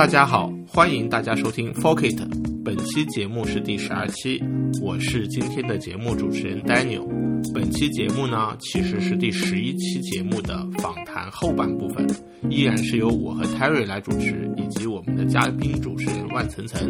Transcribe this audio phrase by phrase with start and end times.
[0.00, 2.16] 大家好，欢迎大家收听 Forkit，
[2.64, 4.42] 本期节目是第十二期，
[4.80, 7.06] 我是今天的节目主持人 Daniel。
[7.52, 12.08] 本期节目呢，其实是第十一期节目的访谈后半部分，
[12.48, 16.80] 依然是由我和 Terry 来主持，以及我们的嘉宾主持人万层层。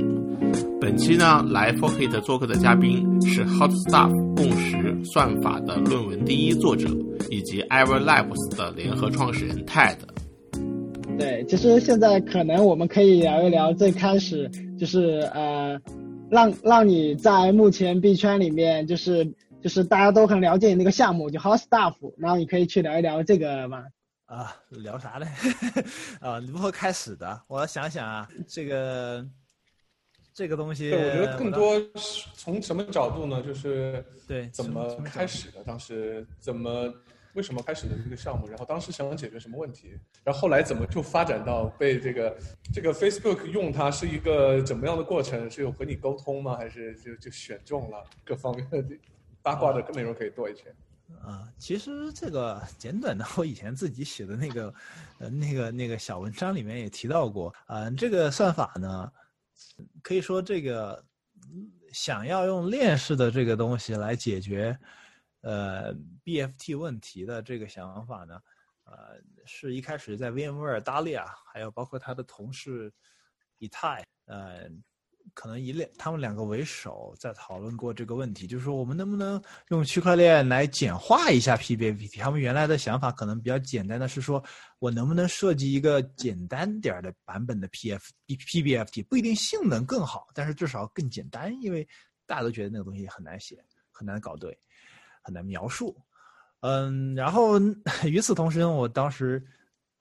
[0.81, 6.89] 本期呢，来 Forkit 做客的嘉宾是 Hot Stuff 共识算法的论文第一作者，
[7.29, 9.97] 以及 Ever Labs 的联合创始人 Ted。
[11.21, 14.49] 对，其实现在可能我们可以聊一聊最开始，
[14.79, 15.79] 就是呃，
[16.31, 19.31] 让让你在目前币圈里面，就是
[19.63, 23.85] 就是大家都很了解你那个项目，就 Hot Stuff，然后你可以去聊一聊这个嘛。
[24.25, 25.27] 啊，聊啥嘞？
[26.21, 27.43] 啊，如何开始的？
[27.49, 29.23] 我想想啊，这个
[30.33, 31.79] 这个东西，对，我觉得更多
[32.35, 33.43] 从什么角度呢？
[33.43, 35.63] 就是对怎么开始的？
[35.65, 36.91] 当时怎么？
[37.35, 38.49] 为什么开始的这个项目？
[38.49, 39.97] 然后当时想解决什么问题？
[40.25, 42.37] 然后后来怎么就发展到被这个
[42.75, 45.49] 这个 Facebook 用它是一个怎么样的过程？
[45.49, 46.57] 是有和你沟通吗？
[46.57, 48.85] 还是就就选中了各方面的
[49.43, 50.75] 八卦的内容可以多一些？
[51.23, 54.75] 啊，其实这个简短的，我以前自己写的那个
[55.19, 57.89] 呃那个那个小文章里面也提到过啊。
[57.91, 59.13] 这个算法呢，
[60.03, 61.05] 可以说这个
[61.93, 64.77] 想要用链式的这个东西来解决。
[65.43, 68.41] 呃，BFT 问题的这个想法呢，
[68.85, 72.93] 呃，是一开始在 VMware Dalia，还有包括他的同事
[73.59, 74.69] 以太，呃，
[75.33, 82.21] 可能以两他们两个为首在讨论过这个问题，就是说我们能不能用区块链来简化一下 PBFT？
[82.21, 84.43] 他们原来的想法可能比较简单的是说，
[84.79, 89.05] 我能不能设计一个简单点儿的版本的 PF PBFT？
[89.05, 91.87] 不一定性能更好，但是至少更简单，因为
[92.27, 94.59] 大家都觉得那个东西很难写，很难搞对。
[95.23, 95.97] 很难描述，
[96.61, 97.59] 嗯，然后
[98.05, 99.45] 与此同时，我当时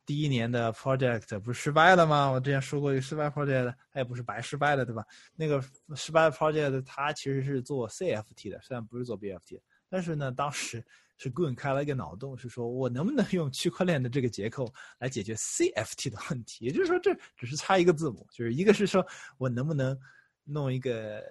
[0.06, 2.30] 第一年的 project 不是失败了吗？
[2.30, 5.05] 我之前说过，一个失败 project 它也不是白失败的，对吧？
[5.36, 5.64] 那个
[5.95, 10.83] 失败 project 它其实是做 CFT 的，虽然不是做 BFT，但是呢，当时
[11.17, 16.66] 是 Gun 开了一个脑洞，是说我能不能用区块链的这个结构来解决 CFT 的问题？
[16.66, 19.05] 也就是说，这只是差一个字母，就是一个是说
[19.38, 19.95] 我能不能
[20.43, 21.22] 弄一个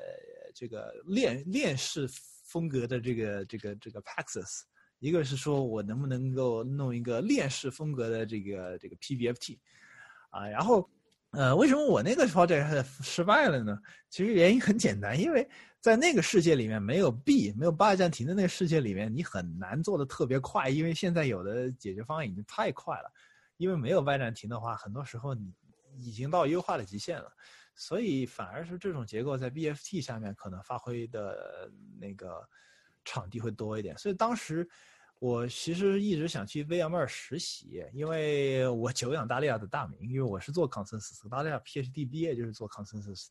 [0.55, 2.09] 这个链链式。
[2.49, 4.63] 风格的这个这个这个 Paxos，
[4.99, 9.59] 一个是说我能不能够弄一个链式风格的这个这个 PBFT，
[10.31, 10.89] 啊，然后
[11.33, 13.79] 呃，为什么我那个 project 失败了呢？
[14.09, 15.47] 其实原因很简单，因为
[15.79, 23.13] 在那个世界里面没有 B，，没有八暂停的那个世界里面，你很难做的特别快，因为现在有的解决方案已经太快了，
[23.59, 25.53] 因为没有外暂停的话，很多时候你
[25.99, 27.31] 已经到优化的极限了。
[27.79, 32.47] 所以反而是这种结构在 BFT 下面可能发挥的那个
[33.05, 33.97] 场地会多一点。
[33.97, 34.69] 所以当时
[35.21, 43.29] 我其实一直想去 VMR 实习，因为我久仰大利亚的大名，因为我是做 Consensus，大利亚 PhD 毕业就是做 Consensus，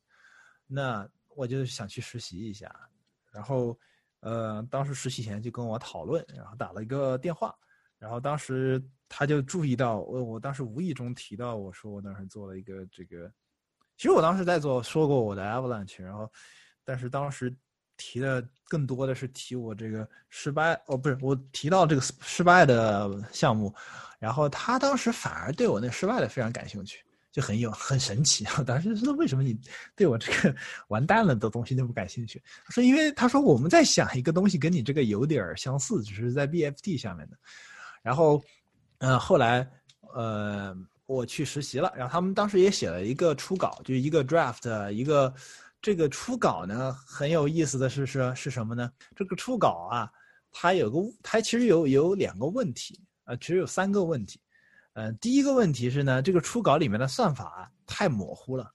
[0.65, 1.05] 那
[1.35, 2.73] 我就想去实习一下。
[3.33, 3.77] 然后
[4.21, 7.53] 呃，当时实习前就跟我讨论，然后打了一个电话，
[7.99, 13.29] 然后当时他就注意到我，我当时无意中提到我说我当时做了一个这个。
[13.97, 16.31] 其实我当时在做，说过我的 Avalanche，然后，
[16.85, 17.51] 但是当时
[17.97, 23.73] 提的更多的是提我这个失败，哦，不是，我提到这个失败的项目，
[24.19, 28.45] 然后他当时反而对我那失败的非常感兴趣，就很有很神奇。
[28.59, 29.59] 我当时就说为什么你
[29.95, 30.55] 对我这个
[30.89, 32.39] 完蛋了的东西那么感兴趣？
[32.65, 37.37] 他说因为他说我们在想一个东西跟你这个有点相似，只是在 BFT 下面的，
[38.03, 38.39] 然后，
[38.99, 39.67] 呃，后来，
[40.13, 40.77] 呃。
[41.07, 45.33] 我去实习了，然后他们当时也写了一个初稿，就一个 draft，一个
[45.81, 48.91] 这个初稿呢很有意思的是是是什么呢？
[49.15, 50.11] 这个初稿啊，
[50.51, 54.41] 它有个它其实有有两个问题，呃，其实有三个问题，
[54.93, 58.69] 呃，第一个问题是呢，这个初稿里面的算法太模糊了，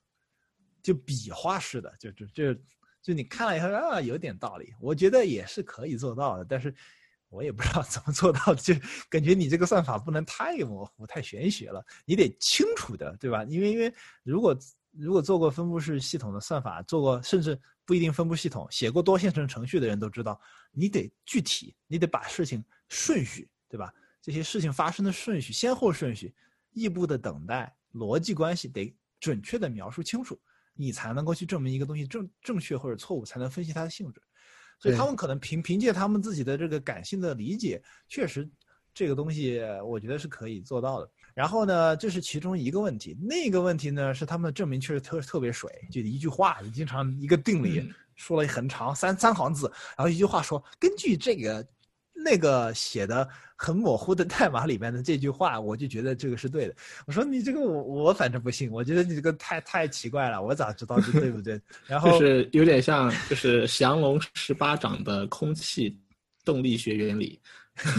[0.81, 2.53] 就比划式的，就就就
[3.01, 6.73] 就你看了以后啊，有点道理，我觉得也是可以做到的，但是。
[7.33, 8.75] 我也不知道怎么做到，就
[9.09, 13.43] 感觉你这个算法不能太模糊、太玄学了，你得清楚的，对吧？
[13.45, 13.93] 因为因为
[14.23, 14.57] 如果
[14.91, 20.39] 如果做过分布式系统的算法，做过甚至不一定分布系统，写过多线程程序的人都知道，
[20.71, 23.91] 你得具体，你得把事情顺序，对吧？
[24.21, 26.33] 这些事情发生的顺序、先后顺序、
[26.71, 30.39] 异步的等待、逻辑关系得准确的描述清楚，
[30.75, 34.21] 你才能够去证明一个东西正正确或者错误，才能分析它的性质。
[34.83, 38.45] 所以他们可能凭凭借他们自己的这个感性的理解，确实
[38.93, 41.09] 这个东西我觉得是可以做到的。
[41.33, 43.17] 然后呢，这是其中一个问题。
[43.21, 51.65] 那个问题呢，是他们的证明确实特特别水，就一句话，经常一个定理说了很长三三行字，然后一句话说，根据这个
[52.23, 56.75] 那个写的很模糊的代码里面的这句话，我就觉得这个是对的。
[57.05, 61.59] 我说你这个我我反正不信，我觉得你这个太太奇怪了，我咋知道这对不对？
[61.85, 65.99] 然后就是有点像就是降龙十八掌的空气
[66.45, 67.39] 动力学原理。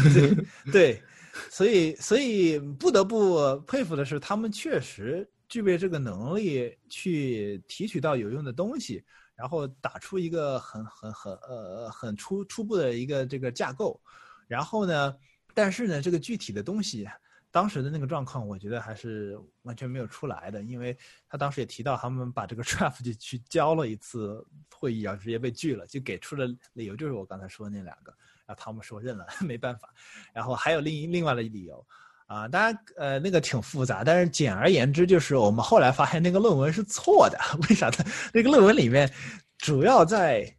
[0.72, 1.02] 对，
[1.50, 9.04] 所以所以不得不佩服的是，他们确实具备这个能力去提取到有用的东西。
[9.34, 14.00] 然后打出一个很很很呃很初初步的一个这个架构，
[14.46, 15.16] 然后呢，
[15.52, 17.08] 但是呢，这个具体的东西，
[17.50, 20.96] 当时的那个状况，我觉得还是完全没有出来的，因为
[21.28, 28.12] 他当时也提到，他们把这个 draft 就去交了一次会议，然后直接被拒了，就给出的理由，就是我刚才说的那两个，
[28.46, 29.92] 然后他们说认了， 没办法，
[30.32, 31.86] 然后还有另另外的理由。
[32.26, 37.38] 啊，当然，呃，那个挺复杂，但是简而言之，就是我们后来发现那个论文是错的。
[37.68, 37.96] 为啥呢？
[38.32, 39.10] 那个论文里面
[39.58, 40.50] 主要在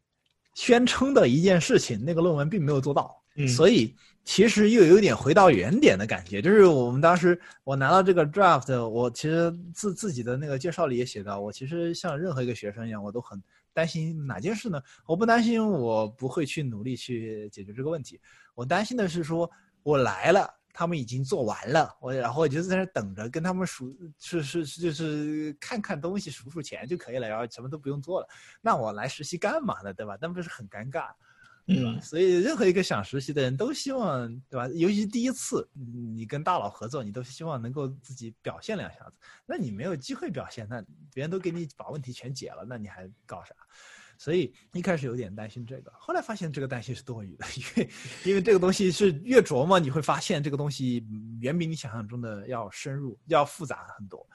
[0.54, 6.40] 宣称的一件事情，那个论文并没有做到，嗯所以其实又有点回到原点的感觉。
[6.40, 13.42] 就是我们当时我拿到这个 draft，我其实自自己的那个介绍里也写到，我其实像任何一个学生一样，我都很
[13.74, 14.80] 担心哪件事呢？
[15.08, 18.22] 我不担心我不会去努力去解决这个问题，
[18.54, 19.50] 我担心的是说
[19.82, 20.48] 我来了。
[20.78, 28.28] 他们已经做完了，我然后我就在那等着，跟他们数是是是就是看看东西，数数钱就可以了，然后什么都不用做了。
[28.60, 29.94] 那我来实习干嘛呢？
[29.94, 30.18] 对吧？
[30.20, 31.14] 那不是很尴尬，
[31.66, 31.98] 对吧？
[32.02, 34.68] 所以任何一个想实习的人都希望，对吧？
[34.74, 39.18] 尤其第一次你跟大佬合作，你都希望能够自己表现两下子。
[39.46, 40.84] 那你没有机会表现，那
[41.14, 43.56] 别人都给你把问题全解了，那你还搞啥？
[44.18, 47.90] 所以一开始有点担心这个，后来发现这个担心是多余的， 因为
[48.26, 51.06] 因为这个东西是越琢磨，你会发现这个东西
[51.42, 54.26] 远比你想象中的要深入、要复杂很多。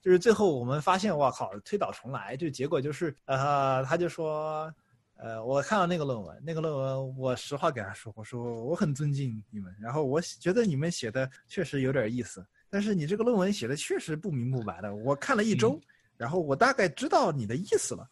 [0.00, 4.72] 就是最后我们发现，哇靠，推倒重来，就结果就是，呃，他就说，
[5.16, 15.78] 呃，我看到那个论文，那个论文，我实话给他说，我说我很尊敬你们，然后我觉得你们写的确实有点意思，但是你这个论文写的确实不明不白的，我看了一周，
[16.16, 18.08] 然后我大概知道你的意思了。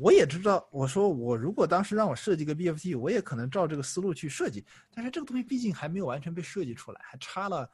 [0.00, 4.64] 我也知道，我说我如果当时让我设计个 BFT，我也可能照这个思路去设计。
[4.94, 7.68] 但是这个东西毕竟还没有完全被设计出来，还差了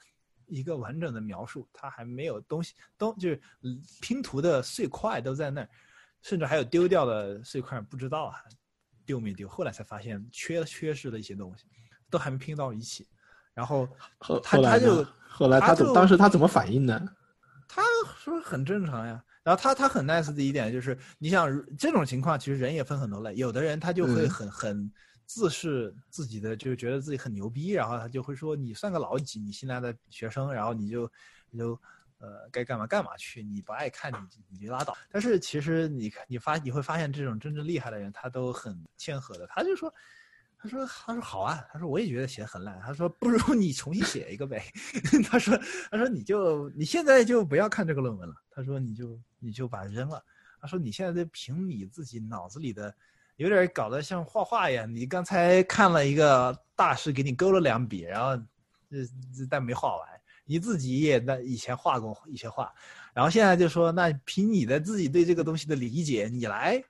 [0.47, 3.41] 一个完整的描述，它还没有东西都就是
[4.01, 5.69] 拼图的碎块都在那儿，
[6.23, 8.37] 甚至还有丢掉的碎块，不知道啊
[9.05, 9.47] 丢没丢。
[9.47, 11.67] 后来才发现缺缺失了一些东西，
[12.09, 13.07] 都还没拼到一起。
[13.53, 13.87] 然后
[14.19, 17.07] 后他他就后来他怎当时他怎么反应呢？
[17.69, 17.83] 他
[18.19, 19.23] 说很正常呀。
[19.45, 21.47] 然后他他很 nice 的一点就是，你想
[21.77, 23.35] 这种情况，其实人也分很多类。
[23.37, 24.93] 有的人他就会很很
[25.27, 31.09] 自视自己的，就觉得自己很牛逼，然后他就会说你算个老几，你新来的学生，然后你就
[31.51, 31.79] 你就
[32.19, 34.17] 呃该干嘛干嘛去，你不爱看你
[34.49, 34.97] 你就拉倒。
[35.11, 39.93] 但是其实你你发你会发现，这种真正厉害的人他都很谦和的，他就说。
[40.65, 42.81] 他说：“他说好啊，他说我也觉得写的很烂。
[42.81, 44.65] 他说不如你重新写一个呗。
[45.29, 45.55] 他说
[45.91, 48.35] 他说你就你现在就不要看这个论文了。
[48.51, 50.25] 他说你就你就把它扔了。
[50.63, 52.95] 他说你现在在凭你自己脑子里的，
[53.37, 54.91] 有点搞得像画画一样。
[54.91, 58.35] 你刚才看了一个大师给你勾了两笔，然后
[58.91, 60.09] 这但没画完。
[60.47, 62.73] 你自己也那以前画过一些画，
[63.13, 66.83] 然后现在就说那凭你的自己对这个东西的理解，你来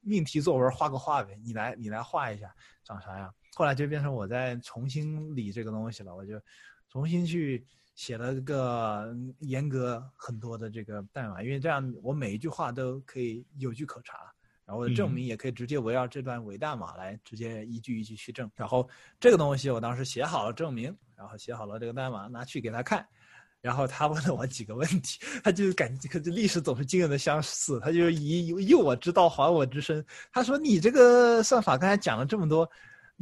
[0.00, 1.38] 命题作文画个画呗。
[1.44, 2.50] 你来你来画一下。”
[2.90, 3.32] 长啥样？
[3.54, 6.40] 后来就变成我在重新理这个东西了，我就
[6.88, 14.18] 重新去写了个严格很多的这个代码，因为这样我每一句话都可以有据可查，
[14.64, 18.50] 然后我的证明也可以直接围绕这段伪代码来直接一句一句去证。
[18.56, 18.88] 然后
[19.20, 23.06] 这个东西我当时写好了证明，然后写好了这个代码拿去给他看，
[23.60, 30.04] 然后他问了我几个问题，他就感觉这历史总是惊人的相似，他就以以我之道还我之身。
[30.32, 32.68] 他说你这个算法刚才讲了这么多。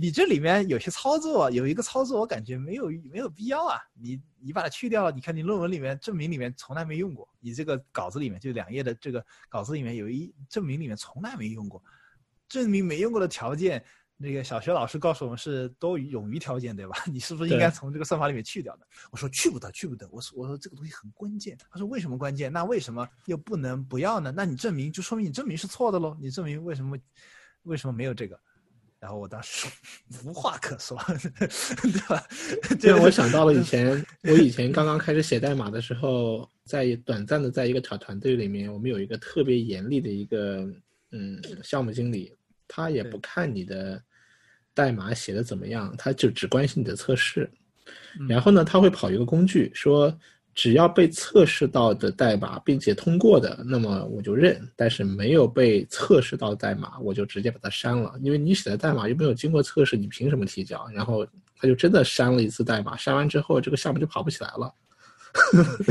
[0.01, 3.81] 你这里面有些操作，有一个操作我感觉没有没有必要啊！
[4.01, 11.83] 你你把它去掉了，你看你论文里面证明里面从来没用过，你这个稿子里面就两页的这个稿子里面有一证明里面从来没用过，
[12.49, 13.85] 证明没用过的条件，
[14.21, 16.97] 那个小学老师告诉我们是多余条件对吧？
[17.07, 18.87] 你是不是应该从这个算法里面去掉的？
[19.13, 20.09] 我说去不得，去不得。
[20.11, 21.57] 我说我说这个东西很关键。
[21.71, 22.53] 他说为什么关键？
[22.53, 24.33] 那为什么又不能不要呢？
[24.37, 26.17] 那你证明就说明你证明是错的喽？
[26.21, 26.99] 你证明为什么
[27.63, 28.39] 为什么没有这个？
[29.01, 29.69] 然后我当时
[30.25, 30.99] 无话可说，
[31.81, 32.27] 对吧？
[32.81, 40.69] 这让我想到了以前，我以前刚刚开始写代码的时候，在短暂的在一个小团队里面，我们有一个特别严厉的一个
[41.13, 42.35] 嗯项目经理，
[42.67, 44.03] 他也不看你的
[44.79, 47.51] 代码写的怎么样，他就只关心你的测试。
[48.29, 50.17] 然后呢，他会跑一个工具说。
[50.61, 58.13] 只要被测试到的代码并且通过的，那么我就认；但是没有被测试到代码，我就直接把它删了。
[58.25, 60.85] 因为你写的代码又没有经过测试，你凭什么提交？
[60.93, 61.25] 然后
[61.57, 64.75] 他就真的删了一次代码，删完之后这个项目就跑不起来了。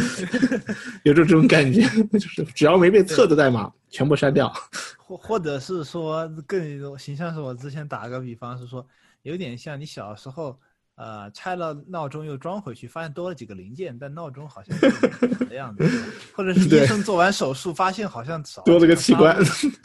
[1.03, 1.81] 有这种感觉，
[2.13, 4.51] 就是只要没被测的代码全部删掉，
[4.97, 8.85] 或或者是说更形象是我之前打个比方是说，
[9.23, 10.57] 有点像你小时候。
[10.99, 15.87] 呃，拆了闹钟又装回去，发现多了几个零件，但闹钟好像是的样子，
[16.33, 19.37] 或者是医生做完手术发现好像少多了个器官，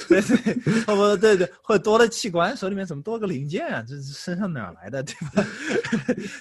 [0.09, 0.55] 对 对，
[0.87, 3.85] 哦不对对，或者多了器官，手里面怎么多个零件啊？
[3.87, 5.47] 这身上哪来的，对吧？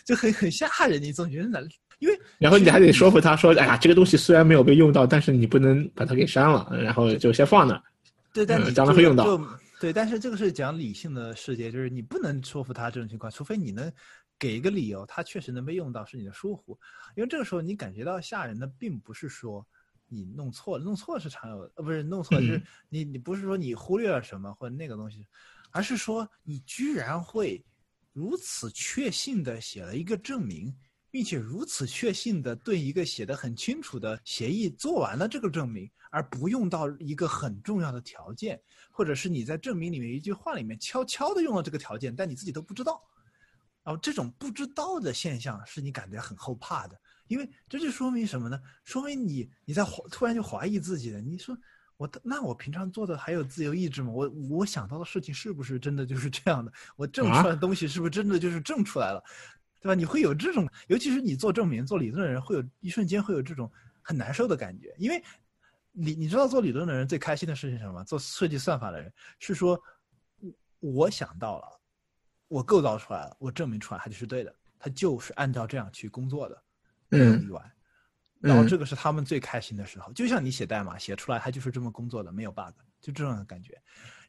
[0.05, 1.59] 就很很吓人，你总觉得哪？
[2.01, 7.81] 因为然后你还得说服他说，哎呀，这个东西虽然没有被用到，但是你不能把它给删了，然后就先放那。
[8.33, 9.25] 对，但你将来会用到。
[9.79, 13.91] 对，但是这个是讲理性的世界，就是你不能说服他这种情况，除非你能。
[14.39, 16.75] 给一个理由，他确实能被用到，是你的疏忽。
[17.15, 19.63] 因为这个时候你感觉到吓人的，并不是说
[20.07, 25.27] 你弄错了，弄错是常有的，呃，不是弄错，就是你你不是说你忽略了什么或者那个东西，
[25.69, 27.63] 而是说你居然会
[28.13, 30.75] 如此确信的写了一个证明，
[31.11, 43.01] 并且如此确信的对一个写的很清楚的协议做完了这个证明，而不用到一个很重要的条件，或者是你在证明里面一句话里面悄悄的用了这个条件，但你自己都不知道。
[43.83, 48.57] 然后这种不知道的现象是你感觉很后怕的，因为这就说明什么呢？
[48.85, 51.19] 说明你你在突然就怀疑自己了。
[51.19, 51.57] 你说
[51.97, 54.11] 我那我平常做的还有自由意志吗？
[54.11, 56.71] 我我想到的事情是不是真的就是这样的？
[56.95, 59.23] 我证出来的东西是不是真的就是证出来了？
[59.81, 59.95] 对吧？
[59.95, 63.69] 你会有这种，尤其是你做证明、做理论的人，会有一瞬间会有这种
[64.01, 64.95] 很难受的感觉。
[64.97, 65.21] 因为
[65.91, 68.03] 你你知道做理论的人最开心的事情是什么？
[68.05, 69.77] 做设计算法的人是说，
[70.79, 71.81] 我想到了。
[72.47, 76.63] 我构造出来了，我证明出来它就是对的，它就是按照这样去工作的，
[77.07, 77.61] 没有意外。
[78.41, 83.81] 然后这个是他们最开心的时候，就像你写代码写出来，它就是这么工作的，没有 bug，就这样的感觉。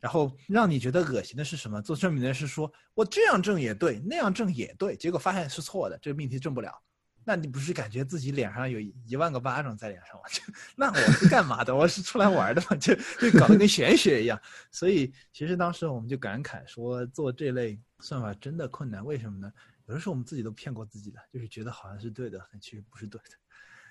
[0.02, 1.80] 然后让你觉得恶心的是什么？
[1.80, 6.76] 做证明的是说我这样证也对，那样证也对，结果发现是错的，这个命题证不了。
[7.25, 10.23] 那你不是感觉自己脸上有一万个巴掌在脸上吗？
[10.75, 11.73] 那我是干嘛的？
[11.73, 12.75] 我是出来玩的嘛？
[12.82, 14.37] 就就搞得跟玄学一样。
[14.73, 19.04] 所以其实当时我们就感慨说，做这类算法真的困难。
[19.04, 19.52] 为什么呢？
[19.87, 23.37] 有的时候我们自己都骗过自己的，就是觉得好像是对的，但其实不是对的。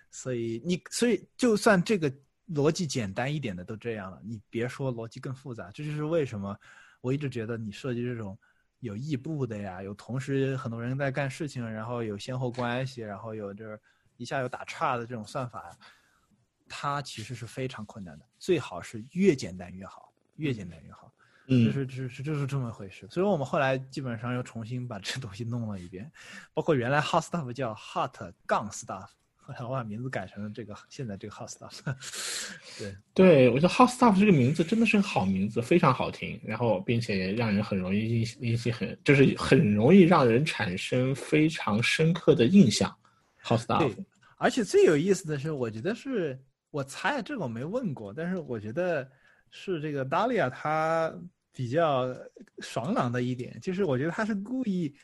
[0.09, 2.13] 所以你所以就算这个
[2.49, 5.71] 逻辑简单一点的都这样了，你别说逻辑更复杂。
[5.71, 6.57] 这就是为什么
[7.01, 8.37] 我一直觉得你设计这种。
[8.81, 13.79] 有异步的呀，有同时很多人在干事情，然后有先后关系，然后有这
[14.17, 15.77] 一下有打岔的这种算法，
[16.67, 18.25] 它其实是非常困难的。
[18.39, 21.13] 最好是越简单越好，越简单越好。
[21.45, 23.07] 嗯，就是就是就是这么回事。
[23.11, 26.11] 所以我们后来基本上又重新把这东西弄了一遍，
[26.51, 28.17] 包括原来 hot stuff 叫 hot
[28.47, 29.09] 杠 stuff。
[29.59, 31.81] 我把名字改成了这个，现在这个 House Stuff。
[32.79, 42.93] 对，对我觉得 House Stuff 这个名字真的是个好名字，非常好听，然后并且让人很容易引起很，就是很容易让人产生非常深刻的印象。
[43.43, 43.95] House Stuff。
[44.37, 46.39] 而且最有意思的是，我觉得是
[46.69, 49.09] 我猜这个我没问过，但是我觉得
[49.49, 51.13] 是这个 Dalia 他
[51.53, 52.15] 比较
[52.59, 54.95] 爽朗的一点，就是我觉得他是故意。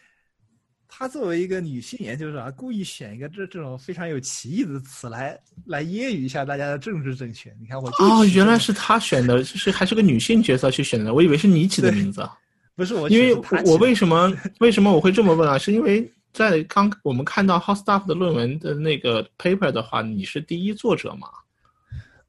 [0.90, 7.54] 她作为一个女性研究者，故意选一个这这种非常有歧义的词来来揶揄一下大家的政治正确。
[7.60, 12.28] 你看我哦，原来是她选的，是还是个女性角色去选的，我以为是你起的名字。
[12.76, 15.58] 不是我，因为我为什么 为什么我会这么问啊？
[15.58, 21.28] 是因为在刚我们看到 House Staff 的论文的那个 paper 的话，你是第一作者嘛？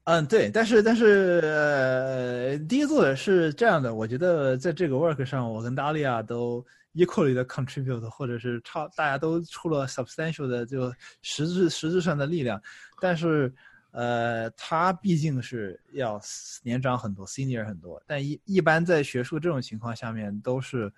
[0.05, 6.65] 嗯，对，但是但是呃，第一作者是这样的，我觉得在这个 work 上，我跟达利亚都。
[6.95, 10.93] Equally 的 contribute，或者是超，大家都出了 substantial 的就
[11.23, 12.61] 实质实质上的力量，
[13.01, 13.53] 但是，
[13.91, 16.21] 呃，他毕竟是要
[16.63, 20.93] 年长很多，senior 很多，但一一般在学术这种情况下面，都是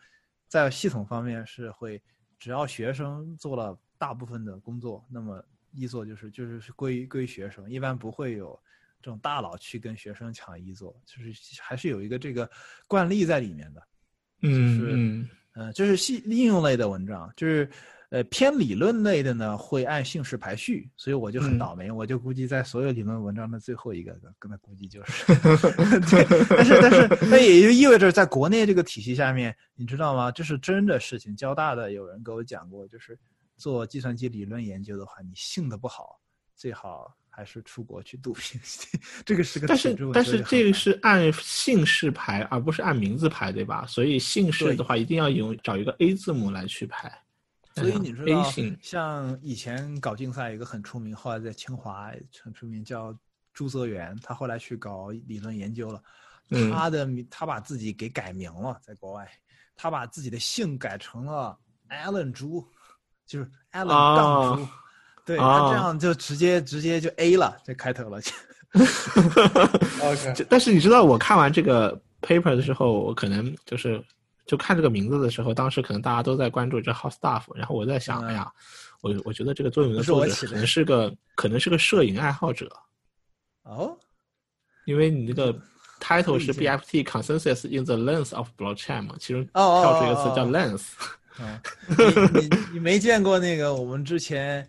[0.48, 2.02] 在系统方面是会，
[2.38, 8.58] 只要学生做了大部分的工作，那么一作就是就是归归学生，一般不会有
[9.02, 12.50] 这种大佬去跟学生抢一作，就是还是有一个这个
[12.86, 13.82] 惯例在里面的，
[14.42, 15.28] 嗯。
[15.54, 17.68] 嗯，就是系应用类的文章，就是
[18.10, 25.26] 呃偏理论类的呢，会按姓氏排序，所以我就很倒霉，我就估计在所有理论文章的最后一个，跟他估计就是，
[26.08, 30.30] 对，但是但是那也就意味着在国内这个体系下面，你知道吗？
[30.30, 31.34] 这是真的事情。
[31.34, 33.18] 交大的有人给我讲过，就是
[33.56, 36.20] 做计算机理论研究的话，你姓的不好，
[36.54, 37.14] 最好。
[37.30, 39.66] 还是出国去读 PhD，这个是个。
[39.66, 43.86] 但是但是这个是按姓氏排，而不是按名字排，对吧？
[43.86, 47.10] 所以姓氏的话，一定要用找一个 A 字母来去排。
[47.74, 53.16] 所以你知道，像以前搞竞赛，一个很出名，后来在清华很出名，叫
[53.54, 56.02] 朱泽元，他后来去搞理论研究了。
[56.70, 59.30] 他的他把自己给改名了，在国外，
[59.76, 61.58] 他把自己的姓改成了
[61.88, 62.66] Allen 朱。
[63.26, 63.50] 就是出，
[65.30, 65.60] 对啊。
[65.60, 68.20] 他这样就直接直接就 A 了，这开头了。
[70.02, 74.02] OK，但是你知道，我看完这个 paper 的时候，我可能就是
[74.46, 78.26] 就看这个名字的时候，当时可能大家都在关注这 hot stuff，然后我在想，嗯。
[78.26, 78.50] 哎呀，
[79.02, 82.68] 我我觉得这个作品的作者可能是个可能是个摄影爱好者，
[83.62, 83.96] 哦，
[84.84, 85.52] 因为你那个
[86.00, 90.82] title 是 BFT consensus in the lens of blockchain 嘛，其中跳出一个词叫哦哦 lens，
[91.38, 91.42] 哦，
[92.34, 94.68] 你你你没见过那个我们之前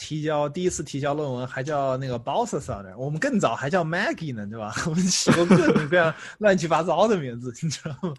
[0.00, 4.72] 提交第一次提交论文还叫那个 Balthasar 的，我们更早还叫 Maggie 呢，对吧？
[4.88, 8.14] 我们起过各种各样乱七八糟的名字，你知道吗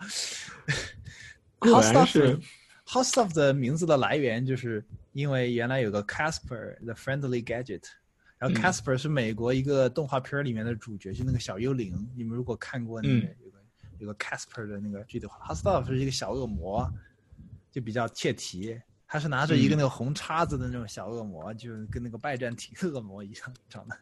[1.57, 2.43] 果？Hot 然是 Stuff
[2.85, 7.83] Hot Stuff 的名字的来源就是因为原来有个 Casper the Friendly Gadget。
[8.37, 12.07] 然后嗯 Casper 是美国一个动画片儿里面的主角，就那个小幽灵。
[12.15, 13.57] 你们如果看过那个嗯有个
[13.99, 16.91] 有个 Casper 的那个剧的话，Hot Stuff 是一个小恶魔，
[17.71, 18.79] 就比较切题。
[19.11, 23.97] 他是拿着一个嗯那个红叉子的那种小恶魔，就跟那个拜占庭恶魔一样长得，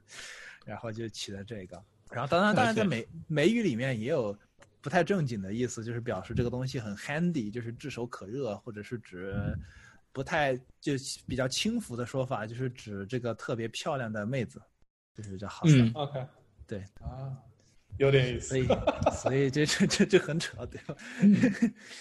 [0.63, 1.83] 然后就起了这个。
[2.11, 4.37] 然后当然，当然在美美语里面也有
[4.81, 9.35] 不太正经的意思，就是表示这个东西很 handy，就是炙手可热，或者是指
[10.11, 10.93] 不太就
[11.25, 14.61] 比较轻浮的说法，就是指这个特别漂亮的妹子，
[15.15, 15.91] 就是叫 hot 嗯。
[15.95, 16.23] OK，
[16.67, 16.83] 对。
[17.01, 17.35] 啊，
[17.99, 18.57] 有点意思所。
[18.57, 18.67] 以
[19.13, 20.95] 所以这这这这很扯，对吧？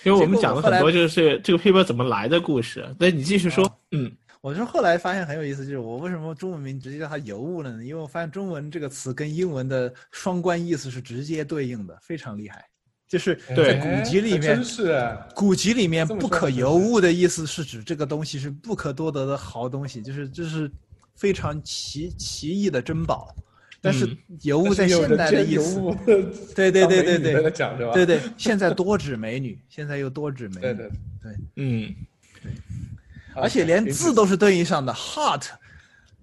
[0.04, 7.84] 因为我们讲了很多就是这个 paper 怎么来的故事，那你继续说，嗯我是后来发现很有意思，就是我为什么中文名直接叫它尤物了呢？
[7.84, 12.64] 因为我发现中文这个词跟英文的双关意思是直接对应的，非常厉害。
[13.08, 14.62] 就是在对古籍里面
[15.34, 20.70] 古籍里面不可尤物的意思是指这个东西是不可多得的好东西，就是就是
[21.16, 23.34] 非常奇奇异的珍宝。
[23.80, 25.80] 但是嗯尤物在现代的意思，
[26.54, 27.92] 对对对对对讲对吧？
[27.92, 30.90] 对对，现在多指美女，现在又多指美女，对对，
[31.56, 31.94] 嗯
[33.34, 34.92] 而且连字都是对应上的。
[34.92, 35.44] hot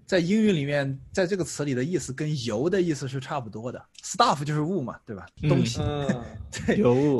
[0.05, 3.81] 在英语里面，在这个词里的意思跟油的意思是差不多的。
[4.03, 5.25] stuff 就是物嘛，对吧？
[5.41, 6.07] 嗯东西，嗯，
[6.67, 7.19] 对，有物。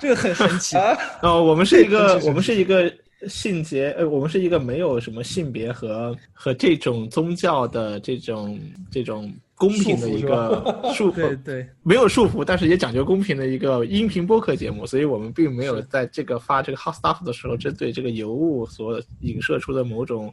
[0.00, 0.76] 这个很神奇。
[1.22, 2.92] 哦，我们是一个，我们是一个
[3.28, 8.58] 性别，呃，我们是一个没有什么性别和和这种宗教的这种
[8.90, 20.32] 这种公平的一个束缚， 对对，没有束缚，但是也讲究公平的一个音频播客节目，所以我们并没有在这个发这个 hot stuff 的时候，针对这个尤物所影射出的某种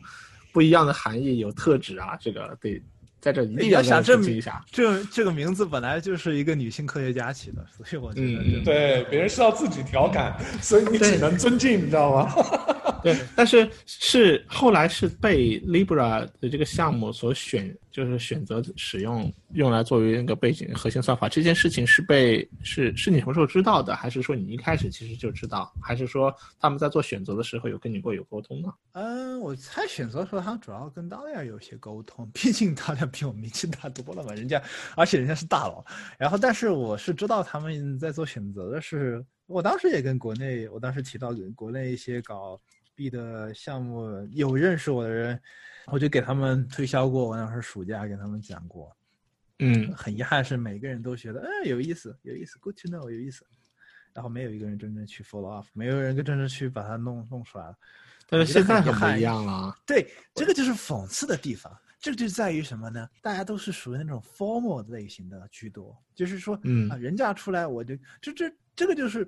[0.54, 2.80] 不一样的含义有特指啊，这个得
[3.20, 4.64] 在这一定你要要想证明澄清一下。
[4.72, 12.32] 这这个名字本来就是一个女性科学家起的，所以我觉得对，别人是要自己调侃，所以你只能尊敬，你知道吗？
[13.06, 21.30] 对，但是是后来是被 Libra 的这个项目所选，就是选择使用用来作为那个背景核心算法。
[21.30, 28.74] 这件事情是被是是你什么时候知道的，还是说你一开始其实就知道，还是说他们在做选择的时候有跟你过有沟通呢？
[28.94, 34.60] 嗯，我猜选择的时候，他主要跟大亮有些沟通，毕竟大亮比我名气大多了嘛，人家
[34.96, 35.86] 而且人家是大佬。
[36.18, 42.60] 然后，但是我是知道他们在做选择的是，我当时也跟国内，我当时提到跟国内一些搞
[42.96, 45.40] 币的项目有认识我的人，
[45.88, 48.96] 我就给他们推销过，我当时暑假给他们讲过。
[49.60, 53.46] 嗯，很遗憾是每个人都觉得，哎，有意思，有意思，good to know，有意思。
[54.14, 57.76] 然后没有一个人真正去 follow up，没有人真正去把它弄弄出来了。
[58.28, 59.78] 但是现在很不一样了。
[59.86, 61.72] 对，这个就是讽刺的地方。
[62.00, 63.10] 这个就在于什么呢？
[63.22, 69.28] 大家都是属于那种 formal 类型的居多，就是说，嗯啊，人家出来我就这这这个就是，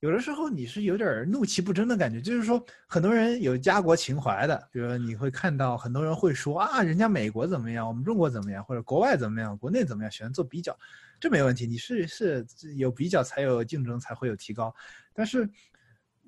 [0.00, 2.20] 有的时候你是有点怒其不争的感觉。
[2.20, 10.76] 就是说，很多人有家国情怀的，比如说你会看到很多人会说啊，人家美国怎么样，我们中国怎么样，或者国外怎么样，国内怎么样，喜欢做比较，
[11.20, 11.66] 这没问题。
[11.66, 14.74] 你是是有比较才有竞争，才会有提高，
[15.14, 15.48] 但是。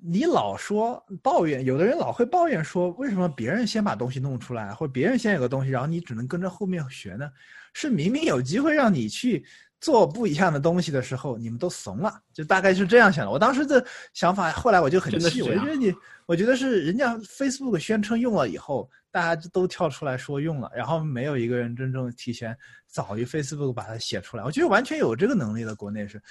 [0.05, 7.31] 你老说抱怨，有的人老会抱怨说，为什么别人先把东西弄出来，或者别人先有个东西，然后你只能跟着后面学呢？
[7.73, 9.45] 是明明有机会让你去
[9.83, 13.31] 做不一样的东西的时候，你们都怂了，就大概是这样想的。
[13.31, 15.93] 我当时的想法，后来我就很气，我就觉得你，
[16.25, 24.43] 我觉得是人家 Facebook 宣称用了以后，大家就都跳出来说用了，然后没有一个人真正提前早于 Facebook 把它写出来。
[24.43, 26.21] 我觉得完全有这个能力的，国内是，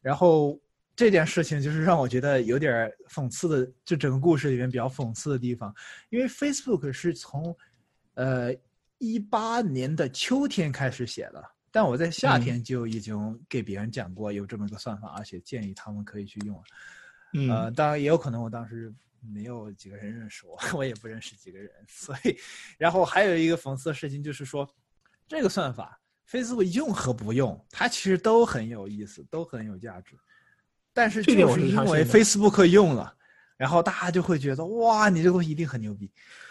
[0.00, 0.58] 然后。
[0.94, 5.74] 这件事情就是让我觉得有点讽刺的，就整个故事里面比较讽刺的地方，
[6.10, 7.56] 因为 Facebook 是从，
[8.12, 8.54] 呃，
[8.98, 16.62] 一八年的秋天开始写的，但我在夏天就已经给别人讲过有这么个算法，而且建议他们可以去用。
[17.32, 22.36] 嗯，呃，当然也有可能我当时没有几个人认识我， 我也不认识几个人， 所以，
[22.76, 24.68] 然后还有一个讽刺的事情就是说，
[25.26, 25.98] 这个算法
[26.30, 30.14] Facebook 用和不用，它其实都很有意思，都很有价值。
[30.92, 33.16] 但是这点我就是因为 Facebook 用了，
[33.56, 36.10] 然后大家就会觉得哇，你这个东西一定很牛逼。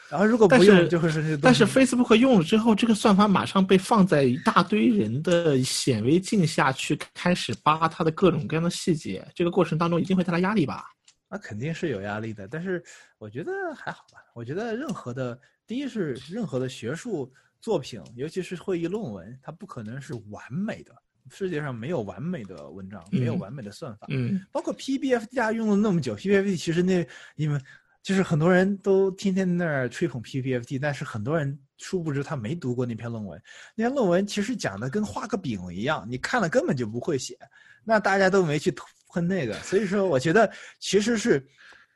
[0.10, 10.86] 然后如果不用，是就会是但是 Facebook 用了之后，这个算法马上被放在一大堆人的显微镜下去开始扒它的各种各样的细节，这个过程当中一定会带来压力吧？
[11.30, 12.84] 那肯定是有压力的，但是
[13.18, 14.20] 我觉得还好吧。
[14.36, 20.94] 我觉得任何的，第一是任何的学术作品，尤其是会议论文，它不可能是完美的。
[21.32, 24.06] 世界上没有完美的文章，没有嗯完美的算法。
[24.10, 27.60] 嗯，包括 PBFT 大家用了那么久，PBFT 其实那你们
[28.04, 33.42] 就是很多人都天天在那儿吹捧 PBFT，但是很多人殊不知他没读过那篇论文。
[33.76, 37.38] 那篇论文其实讲的跟画个饼一样，你看了根本就不会写。
[37.84, 38.72] 那大家都没去
[39.12, 41.44] 喷那个，所以说我觉得其实是，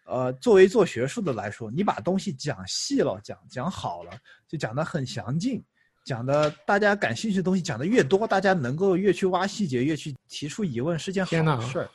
[0.05, 4.11] 呃，作为做学术的来说，你把东西讲细了，讲讲好了，
[4.47, 5.63] 就讲得很详尽。
[6.05, 11.89] 讲的大家感兴趣的东西讲的越多，大家能够越去挖细节，越去提出疑问，是件天呐好事儿。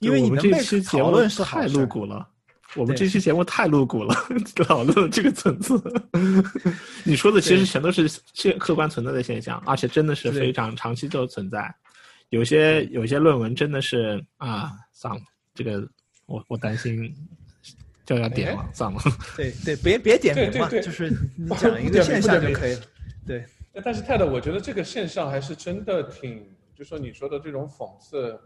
[0.00, 1.66] 因为你我们这期节目论是太。
[1.66, 2.28] 露骨了。
[2.76, 4.14] 我们这期节目太露骨了，
[4.66, 5.80] 讨论这个层次。
[7.04, 11.72] 你说的其实全都是现客观存在的现象，而且真的是非常长期都存在。
[12.30, 15.20] 有些有些论文真的是啊，算了，
[15.54, 15.88] 这个
[16.26, 17.14] 我我担心
[18.04, 19.00] 就要点了，算了。
[19.36, 22.80] 对对，别别点名嘛，对对对就是 你讲一个现象就可以了。
[23.26, 23.44] 对，
[23.82, 28.38] 但是泰德，我觉得这个现象还是真的挺，就说你说的这种讽刺，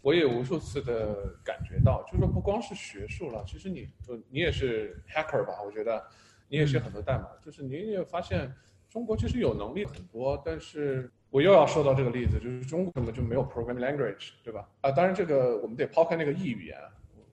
[0.00, 5.62] 我也无数次的感觉到，就说不光是学术了，其实你呃你也是 hacker 吧？
[5.62, 6.02] 我觉得
[6.48, 8.50] 你也写很多代码，就是你也发现
[8.88, 14.66] 中国其实有能力很多，但是我又要说到这个例子，就是中国根本就没有 programming language，对吧？
[14.80, 16.78] 啊，当然这个我们得抛开那个异语言，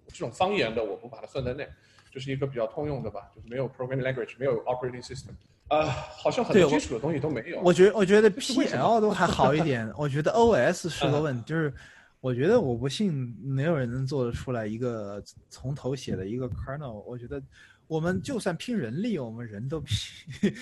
[0.07, 1.65] 这种方言的我不把它算在内，
[2.11, 5.29] 就是一个比较通用的吧，就是没有 programming language，没有 operating system，
[5.69, 5.85] 啊、
[6.17, 7.59] 好像很多基础的东西都没有。
[7.61, 11.73] 我觉得我觉得 PL 都还好一点，我觉得 OS 是个嗯问题，就是
[12.19, 17.01] 我觉得我不信没有人能做得出来一个从头写的一个 kernel。
[17.07, 17.41] 我觉得
[17.87, 20.53] 我们就算拼人力，我们人都拼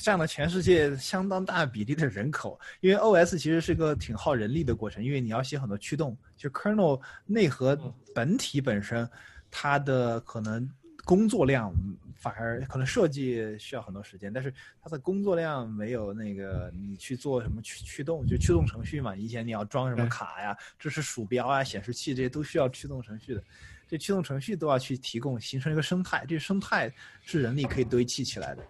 [0.00, 9.08] 占了全世界相当大比例的人口，因为 OS 其实是个挺耗人力的过程，因为你要写很多驱动，就 kernel 内核嗯本体本身，
[9.50, 10.68] 它的可能
[11.04, 11.72] 工作量
[12.18, 14.52] 反而可能设计需要很多时间，但是
[14.82, 19.14] 它的工作量没有那个你去做什么驱驱动，就驱动程序嘛。
[19.14, 23.42] 以前你要装什么卡呀、支持鼠标啊、显示器这些都需要驱动程序的，
[23.86, 26.24] 这驱动程序都要去提供，形成一个生态。
[26.26, 28.66] 这个生态是人力可以堆砌起来的。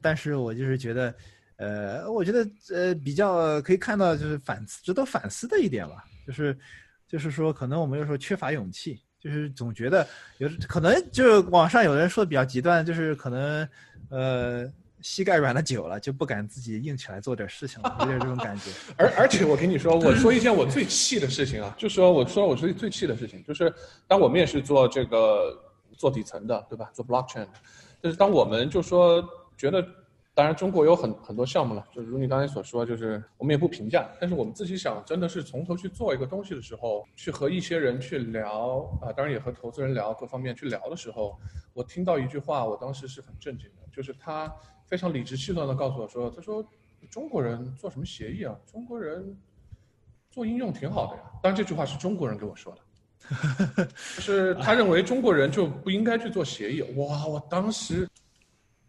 [0.00, 1.14] 但是我就是觉得，
[1.56, 6.58] 呃，我觉得呃比较可以看到就是反思值得反思的一点吧，就是
[7.08, 10.06] 就是说可能我们有时候缺乏勇气，就是总觉得
[10.36, 13.66] 有可能就是网上有人说的比较极端，就是可能
[14.10, 18.70] 呃膝盖软了久了就不敢自己硬起来做点事情了，有点这种感觉。
[18.98, 23.72] 而而且我跟你说，我说一件我最气的事情啊，就说我说我说最气的事情，就是
[24.06, 25.58] 当我们也是做这个
[25.96, 26.90] 做底层的，对吧？
[26.92, 27.46] 做 blockchain，
[28.02, 29.82] 就是当我们就说觉得，
[30.36, 41.38] 当然中国有很很多项目了，就是如你刚才所说，就是我们也不评价，但是我们自己想真的是从头去做一个东西的时候，去和一些人去聊啊，当然也和投资人聊，各方面去聊的时候，
[41.72, 44.52] 我听到一句话，我当时是很震惊的，就是他
[44.86, 46.66] 非常理直气壮的告诉我说，他说
[47.08, 48.56] 中国人做什么协议啊？
[48.66, 49.36] 中国人
[50.30, 51.22] 做应用挺好的呀。
[51.42, 56.82] 当然这句话是中国人给我说的，就是他认为中国人就不应该去做协议。
[56.96, 58.08] 哇，我当时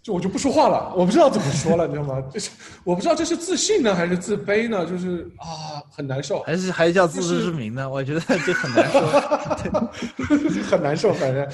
[0.06, 2.22] 就我就不说话了，我不知道怎么说了，你知道吗？
[2.32, 2.52] 就是
[2.84, 7.90] 我不知道这是自信呢还是自卑呢，就是啊很难受，还是还是叫自知之明呢？
[7.90, 9.00] 我觉得这很难受。
[10.70, 11.48] 很难受，反正。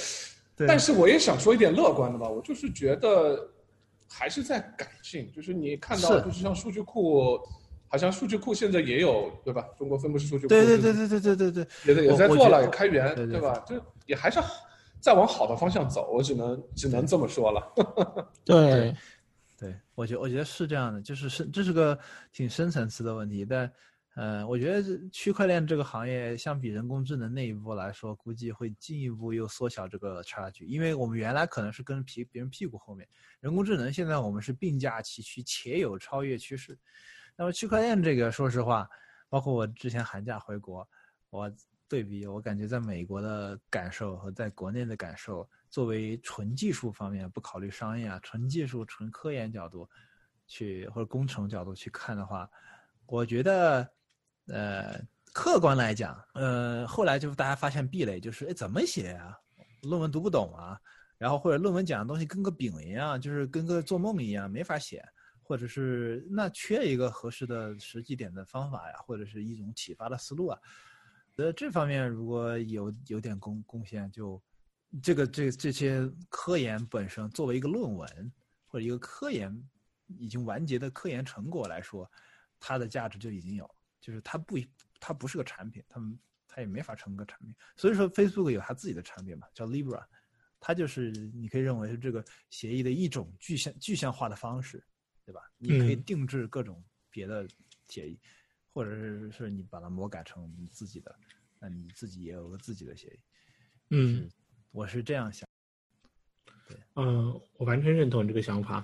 [0.58, 3.40] 对但是我也想说一点乐观的吧，我就是觉得
[4.10, 7.40] 还是在改进，就是你看到，就是像数据库，
[7.88, 9.64] 好像数据库现在也有，对吧？
[9.78, 13.64] 中国分布式数据库，对对对对对对对对，也在也在做了，也开源，对对吧？
[13.66, 13.76] 就
[14.08, 14.42] 也还是
[15.02, 17.74] 在往好的方向走，我只能只能这么说了。
[18.46, 18.96] 对，
[19.58, 21.98] 对，我觉我觉得是这样的，就是是这是个
[22.32, 23.72] 挺深层次的问题，但
[24.16, 33.08] 呃，我觉得区块链这个行业相比人工智能那一步来说，估计会进一步又缩小这个差距，因为我们原来可能是跟屁别人屁股后面，
[33.40, 36.78] 人工智能现在我们是并驾齐驱，且有超越趋势。
[37.38, 38.88] 那么区块链这个，说实话，
[39.30, 40.86] 包括我之前寒假回国，
[41.30, 41.50] 我
[41.92, 49.86] 对比，我感觉在美国的感受和在国内的感受，作为纯技术方面，不考虑商业啊，纯技术、纯科研角度
[50.48, 52.50] 去或者工程角度去看的话，
[53.08, 53.86] 我觉得，
[54.48, 55.02] 呃，
[55.34, 59.38] 客观来讲，呃，后来就是大家发现壁垒就是，哎，怎么写啊？
[59.82, 60.80] 论文读不懂啊，
[61.18, 65.04] 然后或者论文讲的东西跟个饼一样，就是跟个做梦一样，没法写。
[65.44, 70.58] 或者是那缺一个合适的实际点的方法呀，或者是一种启发的思路啊。
[71.38, 74.42] 呃，这方面如果有有点贡贡献，就
[75.02, 78.32] 这个这这些科研本身作为一个论文
[78.68, 79.52] 或者一个科研
[80.08, 82.10] 已经完结的科研成果来说，
[82.60, 84.58] 它的价值就已经有，就是它不
[85.00, 87.56] 它不是个产品，它们它也没法成个产品。
[87.78, 90.04] 所以说，Facebook 有它自己的产品嘛，叫 Libra，
[90.60, 94.84] 它就是你可以认为是这个协议的一种具象具象化的方式，
[95.26, 95.42] 对吧？
[95.58, 97.48] 你可以嗯定制各种别的
[97.88, 98.20] 协议，
[98.74, 101.16] 或者是是你把它魔改成你自己的，
[101.60, 103.20] 那你自己也有个自己的协议。
[103.90, 104.30] 嗯
[104.72, 105.48] 我是这样想。
[106.96, 108.84] 嗯，我完全认同这个想法。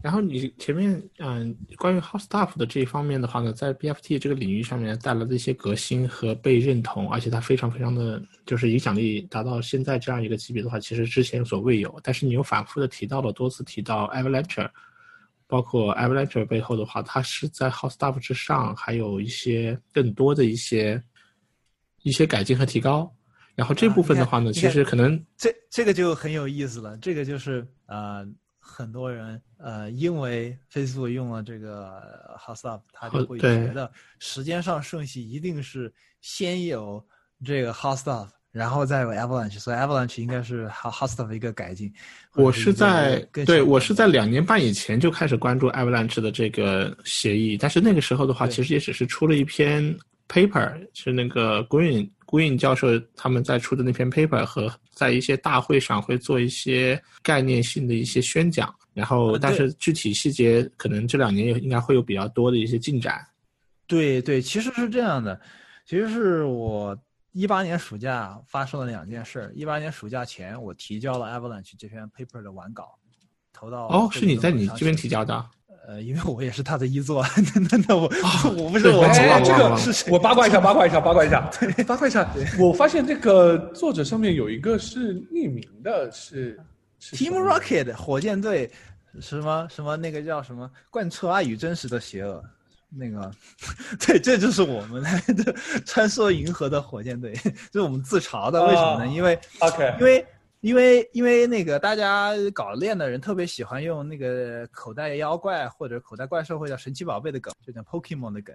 [0.00, 11.98] 然后你前面嗯，关于 Hot Stuff 的这一方面的话呢，在 BFT 这个领域上面带来的一些革新和被认同，而且它非常非常的就是影响力达到现在这样一个级别的话，其实之前所未有。
[12.04, 14.70] 但是你又反复的提到了多次提到 Avalanche，
[15.46, 21.02] 包括 Avalanche 背后的话，它是在 Hot Stuff 之上，还有一些更多的一些
[22.02, 23.14] 一些改进和提高。
[23.54, 28.26] 然后这部分的话呢，其实可能这这个就很有意思了，这个就是呃，
[28.58, 37.06] 很多人呃，因为 Facebook 用了这个 Hot Stuff，他就会觉得时间上顺序一定是先有
[37.44, 41.92] 这个 Hot Stuff，然后再有 Avalanche，所以 Avalanche 应该是 Stuff 的一个改进。
[42.34, 49.82] 我是在对我是在两年半以前就开始关注 Avalanche 的这个协议，但是那个时候的话，其实也只是出了一篇
[50.28, 52.86] paper，是那个 Green Green 教授
[53.16, 63.20] 他们在出的那篇 paper 和在一些大会上会做一些概念性的一些宣讲，然后呃但是具体细节可能这两年也应该会有比较多的一些进展。
[63.88, 65.40] 对对，其实是这样的，
[65.86, 66.96] 其实是我
[67.34, 69.50] 一八年暑假发生了两件事。
[69.56, 72.96] 一八年暑假前，我提交了 Avalanche 这篇 paper 的完稿，
[73.52, 75.44] 投到哦，是你在你这边提交的？
[75.88, 77.24] 呃，因为我也是他的一作，
[77.68, 78.02] 那那我、
[78.56, 80.12] 我不是我这个是谁？
[80.12, 81.50] 我八卦一下，八卦一下，八卦一下，
[81.84, 82.32] 八卦一下。
[82.56, 86.58] 我发现这个作者上面有一个是匿名的，是
[87.00, 88.70] 是 Team Rocket 火箭队
[89.20, 92.42] 什么什么那个叫什么贯彻爱与真实的邪恶，
[92.96, 93.30] 那个
[94.00, 95.52] 对，这就是我们的
[95.84, 97.32] 穿梭银河的火箭队，
[97.70, 98.62] 这是我们自嘲的。
[98.64, 99.04] 为什么呢？
[99.04, 100.26] 哦因为 OK，因为
[100.60, 108.54] 因为因为那个大家搞练的人特别喜欢用那个口袋妖怪或者口袋怪兽或者叫神奇宝贝的梗，就叫 Pokemon 的梗。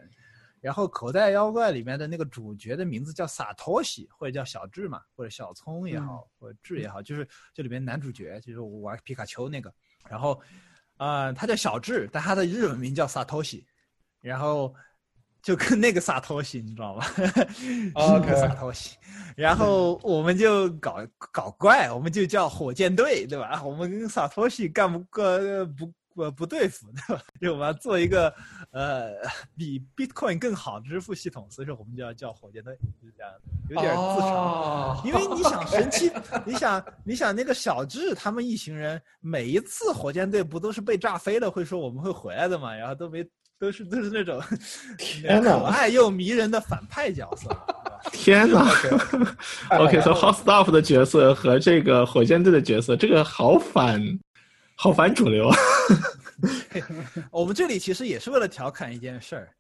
[0.62, 9.74] 然后口袋妖怪里面的那个主角的名字叫萨托西，或者叫小智嘛，或者小聪也好，或者智也好，就是这里面男主角就是我玩皮卡丘那个。
[10.10, 10.38] 然后，
[10.98, 13.66] 呃，他叫小智，但他的日文名叫萨托西。
[14.22, 14.74] 然后
[15.42, 17.06] 就跟那个萨托西，你知道吗
[17.96, 18.98] OK 萨托西。
[19.36, 20.98] 然后我们就搞
[21.32, 23.64] 搞怪，我们就叫火箭队，对吧？
[23.64, 27.24] 我们跟萨托西干不过不不不对付，对吧？
[27.40, 28.34] 就我们要做一个
[28.72, 29.14] 呃
[29.56, 33.32] 比 Bitcoin 更好的支付系统，所以说我们就要叫火箭队，就是这样，
[33.70, 34.34] 有点自嘲。
[34.34, 36.12] 哦因为你想神奇，
[36.46, 42.76] 你想你想那个小智他们一行人，每一次火箭队不都是被炸飞了，会说我们会回来的嘛？
[42.76, 43.26] 然后都没
[43.60, 44.42] 都是都是那种
[44.98, 47.50] 天哪可爱又迷人的反派角色，
[48.14, 48.62] 天哪
[49.78, 54.02] OK，从然后 Hot Stuff 的角色和这个火箭队的角色，这个好反，
[54.76, 55.58] 好反主流啊！
[57.32, 59.54] 我们这里其实也是为了调侃一件事儿，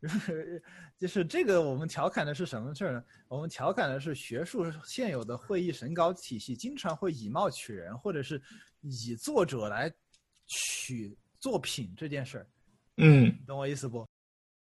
[0.00, 0.62] 就是
[1.00, 3.02] 就是这个我们调侃的是什么事儿呢？
[3.26, 8.40] 我们调侃的是学术现有的会议审稿体系经常会以貌取人，或者是
[8.82, 9.92] 以作者来
[10.46, 12.46] 取作品这件事儿。
[13.02, 14.06] 嗯，懂我意思不？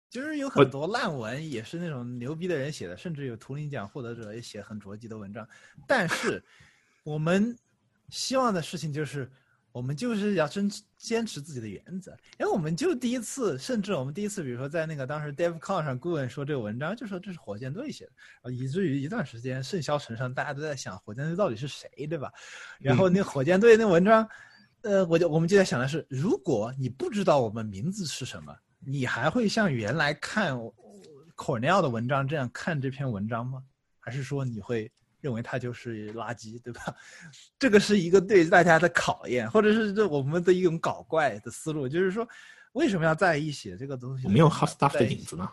[0.09, 5.47] 就是有很多烂文也是那种牛逼的人写的，甚至有图灵奖获得者也写很着急的文章。
[5.87, 6.43] 但是
[7.03, 7.55] 我们
[8.09, 9.29] 希望的事情就是，
[9.71, 12.11] 我们就是要坚持坚持自己的原则。
[12.39, 18.09] 因为我们就第一次，甚至我们第一次，比如说在那个当时 DevCon 上，顾问说这个文章，就说这是火箭队写
[18.41, 22.31] 的，以至于一段时间甚嚣尘上，大家都在想火箭队到底是谁，对吧？
[22.79, 24.27] 然后那火箭队那文章。
[24.81, 30.53] 呃，我就我们就在想的是，如果你不知道我们名字是什么，你还会像原来看
[31.35, 33.63] Cornell 的文章这样看这篇文章吗？
[33.99, 36.81] 还是说你会认为它就是垃圾，对吧？
[37.59, 42.27] 这个是一个对大家的考验，或者是这我们的一种搞怪的思路，就是说
[42.71, 44.25] 为什么要在意写这个东西？
[44.25, 45.49] 我们用 Hot Stuff 的影子呢？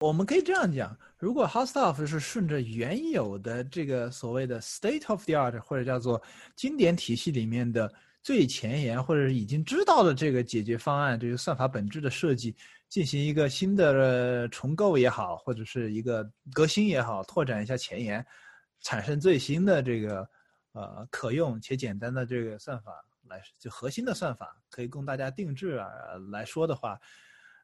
[0.00, 6.20] 我们可以这样讲：如果 Hot Stuff 是顺着原有的这个所谓的 State of the Art 或者叫做
[6.56, 7.92] 经典体系里面的
[8.24, 12.56] 最前沿，或者是已经知道的这个解决方案，这个算法本质的设计，
[12.88, 18.24] 进行一个新的重构也好，或者是一个革新也好，拓展一下前沿，
[18.80, 20.26] 产生最新的这个
[20.72, 22.92] 呃可用且简单的这个算法
[23.28, 25.88] 来，就核心的算法可以供大家定制啊
[26.32, 26.98] 来说的话。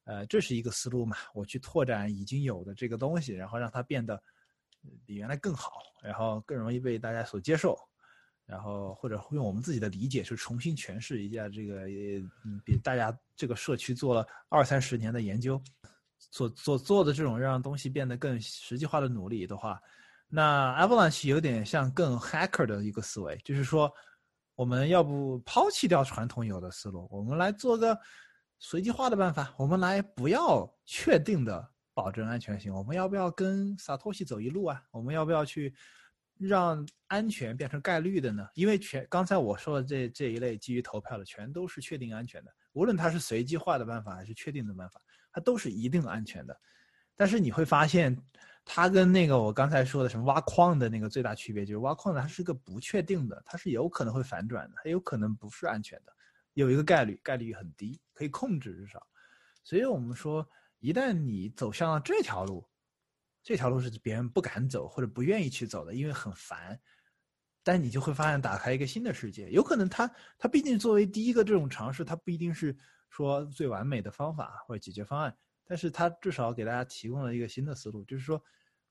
[0.04, 4.22] 呃，这是一个思路嘛，我去拓展已经有的这个东西，然后让它变得
[5.06, 7.78] 比原来更好，然后更容易被大家所接受。
[8.50, 11.86] 然后或者用我们自己的理解去重新诠释一下这个，
[12.44, 15.62] 嗯，比大家这个社区做了二三十年的研究，
[16.18, 19.80] 所做做的这种让东西变得更实际化的努力的话，
[20.28, 23.88] 那 Avalanche 有点像更 hacker 的一个思维，就是说，
[24.56, 27.96] 我们要不抛弃掉传统有的思路，我们来做个
[28.58, 34.82] 随机化的办法，我们来不要确定的保证安全性，我们要不要跟萨托西走一路啊？
[34.90, 35.72] 我们要不要去？
[36.40, 38.48] 让安全变成概率的呢？
[38.54, 42.50] 因为全刚才我说的这这一类基于投票的，全都是确定安全的。
[42.72, 44.98] 无论它是随机化的办法还是确定的办法，
[45.32, 46.58] 它都是一定安全的。
[47.14, 48.16] 但是你会发现，
[48.64, 56.12] 它跟那个我刚才说的什么挖矿的那个最大区别，就是挖矿的它是个不确定的，它是有可能会反转的，它有可能不是安全的，
[56.54, 59.06] 有一个概率，概率很低，可以控制至少。
[59.62, 60.48] 所以我们说，
[60.78, 62.66] 一旦你走向了这条路。
[63.42, 66.78] 这条路是别人不敢走或者不愿意去走的，因为很烦。
[67.62, 69.50] 但你就会发现，打开一个新的世界。
[69.50, 72.74] 有可能他他毕竟作为第一个这种尝试，他不一定是
[73.10, 78.42] 说最完美的方法或者解决方案，但是他至少给大家提供了一个新的思路，就是说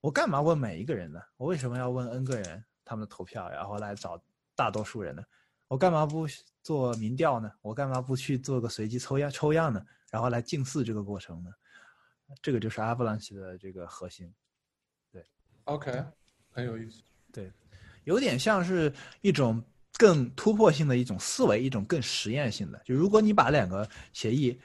[0.01, 1.19] 我干嘛问每一个人呢？
[1.35, 4.21] 我为什么要问 N 个人他们的投票，然后来找
[4.55, 5.23] 大多数人呢？
[5.67, 6.27] 我干嘛不
[6.61, 7.51] 做民调呢？
[7.61, 9.83] 我干嘛不去做个随机抽样抽样呢？
[10.11, 11.49] 然后来近似这个过程呢？
[12.41, 14.31] 这个就是 Avalanche 的这个核心，
[15.11, 15.25] 对
[15.65, 16.03] ，OK，
[16.51, 17.51] 很有意思，对，
[18.03, 19.63] 有点像是一种
[19.97, 22.79] 更突破性的一种思维，一种更实验性的。
[22.85, 24.59] 就如果你把两个协议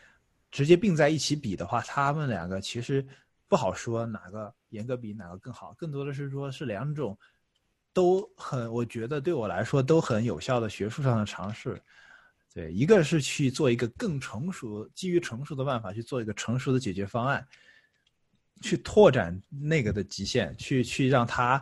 [0.50, 3.04] 直接并在一起比的话，他们两个其实
[3.48, 7.18] 不好说哪个严格比哪个更好，更多的是说是两种
[7.92, 11.80] 都很，我觉得对我来说都很有效的学术上的尝试。
[12.54, 17.44] 对，一个是去做一个更成熟、基于成熟的办法去做一个成熟的解决方案，
[18.62, 21.60] 去拓展那个的极限，去去让它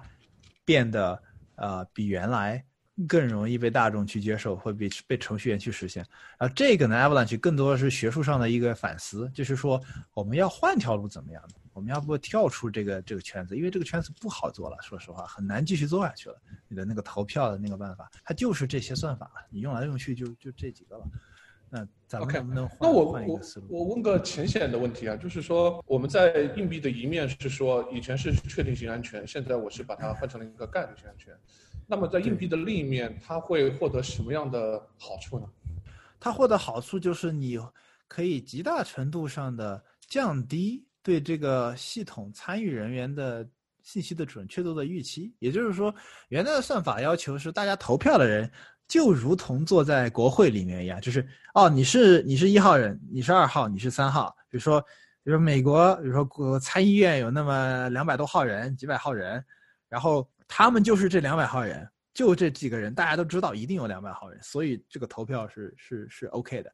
[0.66, 1.22] 变得
[1.54, 2.62] 呃比原来
[3.08, 6.06] 更容易被大众去接受，或比被程序员去实现。
[6.38, 9.80] 然后这个呢，Avalanche 更多的是学术上的一个反思，就是说
[10.12, 11.54] 我们要换条路怎么样的。
[11.72, 14.76] 我们要不跳出这个这个圈子，因为这个圈子不好做了。
[14.82, 16.36] 说实话，很难继续做下去了。
[16.68, 21.04] 你的那个投票的那个办法，它就是这些算法，你用来用去就就这几个了。
[21.70, 23.66] 那咱们能不能换换一个思路？
[23.70, 31.34] 我问个浅显的问题啊，就是说我们在硬币的一面是说以前是确定性安全，现在我是把它换成了一个概率性安全。
[31.86, 35.46] 那么在硬币的另一面，它会获得什么样的好处呢？
[36.20, 37.58] 它获得好处就是你
[38.06, 40.84] 可以极大程度上的降低。
[41.02, 43.46] 对这个系统参与人员的
[43.82, 45.94] 信息的准确度的预期，也就是说，
[46.28, 48.50] 原来的算法要求是大家投票的人
[48.86, 54.34] 就如同坐在国会里面一样，就是哦，你是你是一号人，你是二号，你是三号。
[54.48, 54.80] 比如说，
[55.24, 59.42] 比如说美国，比如说国参议院有那么两百多号人，几百号人，
[59.88, 66.70] 然后他们就是这两百号人，就这几个人，大家都知道一定有两百号人，所以这个投票是是是 OK 的。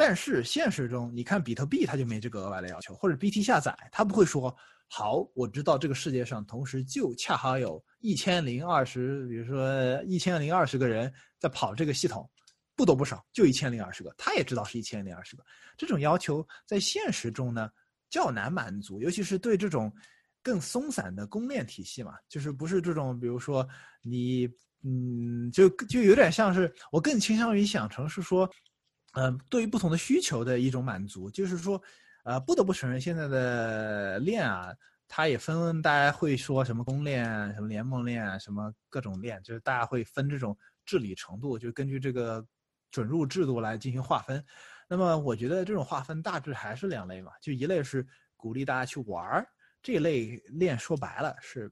[0.00, 4.56] 但是现实中，你看比特币，它就没这个额外的要求，或者 BT 下载，它不会说
[4.88, 12.26] 好，我知道这个世界上同时就恰好有一千零二十，比如说一千零二十个人在跑这个系统，
[12.74, 15.44] 不多不少，就一千零二十个，他也知道是一千零二十个。
[15.76, 17.68] 这种要求在现实中呢
[18.08, 19.92] 较难满足，尤其是对这种
[20.42, 23.68] 更松散的公链体系嘛，就是不是这种，比如说
[24.00, 24.48] 你，
[24.82, 28.50] 嗯，就就有点像是我更倾向于想成是说。
[29.12, 31.82] 嗯，对于不同的需求的一种满足，就是说，
[32.24, 34.72] 呃，不得不承认，现在的链啊，
[35.08, 42.44] 它也分，大家会说什么公链、什么联盟链、什么各种链，就是大家会分这种治理程度，就根据这个
[42.90, 44.44] 准入制度来进行划分。
[44.88, 49.48] 那么，我觉得这种划分大致还是两类嘛，就一类是鼓励大家去玩儿，
[49.82, 51.70] 这一类链说白了是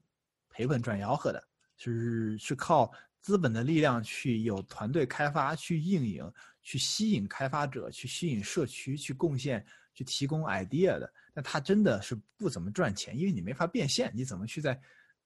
[0.49, 1.43] 赔本赚吆喝的，
[1.77, 2.93] 就是是靠
[3.29, 6.33] 资本的力量去有团队开发去运营。
[6.61, 9.65] 去吸引开发者，去吸引社区，去贡献，
[9.95, 14.79] 去提供 idea 的，但它真的是不怎么赚钱，因为你没法变现，你怎么去在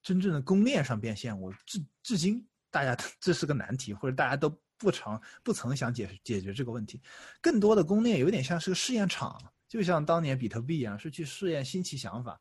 [0.04, 1.36] 真正的公链上变现？
[1.36, 7.00] 我至至今大家这是个难题，或者大家都不常不曾想解解决这个问题。
[7.40, 12.40] 更多的公链有点像是个试验场，就像当年比特币一样，是去试验新奇想法，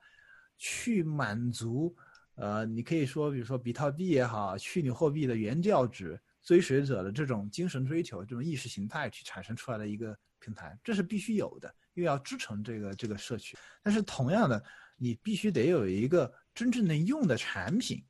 [0.59, 1.95] 去满足，
[2.35, 6.19] 呃，你可以说，比如说比特币也好，虚拟货币的原教旨。
[6.43, 13.55] 追随者的这种精神追求，这种意识形态去产生出来的一个平台，这是必须有的，又要支撑这个这个社区。
[13.83, 14.61] 但是同样的，
[14.97, 18.03] 你必须得有一个真正能用的产品，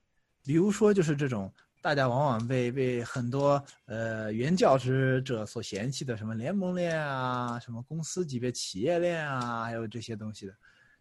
[0.45, 10.55] 比如说就是这种大家往往被被很多呃原教旨者所嫌弃的什么联盟链啊，什么公司级别企业链啊，还有这些东西的，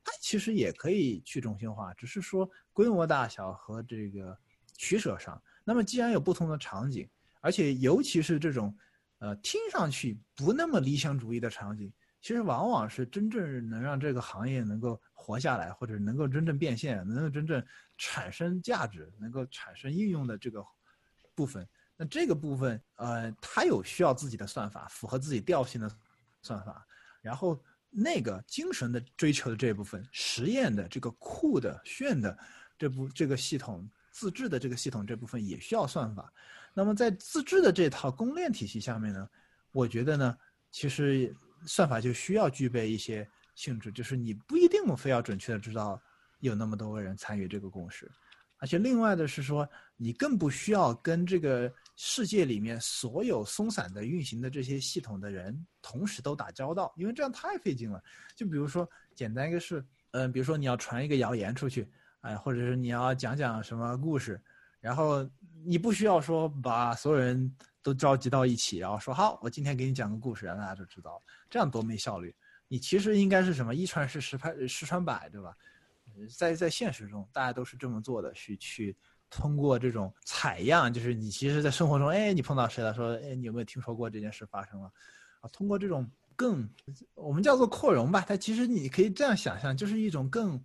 [0.05, 4.37] 它其实也可以去中心化，只是说规模大小和这个
[4.77, 5.43] 取舍上。
[5.65, 7.09] 那么既然有不同的场景。
[7.43, 8.77] 而且尤其是这种，
[9.17, 11.91] 呃，听上去不那么理想主义的场景，
[12.21, 17.65] 其实往往是真正能让这个行业能够活下来，或者能够真正变现，能够真正
[17.97, 20.63] 产生价值，能够产生应用的这个
[21.35, 21.67] 部分。
[21.97, 25.91] 那这个部分，呃，它有需要自己的算法，符合自己调性的
[26.43, 26.87] 算法，
[27.23, 27.59] 然后
[27.91, 32.39] 那个精神的追求的这部分，实验的这个酷的炫的
[32.79, 36.33] 这部这个系统，自制的这个系统这部分也需要算法。
[36.73, 39.29] 那么在自制的这套公链体系下面呢，
[39.73, 40.39] 我觉得呢，
[40.71, 41.35] 其实
[41.67, 46.01] 算法就需要具备一些性质，就是你不一定非要准确的知道
[46.39, 48.11] 有那么多个人参与这个共识。
[48.59, 51.73] 而且另外的是说，你更不需要跟这个
[52.03, 58.03] 世界里面所有松散的运行的这些系统的人同时都打交道，因为这样太费劲了。
[58.35, 61.87] 就比如说简单一个事，嗯，比如说你要传一个谣言出去，
[62.23, 64.41] 哎，或者是你要讲讲什么故事，
[64.81, 65.29] 然后
[65.63, 72.35] 你不需要说把所有人都召集到一起，然后说好，我今天给你讲个故事，让大家都知道，这样多没效率。
[72.67, 75.55] 你其实应该是什么一传十，十传十传百，对吧？
[76.35, 78.97] 在在现实中，大家都是这么做的，去去
[79.31, 82.93] 通过这种采样，就是你其实，在生活中，哎，你碰到谁了？
[82.93, 84.93] 说，哎，你有没有听说过这件事发生了？
[85.41, 86.69] 啊，通过这种更
[87.15, 90.63] 我们叫做扩容吧，它其实你可以这样想象，就是一种更，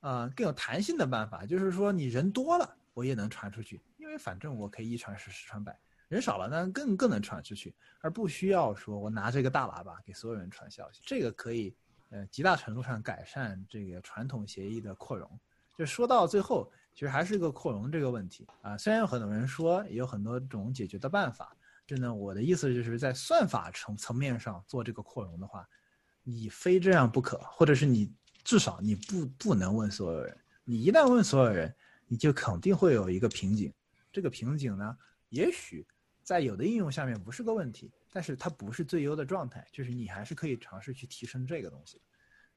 [0.00, 1.44] 呃，更有弹性的办法。
[1.44, 5.72] 就是说，你人多了，我也能传出去，因为反正我可以一传十，十传百；
[6.08, 11.00] 人少了，那更更能传出去，而不需要说我拿这个大喇叭给所有人传消息。
[11.04, 11.74] 这个可以。
[12.12, 15.30] 呃，极大程度上改善这个传统协议的扩容，
[15.78, 18.76] 就说到最后，其实还是一个扩容这个问题啊。
[18.76, 25.68] 虽然有很多人说，也有很多种解决的办法，这呢，我的意思就是在算法层层面上做这个扩容的话，
[26.22, 28.12] 你非这样不可，或者是你
[28.44, 31.74] 至少你不不能问所有人，你一旦问所有人，
[32.06, 33.72] 你就肯定会有一个瓶颈。
[34.12, 34.96] 这个瓶颈呢，
[35.28, 35.86] 也许
[36.22, 37.92] 在有的应用下面不是个问题。
[38.12, 42.02] 但是它不是最优的状态，就是你还是可以尝试去提升这个东西，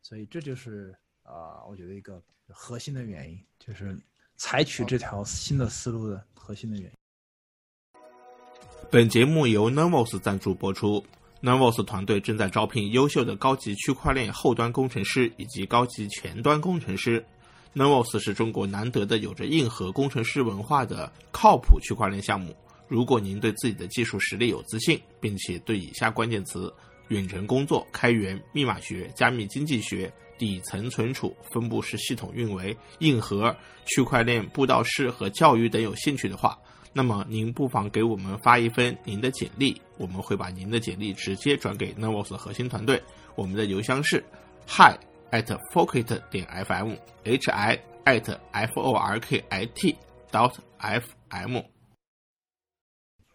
[0.02, 3.96] 所以这就是啊，我觉得一个核心的原因，就是
[4.38, 6.92] 采取这条新的思路的核心的原因。
[8.92, 11.04] 本节目由 Nervos 赞助播出
[11.42, 17.26] ，Nervos 团队正在招聘优秀的高级区块链后端工程师以及高级前端工程师。
[17.74, 22.56] Nervos 是中国难得的有着硬核工程师文化的靠谱区块链项目。
[22.88, 26.72] 如果您对自己的技术实力有自信，并且对以下关键词——
[27.10, 33.56] 远程工作、开源、密码学、加密经济学、底层存储、分布式系统运维、硬核、
[33.86, 36.58] 区块链布道师和教育等有兴趣的话，
[36.92, 43.02] 那么您不妨给我们发一份您的简历，我们会把您的简历直接转给 Nervos 核心团队。
[43.36, 44.24] 我们的邮箱是
[44.68, 44.96] hi
[45.32, 49.96] at forkit 点 fm，hi at f o r k i t
[50.32, 51.62] dot f m。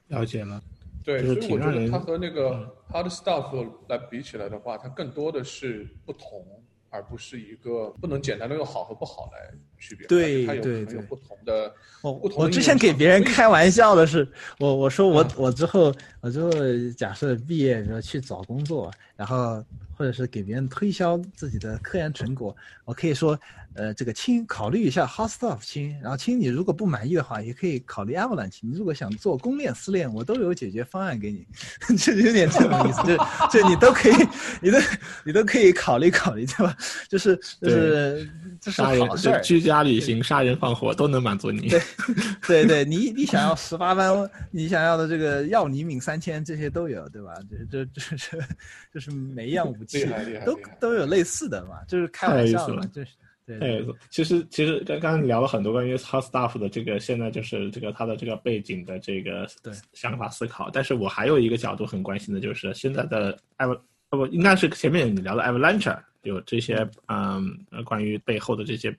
[0.07, 0.62] 了解了，
[1.05, 6.46] 对，所以我觉得它和那个 hard stuff 来比起来的话，它更多的是不同，
[6.91, 10.07] 而不是一个不能简单的用好和不好来区别。
[10.07, 11.74] 对对对，不同的。
[12.03, 14.26] 我我之前给别人开玩笑的是，
[14.59, 16.51] 我我说我我之后我之后
[16.97, 19.64] 假设毕业然后去找工作，然后
[19.97, 23.39] 或者是给别人推销自己的科研成果，我可以说。
[23.78, 28.58] 呃，这个亲考虑一下 hot stuff 亲，然后亲你如果不满意的话，也可以考虑 avalanche。
[28.60, 31.46] 你如果想做公链私链，我都有解决方案给你，
[31.96, 33.16] 这有点这种意思，就
[33.60, 34.14] 就你都可以，
[34.60, 34.78] 你都
[35.24, 36.76] 你都可以考虑考虑，对吧？
[37.08, 38.28] 就是就是
[38.60, 41.68] 这是好事儿，居家旅行、杀人放火都能满足你。
[42.48, 47.32] 对对对，你你想要十八般，你想要的这个要你命三千，这些都有，对吧？
[47.70, 48.38] 这这这这
[48.92, 50.04] 就是每一样武器
[50.44, 53.10] 都都有类似的嘛，就是开玩笑嘛，就是。
[53.61, 53.80] 哎，
[54.11, 60.68] 其实其实刚刚聊了很多关于 hot stuff 的这个，现在就是这个他的这个背景的这个对想法思考。
[60.70, 63.78] 但是我还有一个角度很关心的就是现在的 av
[64.11, 68.94] 不应该是前面你聊的 avalanche 有这些嗯关于背后的这些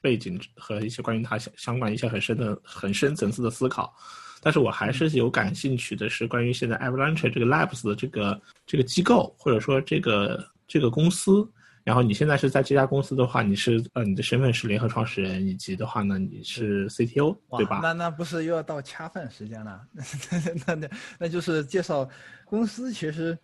[0.00, 3.94] 背景和一些关于它相相关一些很深的很深层次的思考。
[4.42, 11.48] 但是我还是有感兴趣的是关于现在 avalanche 这个 labs 的这个这个机构或者说这个这个公司。
[11.84, 17.80] 然后你现在是在这家公司的话，你是呃，你的身份是联合创始人，以及的话呢，你是 CTO，对吧？
[17.82, 19.86] 那那不是又要到恰饭时间了？
[20.66, 22.08] 那那那就是介绍
[22.46, 22.90] 公司。
[22.90, 23.38] 其实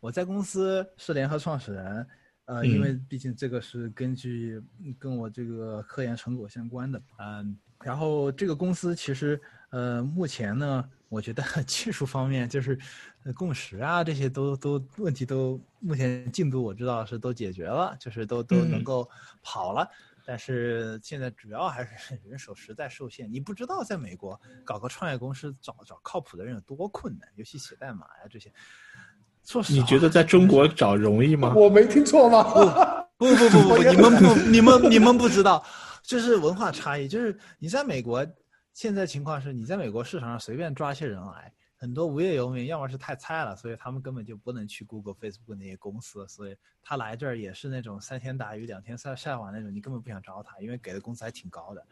[0.00, 2.06] 我在公司是联合创始人，
[2.46, 4.58] 呃，因为毕竟这个是根据
[4.98, 7.58] 跟我这个科研成果相关的，嗯。
[7.84, 9.38] 然后这个公司其实
[9.70, 12.78] 呃，目前呢，我觉得 技术方面就是。
[13.34, 19.08] 共识啊，这些都都问题都目前进度我知道是都解决了，就是都都能够
[19.42, 19.86] 跑了。
[20.24, 28.50] 但是现在主要还是 人手实在受限，你不知道在美国搞个创业公司找找靠谱的人有多困难，尤其写代码呀这些。
[29.44, 31.52] 说实话，你觉得在中国找容易吗？
[31.56, 32.42] 我没听错吗？
[33.16, 35.64] 不不不不不，你们不你们你们不知道，
[36.02, 37.08] 就是文化差异。
[37.08, 38.24] 就是你在美国，
[38.72, 41.52] 现在情况是你在美国市场上随便抓些人来，
[41.82, 51.84] 很多无业游民，要么是太菜了，所以他们根本就不能去 Google、Facebook 那些公司，所以他来这儿也是那种三天打鱼两天晒晒网那种，你根本不想找他，因为给的工资还挺高的，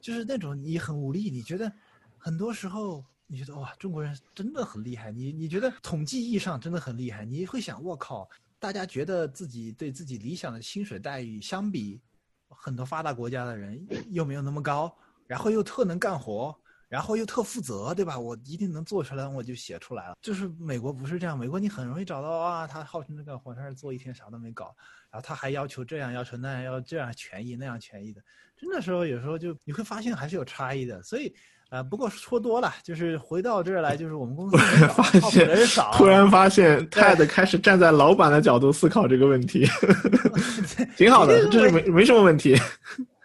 [0.00, 1.72] 就是那种你很无力，你觉得
[2.18, 3.04] 很多时候。
[3.32, 5.12] 你觉得哇，中国人真的很厉害。
[5.12, 7.24] 你你觉得统计意义上真的很厉害。
[7.24, 8.28] 你会想，我靠，
[8.58, 12.00] 大家觉得自己对自己理想的薪水待遇相比
[12.48, 14.92] 很多发达国家的人又没有那么高，
[15.28, 16.59] 然后又特能干活，
[16.90, 18.18] 然后又特负责，对吧？
[18.18, 20.16] 我一定能做出来，我就写出来了。
[20.20, 24.74] 就是美国不是这样，美国你很容易找到啊，他号称这个活儿做一天啥都没搞，
[25.10, 28.20] 然后他还要求这样要求那样，要这样权益那样权益的，
[28.58, 31.32] 真的时候有时候就你会发现还是有差异的，所以。
[31.70, 34.56] 呃，不过说多了，就是回到这儿来，就是我们公司
[34.88, 39.64] 发现人少，突然发现 Ted 开始站在老板的角度思考这个问题
[40.98, 42.56] 挺好的，这是没没什么问题。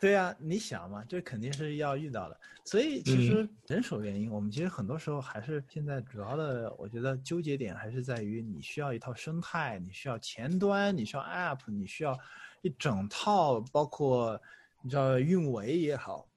[0.02, 2.40] 对呀，你想嘛，这肯定是要遇到的。
[2.64, 12.18] 所以其实人手原因，我们其实很多时候还是现在主要的，我觉得纠结点还是在于你需要一套生态，你需要前端，你需要 App，你需要
[12.62, 14.40] 一整套，包括
[14.82, 16.28] 你知道运维也好，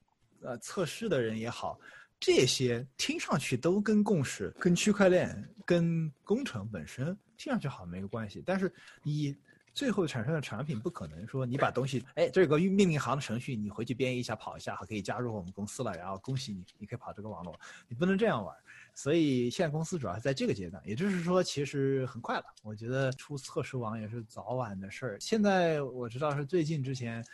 [0.43, 1.79] 呃，测试的人也好。
[2.21, 9.37] 这些听上去都跟共识、跟区块链、跟工程本身听上去好像没有关系，但是你
[9.79, 17.57] 最后产生的产品不可能说你把东西，哎，这有个命令行的程序，你回去编译一下跑一下，可以加入我们公司了，然后恭喜你，你可以跑这个网络，
[17.87, 18.53] 你不能这样玩。
[18.93, 22.45] 所以现在公司主要是在这个阶段，也就是说其实很快了。
[22.65, 25.17] 我觉得出测试网也是早晚的事儿。
[25.21, 27.25] 现在我知道是最近之前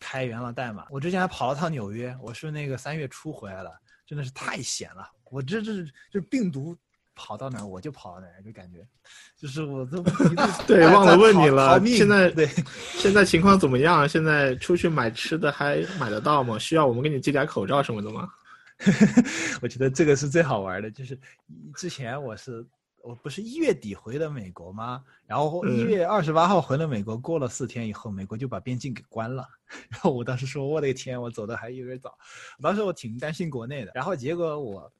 [0.00, 3.70] 开源了代码，我之前还跑了趟纽约，我是那个三月初回来了。
[4.06, 5.10] 真的是太闲了！
[5.30, 6.76] 我这这就是病毒
[7.14, 8.86] 跑到哪儿我就跑到哪儿，就感觉，
[9.36, 10.02] 就是我都
[10.66, 11.78] 对 忘了问你了。
[11.86, 12.46] 现在对，
[12.98, 14.08] 现在情况怎么样？
[14.08, 16.58] 现在出去买吃的还买得到吗？
[16.58, 18.28] 需要我们给你寄点口罩什么的吗？
[19.62, 21.18] 我觉得这个是最好玩的，就是
[21.76, 22.64] 之前我是。
[23.06, 25.04] 我不是一月底回的美国吗？
[25.26, 29.46] 然后一月二十八号回了美国，过了四天以后，美国就把边境给关了。
[29.90, 32.16] 然后我当时说：“我的天，我走的还有点早。”
[32.62, 33.92] 当时我挺担心国内的。
[33.94, 34.90] 然后结果我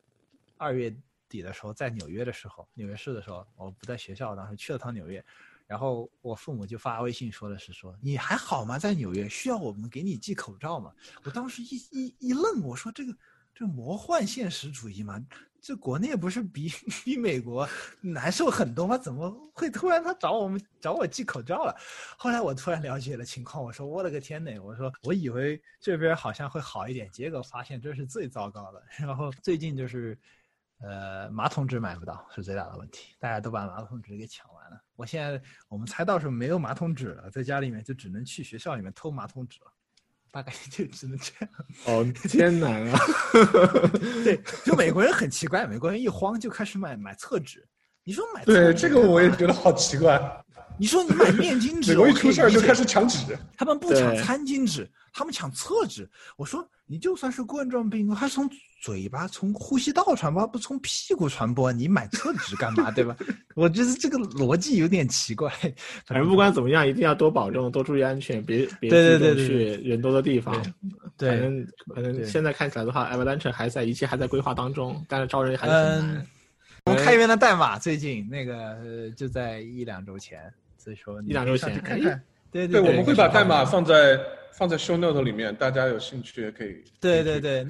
[0.58, 0.94] 二月
[1.34, 5.24] 底的时候在纽约的时候，纽约市的时候，我不在学校，当时去了趟纽约。
[5.66, 8.78] 然后我父母就发微信说的是说：“你还好吗？
[8.78, 10.92] 在纽约需要我们给你寄口罩吗？”
[11.24, 13.12] 我当时一一一愣，我说：“这个
[13.52, 15.20] 这魔幻现实主义吗？”
[15.66, 16.70] 这国内不是比
[17.02, 17.66] 比美国
[18.02, 18.98] 难受很多吗？
[18.98, 21.74] 怎么会突然他找我们找我寄口罩了？
[22.18, 24.60] 后来我突然了解了情况，我说我了个天呐！
[24.60, 28.82] 我说我以为这边好像会好一点，结果发现这是最糟糕的。
[28.98, 30.18] 然后最近就是，
[30.86, 34.78] 呃，马桶纸买不到是最大的问题，大家都把马桶纸给抢完了。
[34.96, 39.72] 我现在我们猜到是没有马桶纸了，在家里面就只能去学校里面偷马桶纸了。
[40.30, 41.48] 大概 就只能这样。
[41.86, 42.98] 哦，艰难啊！
[44.24, 47.66] 对，就美国人很奇怪，美国人一慌就开始买买厕纸。
[48.02, 48.44] 你说买？
[48.44, 50.20] 对，这个我也觉得好奇怪。
[50.76, 53.38] 你说你买面巾纸，美国一出事儿就开始抢纸。
[53.56, 56.10] 他们不抢餐巾纸，他们抢厕纸。
[56.36, 58.50] 我说你就算是冠状病毒，还是从
[58.84, 62.90] 嘴巴、从呼吸道传播，不从屁股传播，你买厕纸干嘛？
[62.90, 63.16] 对吧？
[63.56, 65.50] 我觉得这个逻辑有点奇怪。
[66.04, 70.54] 反正不管怎么样，一定要多保重，多注意安全，别别对对对去人多的地方。
[71.16, 76.26] 对，反正反正现在看起来的话，Avalanche 还在，一切还在规划当中，但是招人还是很难。
[76.84, 80.52] 我们开源的代码最近那个就在一两周前。
[80.76, 82.22] 所以说一两周前，看看，
[82.52, 84.20] 对对，我们会把代码放在
[84.52, 86.84] 放在 show note 里面，大家有兴趣也可以。
[87.00, 87.66] 对对对，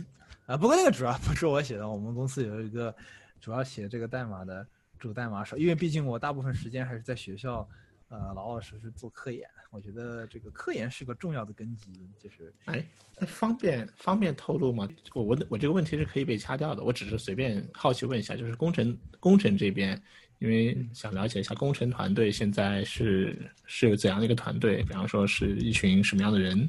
[0.46, 2.94] 啊，不过那个主要不是我写的，我们公司有一个
[3.40, 4.66] 主要写这个代码的
[4.98, 7.68] 主代码手，因为毕竟我大部分时间还是在学校，
[8.08, 9.48] 呃，老老实实做科研。
[9.70, 12.84] 我觉得这个科研是个重要的根基，就是，哎，
[13.26, 14.88] 方便方便透露吗？
[15.14, 20.00] 我我我这个问题是可以被掐掉的，我只是随便好奇问一下，就是工程工程这边。
[20.40, 26.68] 因为想了解一下工程团队现在是是有怎样的一个团队，比方说是一群什么样的人？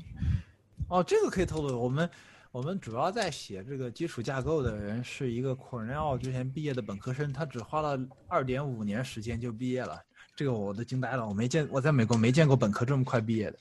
[0.88, 1.78] 哦，这个可以透露。
[1.78, 2.10] 我们
[2.56, 8.00] 我们主要在写这个基础架构的人是一个 Cornell 之前毕业的本科生，他只花了
[8.30, 10.02] 二点五年时间就毕业了，
[10.38, 11.28] 这个我都惊呆了。
[11.28, 13.60] 我没见我在美国没见过本科这么快毕业的，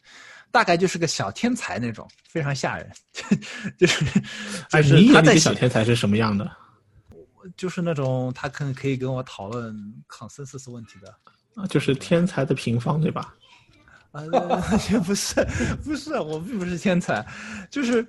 [0.53, 2.88] 大概就是个小天才那种，非常吓人。
[3.76, 4.05] 就是
[4.70, 6.49] 就是他在小天才是什么样的？
[7.57, 9.74] 就是那种他可能可以跟我讨论
[10.09, 11.12] consensus 问题的
[11.57, 13.34] 啊，就是天才的平方对吧？
[14.12, 14.22] 啊，
[14.92, 15.45] 也不是，
[15.82, 17.26] 不是，我并不是天才，
[17.68, 18.07] 就是，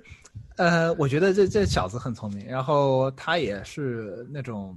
[0.56, 4.76] 呃，我觉得这这小子很聪明，然后他也是那种，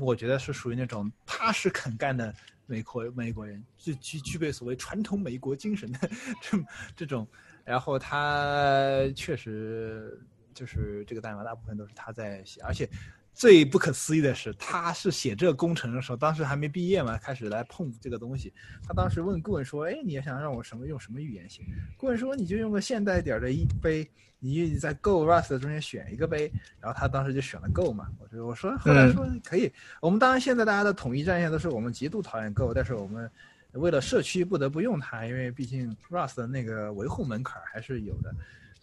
[0.00, 2.34] 我觉得是属于那种踏实肯干的
[2.66, 5.98] 美国美国人，具具具备所谓传统美国精神的
[6.40, 6.58] 这
[6.96, 7.26] 这种，
[7.64, 10.20] 然后他确实
[10.52, 12.88] 就是这个代码大部分都是他在写，而且。
[13.34, 18.52] 最不可思议的是，他是写这个工程的时候，当时还没毕业嘛，开始来碰这个东西。
[18.86, 21.62] 他当时问顾问说：“哎，你想让我什么用什么语言写？”
[21.98, 24.08] 顾问说：“你就用个现代点的一杯，
[24.38, 28.08] 你在 Go、Rust 中间选一个杯。”然后他当时就选了 Go 嘛。
[28.20, 29.70] 我说：“我说后来说可以。
[30.00, 33.28] 我们当然现在大家的统一战线都是我们极度讨厌 Go，但是我们
[33.72, 38.32] 为了社区不得不用它，因为毕竟 Rust 的那个维护门槛还是有的。”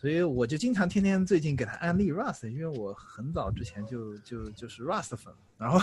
[0.01, 5.79] 所以我就经常天天最近给他安利 Rust，因为我很早之前就就就是 Rust 粉，然后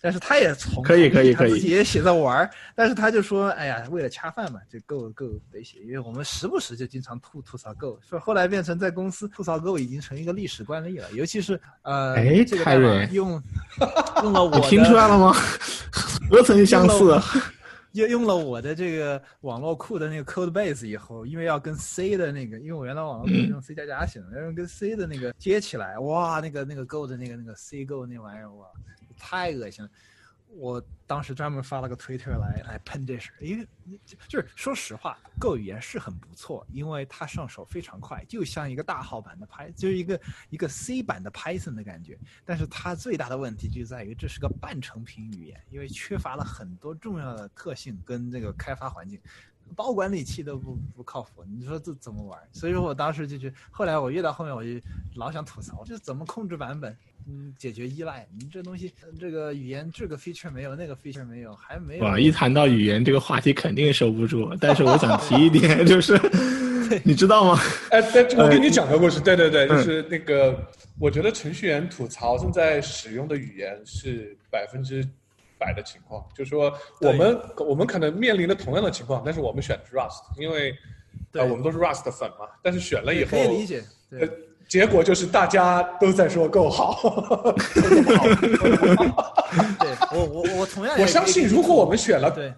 [0.00, 13.42] 但是他也从可以可以可以，自己也写着玩儿，但是他就说，哎呀，为了恰饭嘛，就 Go Go 得写，因为我们时不时就经常吐吐槽 Go，说后来变成在公司吐槽 Go 已经成一个历史惯例了，尤其是呃，哎，这个泰瑞用
[14.22, 15.34] 用了我听出来了吗？
[16.30, 17.20] 何曾相似？
[17.92, 28.66] 用用了我的这个网络库的那个 code base 以后，因为要跟 C 的那个，因为我原来网络库是用 C 加加写的，要用跟 C 的那个接起来，哇，那个那个 Go 的那个那个 C Go 那玩意儿，哇，
[29.16, 29.90] 太恶心了。
[30.50, 33.68] 我当时专门发了个推特来来喷这事，因为
[34.26, 40.20] 就是说实话，Go 语言是很不错，因为它上手非常快，就像一个大号版的 Py，就是一个
[40.50, 42.18] 一个 C 版的 Python 的感觉。
[42.44, 49.20] 但是它最大的问题就在于这是个半成品语言，因为缺乏了很多重要的特性跟这个开发环境，
[49.76, 51.44] 包管理器都不不靠谱。
[51.44, 52.40] 你说这怎么玩？
[52.52, 54.70] 所以说我当时就去，后来我越到后面我就
[55.14, 56.96] 老想吐槽，这怎么控制版本？
[57.30, 62.04] 嗯，解决依赖，你这东西，这个语言这个 feature 没有，那个 feature 没有，还没有。
[62.04, 64.50] 哇，一谈到语言这个话题肯定收不住。
[64.58, 66.18] 但是我想提一点， 就是
[67.04, 67.60] 你知道吗？
[67.90, 68.00] 哎，
[68.38, 70.58] 我跟你讲个故事，对对对，就是那个，
[70.98, 75.06] 我觉得程序员吐槽正在使用的语言是百分之
[75.58, 76.72] 百的情况，就是说
[77.02, 80.70] 我们我们可能面临的同样的情况，但是我们选的是 Rust，因为
[81.32, 83.82] 啊我们都是 Rust 的粉嘛，但是选了以后可以理解。
[84.10, 84.26] 呃，
[84.68, 87.00] 结果就是大家都在说够好，
[89.80, 92.52] 对我我我同样我相信，如果我们选了对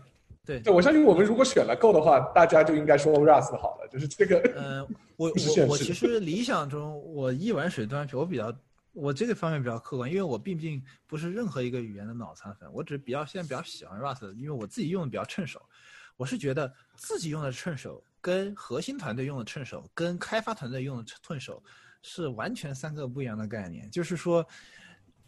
[0.44, 4.38] 对对，我相信我们如果选了够的话，大家就应该说 Rust 好了，就是这个。
[4.56, 4.84] 呃，
[5.16, 8.52] 我 我我其实理想中我一碗水端平，我比较
[8.92, 15.62] 我这个方面比较客观，因为我毕竟不是任何一个语言的脑残粉，我只是比较现在比较喜欢 Rust，因为我自己用的比较趁手。
[16.16, 21.62] 我是觉得自己用的趁手，跟核心团队用的趁手，跟开发团队用的趁手。
[22.02, 24.46] 是完全三个不一样的概念，就是说，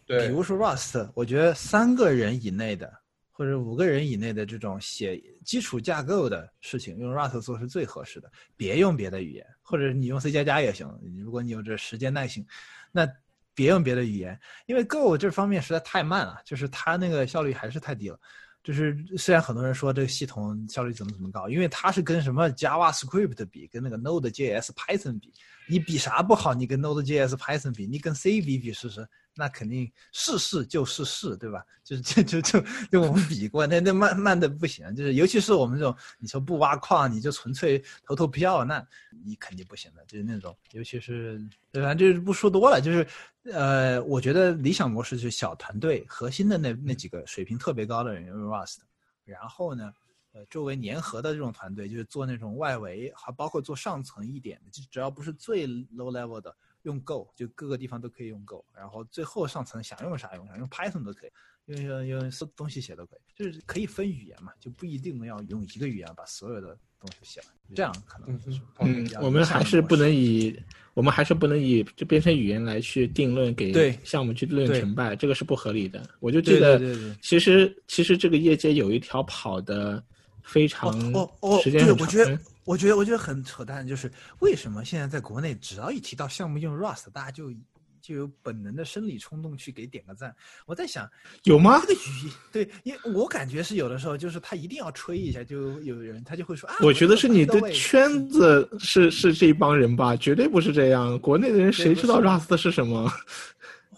[0.07, 2.93] 对，比如说 Rust，我觉得三个人以内的
[3.31, 10.87] 或者五个人以内的这种写基础架构的事情，用 Rust 做是最合适的，别用别的语言，或者你用 C 加加也行。
[11.25, 12.47] 如果你有这时间耐性，
[12.91, 13.09] 那
[13.55, 18.19] 别用别的语言，因为 Go 这方面实在太慢了，就是它那个效率还是太低了。
[18.63, 25.33] 就是虽然很多人说这个系统效率怎么怎么高，因为它是跟什么 JavaScript 比，跟那个 Node.js、Python 比。
[25.69, 26.53] 你比啥不好？
[26.53, 31.65] 你跟 Node.js、Python 比，你跟 C 比比试试，那肯定是是就是是，对吧？
[31.83, 32.61] 就是就就就
[32.91, 38.87] 就我们比过，那那慢慢的不行，就是尤其是我们这种，你说不挖矿，你就纯粹投投票，那
[39.25, 41.39] 你肯定不行的，就是那种，尤其是
[41.73, 43.07] 反正就是不说多了，就是
[43.45, 48.79] 呃，我觉得理想模式就是小团队，核心的那那几个水平特别高的人用 Rust，
[49.25, 49.93] 然后呢。
[50.35, 58.65] 呃，周围粘合的这种团队，就是做那种外围，还包括做上层一点的，就只要不是最 low level 的，用 Go，就各个地方都可以用 Go。
[58.75, 61.31] 然后最后上层想用啥用啥，用 Python 都可以，
[61.67, 70.57] 用用用东西写都可以，就是可以分语言嘛，就不一定要用一个语言把所有的东西写完，这样可能就是嗯，我们还是不能以
[70.95, 76.03] 我们还是不能以就编程语言来去定论给项目去论成败，这个是不合理的。
[76.21, 76.79] 我就记得，
[77.21, 80.03] 其实其实这个业界有一条跑的。
[80.45, 84.11] 非常哦哦，时间对，我觉得我觉得我觉得很扯淡，就是
[84.41, 87.53] 为什么现在在国内，只要一提到项目用 Rust，大家就
[88.01, 90.35] 就有本能的生理冲动去给点个赞。
[90.67, 91.09] 我在想，
[91.45, 91.81] 有吗？
[91.81, 96.77] 这个语对，因为我感觉是有的时候，就是他一定要吹一下，就有人他就会说啊。
[96.83, 101.19] 我觉得是你的圈子是是这一帮人吧，绝对不是这样。
[101.19, 103.11] 国内的人谁知道 Rust 是什么？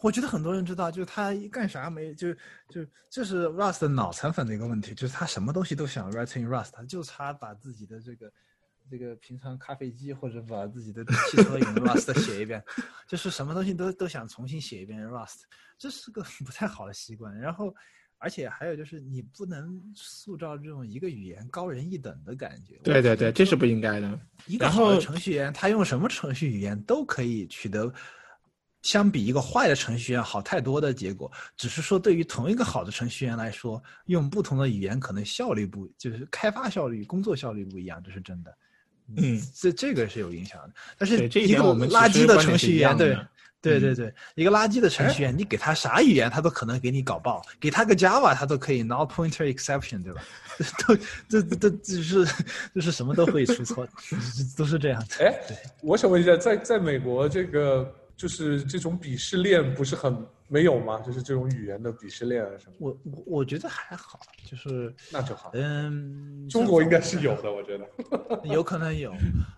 [0.03, 2.31] 我觉得很多人知道，就是他干啥没就
[2.69, 8.31] 就这是 Rust 脑残粉的一个问题，就是他什么东西都想 write in Rust，他就差把自己的这个
[8.91, 12.63] 这个平常咖啡机或者把自己的汽车用 Rust 写一遍，
[13.07, 15.43] 就是什么东西都都想重新写一遍 Rust，
[15.79, 17.37] 这是个不太好的习惯。
[17.39, 17.75] 然后
[18.19, 22.79] 而且还有就是你不能塑造这种一个语言高人一等的感觉。
[22.85, 24.21] 对对对，这是不应该的。
[24.47, 27.93] 一个好的程序员，他用什么程序语言都可以取得。
[28.83, 38.55] 相比一个坏的程序员好太多的结果，只是说对于同一个好的程序员来说，用不同的语言可能效率不就是开发效率、工作效率不一样，这是真的。
[39.17, 40.71] 嗯，这这个是有影响的。
[40.99, 43.17] 但是这一个我们垃圾的程序员，对
[43.61, 50.23] 对嗯对对，一个垃圾的程序员，你给他啥语言，他都可能给你搞爆；给他个 Java，他都可以 null pointer exception，对吧？
[50.87, 50.97] 都
[51.29, 52.27] 这这这是
[52.75, 53.87] 就是什么都会出错，
[54.57, 55.25] 都是这样的。
[55.27, 55.35] 哎，
[55.83, 57.95] 我想问一下，在在美国这个。
[58.17, 60.17] 就是这种鄙视链不是很
[60.49, 61.01] 没有吗？
[61.01, 62.75] 就是这种语言的鄙视链啊什么？
[62.79, 65.51] 我我我觉得还好，就是那就好。
[65.55, 67.89] 嗯，中国应该是有的，我觉得
[68.45, 69.13] 有可能有。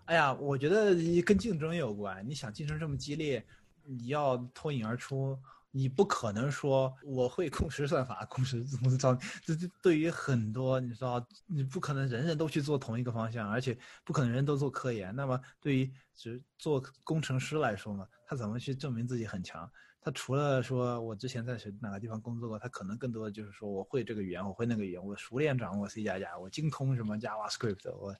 [0.06, 2.26] 哎呀，我觉得跟竞争有关。
[2.28, 3.44] 你想竞争这么激烈，
[3.84, 5.36] 你要脱颖而出，
[5.72, 9.18] 你不可能说我会共识算法、共识怎么着。
[9.44, 15.14] 这这对于很多你知道，你不可能人人都去做同一个方向，而且不可能人都做科研。
[15.14, 18.06] 那么对于只做工程师来说嘛。
[18.28, 19.70] 他怎么去证明自己很强？
[20.06, 28.14] 他除了说我之前在谁哪个地方工作过，他可能更多的就是说我会这个语言，我会那个语言，我熟练掌握 C 加加，我精通什么 JavaScript，我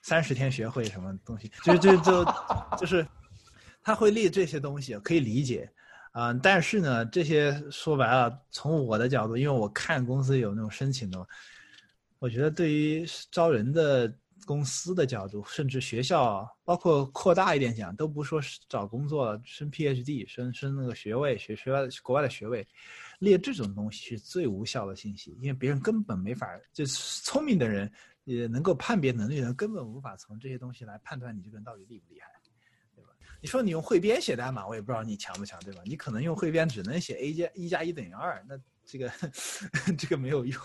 [0.00, 2.24] 三十天学会什么东西，就就就
[2.78, 3.04] 就是
[3.82, 5.68] 他会列这些东西，可以理解
[6.12, 6.32] 啊。
[6.34, 11.26] 但是呢，这些说白了，从我的角度，因为我看公司有那种申请的，
[12.20, 14.14] 我觉得对于招人的。
[14.44, 22.66] 公司的角度，甚至学校，包括扩大一点讲，都不说找工作升 PhD，升升那个学位，学学外国外的学位，
[23.18, 27.90] 列这种东西是最无效的信息，因为别人根本没法，就聪明的人
[28.24, 32.28] 也能够判别能力的人，根本无法从这些东西来判断你这个人到底厉不厉害，
[32.94, 33.10] 对吧？
[33.40, 35.80] 你说你用汇编写代码，我也不知道你强不强，对吧？
[35.84, 38.58] 你可能用汇编只能写 a 加一加一等于二，那。
[38.86, 39.10] 这个
[39.96, 40.58] 这个没有用，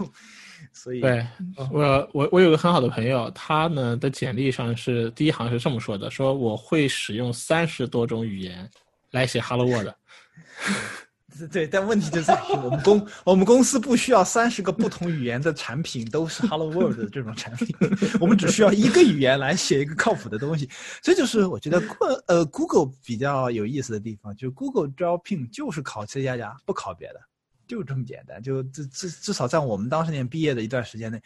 [0.73, 1.25] 所以对
[1.71, 8.69] 我我我有个很好的朋友，他呢的简历上是第一行是这么说的：说我会使用三十多种语言
[9.11, 9.93] 来写 Hello World。
[11.53, 17.73] 对，但问题就在于我们公我们公司不需要三十个不同语言的产品都是 Hello World 的这种产品，
[18.19, 20.69] 我们只需要一个语言来写一个靠谱的东西。
[21.01, 21.81] 这就是我觉得
[22.27, 27.21] 呃 Google 比较有意思的地方，就是 Google 招聘就是考 C 加加，不考别的。
[27.69, 31.21] 就这么简单，就至至至少在我们当时年毕业的一段时间内，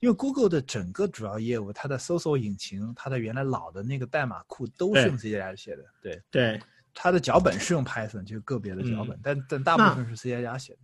[0.00, 6.60] 因为 Google 的整个主要业务，它的搜索引擎，它的原来老的那个代码库都是用 C 加加写的，对对，
[6.92, 10.80] 它的脚本是用 Python，就个别的脚本，但但大部分是 C 加加写的。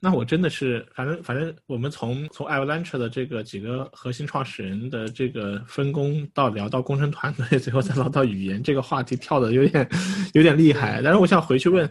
[0.00, 9.86] 那我真的是，反正反正我们从从 Avalanche 的这个几个核心创始人的这个分工，到聊到工程团队， 最后再聊到语言这个话题，跳的有点
[10.32, 11.02] 有点厉害。
[11.02, 11.86] 但是我想回去问。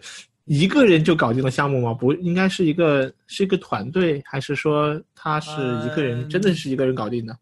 [0.48, 1.94] 一个人就搞定了项目吗？
[1.94, 5.52] 不应该是一个是一个团队，还是说他是
[5.86, 6.28] 一个人？
[6.30, 7.38] 真的是一个人搞定的？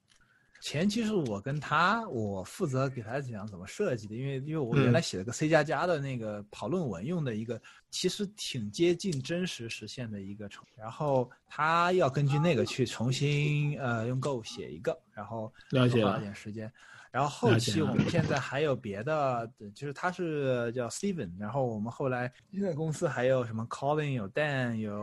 [0.59, 16.71] 前期是我跟他，我负责给他讲怎么设计的，因为因为我原来写了个 C 加加的那个跑论文用的一个，其实挺接近真实实现的一个程，然后他要根据那个去重新呃用 Go 写一个，然后了解了点时间。
[17.15, 24.93] 然后后期我们现在还有别的，就是他是叫 Steven，然后我们后来现在公司还有什么 Colin，有 Dan，有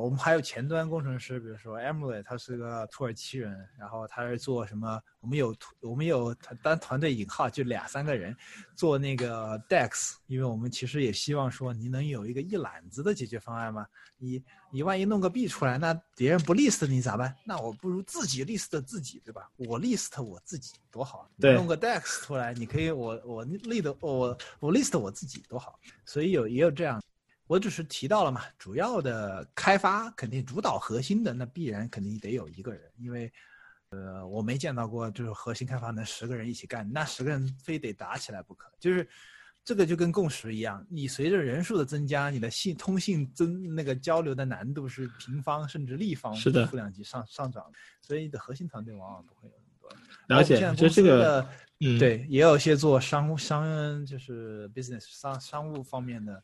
[0.00, 4.98] 我们还有前端工程师，比如说 Emily，他是个土耳其人，然后他是做什么？
[5.20, 8.36] 我们有我们有单团队引号就俩三个人
[8.74, 14.42] 做那个 Dex，因为我们其实也希望说你能有一个一揽子的解决方案嘛，你。
[14.70, 17.34] 你万一弄个 B 出来，那别人不 list 你咋办？
[17.42, 19.50] 那我不如自己 list 自己，对吧？
[19.56, 21.26] 我 list 我自己多好。
[21.40, 25.80] 对，弄个 Dex 出来，你可以我我 list 我我 list 我自己多好。
[26.04, 27.02] 所以有也有这样，
[27.46, 33.32] 我只是提到了嘛，主要的开发肯定主导核心的，那必然肯定得有一个人，因为
[33.90, 39.08] 呃我没见到过就是核心开发能十个人一起干，那十个人非得打起来不可，就是。
[39.64, 47.70] 这个就跟共识一样，你随着人数的增加，你的信通信增那个交流的难度是平方甚至立方是的负两级上上涨，
[48.00, 50.38] 所以你的核心团队往往不会有那么多。
[50.38, 51.46] 了解，就这个，
[51.80, 56.42] 嗯，对，也有一些做商务商就是 business 商商务方面的，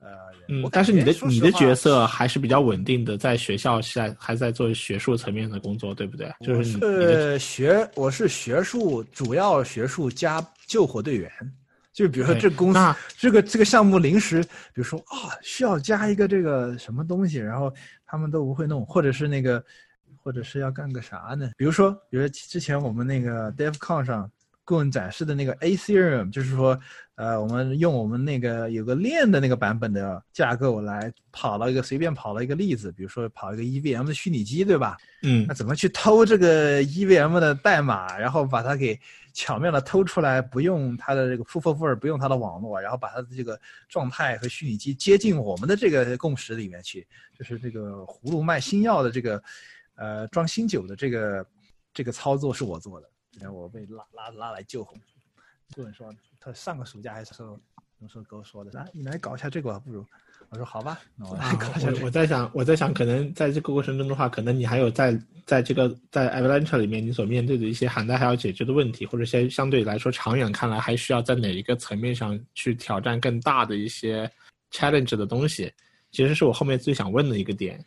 [0.00, 0.08] 呃，
[0.48, 6.32] 嗯，但是你的你的角色还是比较稳定的，在学校在还在做学术层面的工作，对不对？
[6.40, 11.30] 就是学，我是学术，主要学术加救火队员。
[11.92, 17.70] 就比如说这公司这个这个项目临时，比如说啊需要加一个这个什么东西，然后
[18.06, 19.62] 他们都不会弄，或者是那个，
[20.22, 21.50] 或者是要干个啥呢？
[21.58, 24.30] 比如说，比如之前我们那个 DevCon 上
[24.70, 26.78] 顾问展示的那个 Ethereum，就是说，
[27.16, 34.96] 呃，我们用我们那个有个链的那个版本的架构来跑了一个随便跑了一个例子，比如说跑一个 EVM 的虚拟机，对吧？
[35.24, 38.96] 嗯那怎么去偷这个 EVM 的代码，然后把它给
[39.32, 47.04] 巧妙的偷出来，不用它的这个 proof of work，不用它的网络，然后把它的这个状态和虚拟机接近我们的这个共识里面去，
[47.36, 49.42] 就是这个葫芦卖新药的这个，
[49.96, 51.46] 呃，装新酒的这个
[51.92, 54.98] 这个操作是我做的，然后我被拉拉拉来救红。
[55.74, 57.46] 顾问说他上个暑假还是说
[57.98, 60.04] 什么时候跟我说的，啊，你来搞一下这个吧，不如。
[60.48, 62.00] 我说好吧，那我来啊搞一下这个。
[62.00, 65.16] 我我在想，我在想，可能在这个过程中的话，可能你还有在
[65.46, 74.28] 在这个在 Avalanche 里面，你所面对的一些涵盖还要解决的问题，或者些相对来说长远看来还需要在哪一个层面上去挑战更大的一些
[74.72, 75.72] challenge 的东西，
[76.10, 77.84] 其实是我后面最想问的一个点。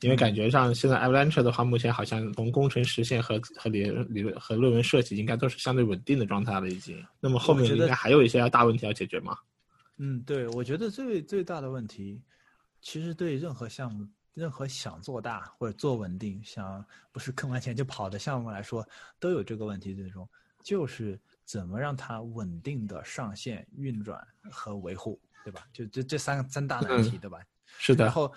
[0.00, 7.02] 因为感觉上现在 Avalanche 的话，目前好像从工程实现和和理理论和论文设计，应该都是相对稳定的状态了，已经。
[7.18, 9.38] 那么后面应该还有一些要大问题要解决吗？
[9.96, 12.20] 嗯，对，我觉得最最大的问题，
[12.82, 18.86] 其实对任何项目、任何想做大或者做稳定、想不是坑完钱就跑的项目来说，
[19.18, 19.94] 都有这个问题。
[19.94, 20.28] 最终
[20.62, 25.66] 就是怎么让它稳定的上线、运转和维护，对吧？
[25.72, 27.38] 就这这三个三大难题，对吧？
[27.78, 28.30] 是的然，后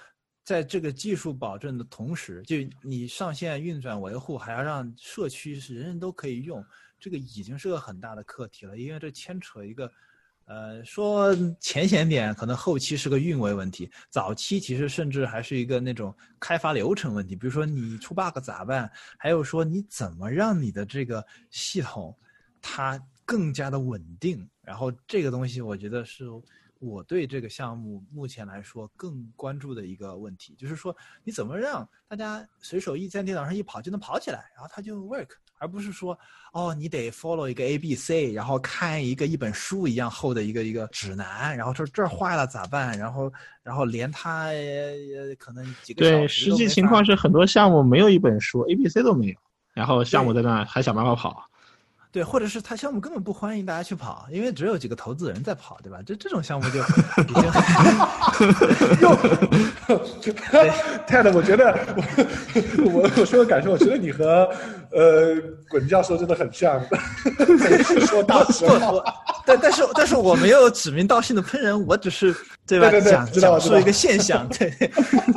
[0.49, 6.65] 在这个技术保证的同时，就你上线、运转、维护，还要让社区是人人都可以用，
[6.99, 9.91] 这个已经是个很大的课题了，因为这牵扯一个。
[10.45, 17.35] 呃，说浅显点，可能后期是个运维问题，早期其实甚至还是一个那种开发流程问题。
[17.35, 18.91] 比如说你出 bug 咋办？
[19.19, 22.17] 还有说你怎么让你的这个系统
[22.63, 24.49] 它更加的稳定？
[24.63, 26.25] 然后这个东西，我觉得是
[26.79, 35.27] 我对这个项目目前来说更关注的一个问题，就是说你怎么让大家随手一在电脑上一跑就能跑起来，然后它就 work，
[35.57, 36.17] 而不是说
[36.53, 42.97] 哦你得 follow 一个 A B C，然后看一个一本书一样厚的一个一个指南，然后说这儿坏了咋办？
[42.97, 49.35] 然后然后连它呃可能几个小对，时实际情况是很多项目没有一本书，A、B、C 都没有，
[49.73, 51.48] 然后项目在那还想办法跑。
[52.11, 55.99] 对，或者是他项目根本不欢迎大家去跑，因为只有几个投资人在跑，对吧？
[56.03, 57.33] 这这种项目就已
[60.19, 60.33] 经
[61.05, 61.71] 泰勒，我觉得
[62.83, 64.49] 我 我我说个感受，我觉得你和
[64.91, 65.35] 呃
[65.69, 66.81] 滚教授真的很像，
[67.37, 68.91] 每 次说大实话。
[68.91, 69.03] 我
[69.45, 72.35] 但但是但是我没有指名道姓的喷人，我只是
[72.65, 74.73] 对吧对对对讲讲述一个现象，对，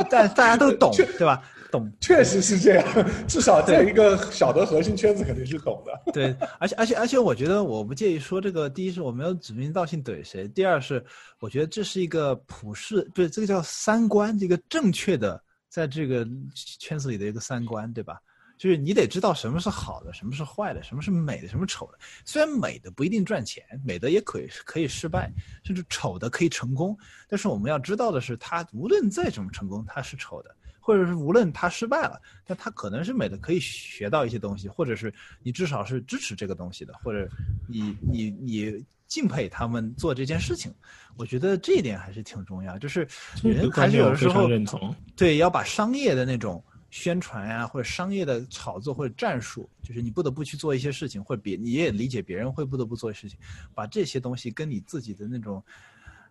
[0.09, 1.43] 但大家都懂，对吧？
[1.73, 2.87] 懂，确实是这样，
[3.27, 6.13] 至少在一个小的核心圈子肯定是懂的。
[6.13, 8.69] 对，而且而且而且，我觉得我不介意说这个。
[8.69, 11.03] 第一是我没有指名道姓怼谁，第二是
[11.41, 18.21] 我觉得这是一个普世，不是这个叫三观，这个正确的在这个圈子里的一个三观，对吧？
[18.59, 21.99] 就是你得知道什么是好的，什么是坏的，什么是美的，什么是丑的。
[22.25, 25.33] 虽然美的不一定赚钱，美的也可以可以失败，
[25.65, 26.97] 甚至丑的可以成功。
[27.29, 30.55] 但是我们要知道的是，它无论再怎么成功，它是丑的。
[30.85, 35.15] 或者是无论他失败了，但他可能是美的，可以学到一些东西，或者是
[35.45, 37.29] 你至少是支持这个东西的，或者
[37.69, 40.75] 你你你敬佩他们做这件事情。
[41.17, 43.07] 我觉得这一点还是挺重要，就是
[43.45, 46.61] 人还是有的时候认同，对要把商业的那种
[46.91, 53.39] 宣传呀、啊，或者商业的炒作或者战术，就是你不得不去做一些事情，或者别你也理解别人会不得不做的事情，
[53.73, 55.63] 把这些东西跟你自己的那种，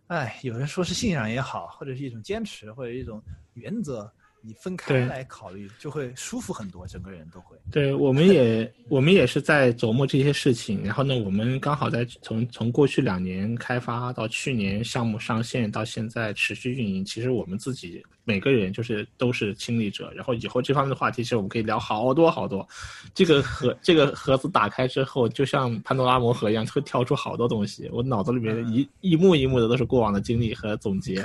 [0.08, 3.24] 哎，有人说是信仰也好，或者是一种坚持，或者一种
[3.54, 4.12] 原则。
[4.43, 7.55] 你分开来考虑，就会舒服很多，整个人都会。
[7.71, 10.83] 对，我们也我们也是在琢磨这些事情。
[10.83, 20.09] 然后呢，我们刚好在从从过去两年开发到去年项目上线到现在持续运营，其实我们自己每个人就是都是亲历者。
[20.15, 22.65] 然后以后这方面的话题，其实我们可以聊好多好多。
[23.13, 27.89] 这个盒这个盒子打开之后，就像潘多拉魔盒一样，会跳出好多东西。
[27.91, 31.21] 我脑子里面一、嗯、一幕一幕的都是过往的经历和总结，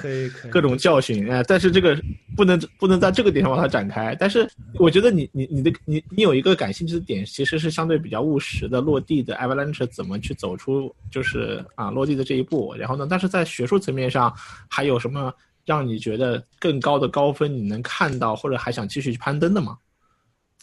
[0.50, 1.30] 各种教训。
[1.30, 1.96] 哎、呃，但是这个
[2.36, 4.16] 不能不能在这个点上把它展开。
[4.18, 4.50] 但是
[4.80, 12.74] 我觉得你你你的你你有一个感兴趣的点，其实是相对比较务实的落地的 Avalanche 怎么去走出就是啊落地的这一步。
[12.76, 14.34] 然后呢，但是在学术层面上
[14.68, 15.32] 还有什么
[15.66, 19.76] 让你觉得更高的高分你能看到，或者还想继续去攀登的吗？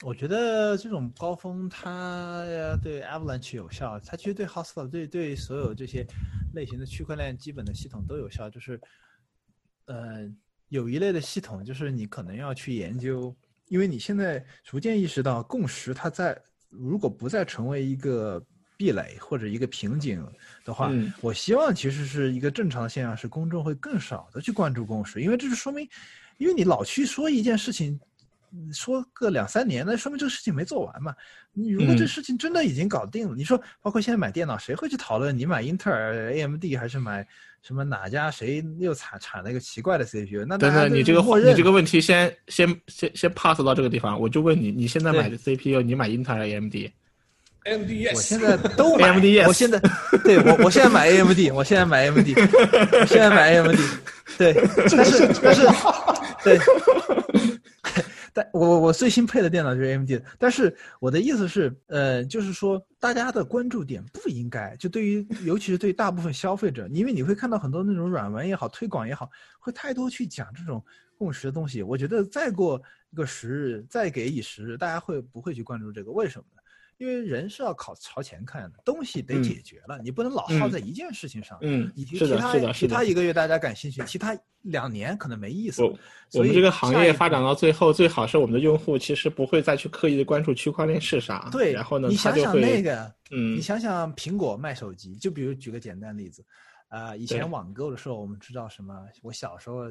[0.02, 2.44] 我觉得这种高峰它
[2.82, 6.06] 对 Avalanche 有效，它其实对 Hostile 对对所有这些
[6.54, 8.50] 类型的区块链基本的系统都有效。
[8.50, 8.82] 就是，
[9.86, 10.28] 呃，
[10.70, 13.34] 有一类的系统，就是你可能要去研究，
[13.68, 16.38] 因为你现在逐渐意识到共识它在
[16.70, 18.44] 如果不再成为一个
[18.78, 20.26] 壁垒或者一个瓶颈
[20.66, 25.88] 的话，嗯、我希望其实是一个正常的现象，是公众会更少的去关注共识，因为这是说明，
[26.38, 28.00] 因为你老去说一件事情。
[28.72, 31.12] 说个两三年，那说明这个事情没做完嘛。
[31.54, 37.28] 你如果这事情真的已经搞定了，你说包括现在买电脑，谁会去讨论你买英特尔、AMD 还是买
[37.64, 40.46] 什么哪家谁又产产了一个奇怪的 CPU？
[40.48, 46.46] 那等等，你这个你这个问题先先先先 pass 到这个地方，我就问你，你现在买的 CPU，你买英特尔、
[47.66, 49.80] AMD？AMD，我现在都买 AMD，我现在
[50.24, 53.80] 对我我现在买 AMD，我现在买 AMD，我现在买 AMD，
[54.38, 54.54] 对，
[54.92, 55.68] 但是但是
[56.44, 56.60] 对，
[58.34, 70.84] 但我我最新配的电脑就是 AMD，但是我的意思是，呃，就是说大家的关注点不应该就对于，尤其是对大部分消费者，因为你会看到很多那种软文也好，推广也好，会太多去讲这种
[71.18, 71.82] 共识的东西。
[71.82, 76.12] 我觉得再过一个时日，再给以时日，大家会不会去关注这个？
[76.12, 76.62] 为什么呢？
[76.98, 81.58] 因为人是要靠朝前看的，东西得解决了，你不能老耗在一件事情上。
[81.62, 85.84] 嗯，是的，是的，其他一个月大家感兴趣，其他两年可能没意思。
[86.34, 91.50] 我们这个行业发展到最后，最好是我们的用户其实不会再去刻意的关注区块链是啥。
[91.52, 96.46] 对，然后呢，你想想那个，嗯，你想想苹果卖手机，就比如举个简单例子，
[96.88, 99.06] 啊，以前网购的时候，我们知道什么？
[99.22, 99.90] 我小时候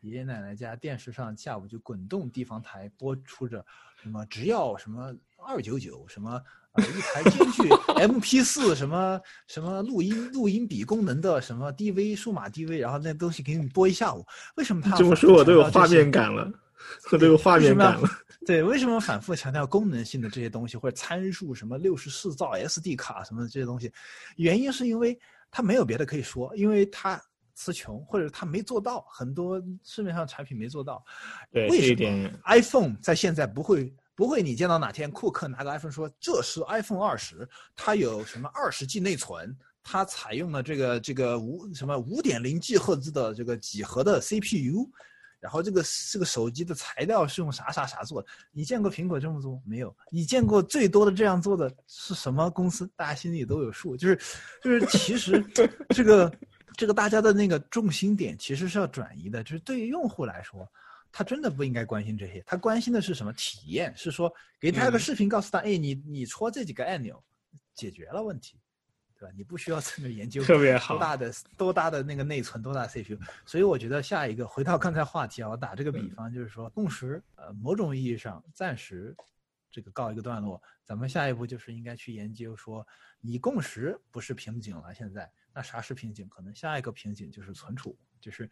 [0.00, 3.64] 爷爷奶奶家电视上下午就滚动地方台播出着
[4.00, 5.12] 什么，只要什么
[5.46, 6.40] 二九九什么。
[6.78, 7.68] 一台兼具
[7.98, 14.24] M P 四什么什么录音录音笔功能的什么 D V 数码 D V，然后那东西给你播一下午。
[14.54, 16.48] 为什么他这么说，我都有画面感了，
[17.10, 18.08] 我都有画面感了。
[18.46, 23.92] 对，为什么反复强调功能性的这些东西，或者参数什么六十四兆 S D 卡什么的这些东西？
[24.36, 25.18] 原因是因为
[25.50, 27.20] 他没有别的可以说，因为他
[27.54, 31.04] 词穷，或者他没做到，很多市面上产品没做到。
[31.50, 33.92] 对，为什么 iPhone 在现在不会？
[34.18, 44.90] 不会，你见到哪天库克拿个 iPhone 说这是 iPhone 二十，它有什么二十 G 内存，它采用了这个这个五什么五点零 G 赫兹的这个几何的 CPU，
[45.38, 48.26] 然后这个这个手机的材料是用啥啥啥做的？
[48.50, 49.96] 你见过苹果这么做没有？
[50.10, 52.90] 你见过最多的这样做的是什么公司？
[52.96, 54.18] 大家心里都有数，就是
[54.64, 55.40] 就是其实
[55.90, 56.32] 这个
[56.76, 60.68] 这个大家的那个重心点其实是要转移的，就是对于用户来说。
[61.10, 63.92] 他真的不应该关心这些，他关心的是什么体验？
[63.96, 67.22] 是说给他个视频，告诉他，哎，你你戳这几个按钮，
[67.74, 68.60] 解决了问题，
[69.18, 69.34] 对吧？
[69.34, 73.18] 你不需要这么研究特别好多大的多大的那个内存，多大 CPU。
[73.46, 79.16] 所以我觉得下一个回到刚才话题啊，我打这个比方就是说，共识呃某种意义上暂时
[79.70, 82.86] 这个告一个段落，咱们下一步就是应该去研究说，
[83.20, 86.28] 你共识不是瓶颈了，现在那啥是瓶颈？
[86.28, 88.48] 可能下一个瓶颈就是存储，就是。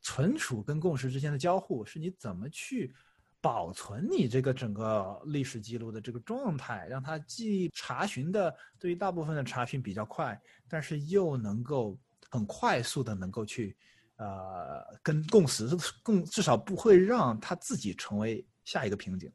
[0.00, 2.94] 存储跟共识之间的交互是你怎么去
[3.40, 10.38] 保存你这个整个历史记录的这个状态，让它既查询的对于大部分的查询比较快，
[10.68, 11.98] 但是又能够
[12.30, 13.76] 很快速的能够去
[14.16, 15.68] 呃跟共识
[16.02, 19.32] 共至少不会让它自己成为下一个瓶颈，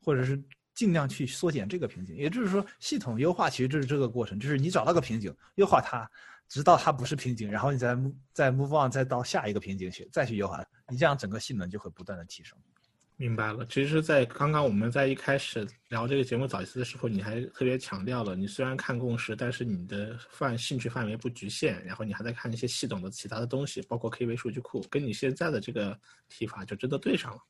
[0.00, 0.40] 或者是
[0.72, 2.16] 尽量去缩减这个瓶颈。
[2.16, 6.08] 也就是说，系统优化其实就是这个过程，就是你找到个瓶颈，优化它。
[6.48, 7.96] 直到它不是瓶颈，然后你再
[8.32, 12.58] 再 move on，再到下一个瓶颈去，再去优化，你这样整个性能就会不断的提升。
[13.16, 13.64] 明白了。
[13.66, 25.96] 其实，在刚刚我们在一开始聊这个节目早期的时候，你还特别强调了，你虽然看共识，但是你的范兴趣范围不局限，然后你还在看一些系统的其他的东西，包括 KV 数据库，跟你现在的这个
[26.28, 27.40] 提法就真的对上了。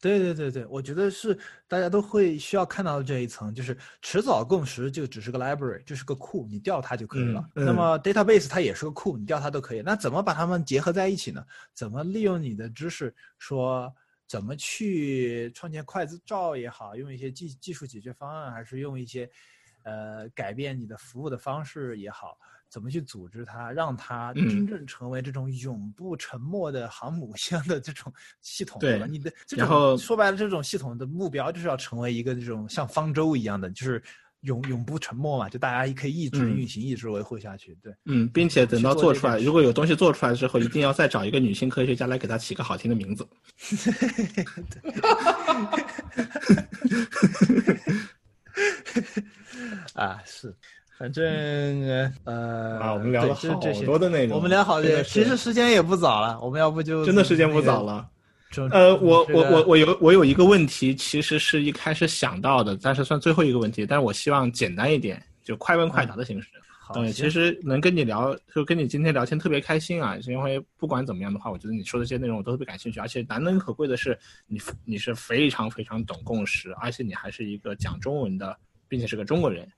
[0.00, 1.36] 对对对对，我觉得是
[1.66, 7.44] 大家都会需要看到的这一层，就是迟早共识就只是个 library，就是个库，你调它就可以了。
[7.52, 9.82] 那么 database 它也是个库，你调它都可以。
[9.82, 11.44] 那怎么把它们结合在一起呢？
[11.74, 13.92] 怎么利用你的知识，说
[14.28, 19.28] 怎么去创建快照也好，用一些技技术解决方案，还是用一些
[19.82, 22.38] 呃改变你的服务的方式也好。
[22.70, 28.78] 怎么去组织它，让它真正成为这种永不沉没的航母箱的这种系统？
[28.78, 29.06] 对吧？
[29.06, 34.02] 你的然后说白了，这种系统的目标就是要成为一个这种像方舟一样的，就是
[34.42, 37.76] 永永不沉没嘛，就大家可以一直运行，一直维护下去。
[37.82, 43.26] 对，嗯，并且等到做出来，如果有东西做出来之后，一定要再找一个女性科学家来给它起个好听的名字。
[49.94, 50.54] 啊，是。
[50.98, 51.24] 反正
[52.24, 58.08] 呃啊，我们聊了好多的内容，我们聊好多，其实时间也不早了，我们要不就真的时间不早了。
[58.72, 66.48] 呃，我我我我有我有一个问题，其实是一开始想到的，但是算最后一个问题，但是我希望简单一点，就快问快答的形式。
[66.94, 78.56] 对，其实能跟你聊，就跟你今天聊天特别开心啊，因为不管怎么样的话，我觉得你说的这些内容我都特别感兴趣，而且难能可贵的是，你你是非常非常懂共识，而且你还是一个讲中文的，
[78.88, 79.68] 并且是个中国人。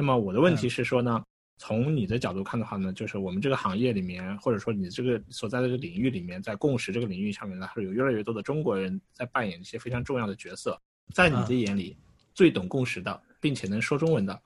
[0.00, 1.22] 那么我的问题是说呢，
[1.58, 10.80] 从你的角度看的话呢，就是我们这个行业里面，或者说你这个所在的这个领域里面，在共识这个领域上面呢，是有越来越多的中国人在扮演一些非常重要的角色。
[11.12, 11.98] 在你的眼里，
[12.32, 14.40] 最懂共识的，并且能说中文的，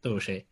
[0.00, 0.46] 都有谁？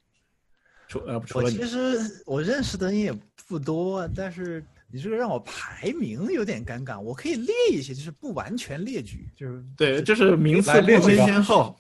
[0.89, 3.11] 除呃除了你我其，实我认识的人也
[3.49, 7.01] 不多，但是你这个让我排名有点尴尬。
[7.01, 11.75] 我可以列一些，就是不完全列举，就是对，就是名次列先后，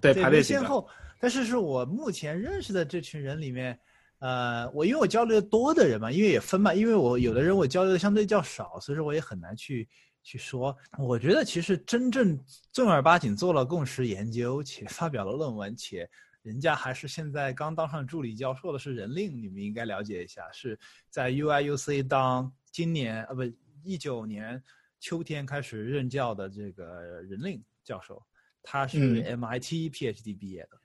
[0.00, 0.42] 对，排列。
[0.42, 0.88] 先后。
[1.18, 3.78] 但是是我目前认识的这群人里面，
[4.20, 9.88] 呃，我因为我交流的多的人嘛，因为也分嘛，因为我有的人我交流的相对较少，所以说我也很难去
[10.22, 10.76] 去说。
[10.98, 12.38] 我觉得其实真正
[12.72, 16.08] 正儿八经做了共识研究且发表了论文，且
[16.42, 20.78] 人家还是现在刚当上助理教授的是任令，你们应该了解一下，是
[21.10, 23.42] 在 UIUC 当今年呃不
[23.84, 24.62] 一九年
[25.00, 28.22] 秋天开始任教的这个任令教授，
[28.62, 30.78] 他是嗯 MIT PhD 毕业的。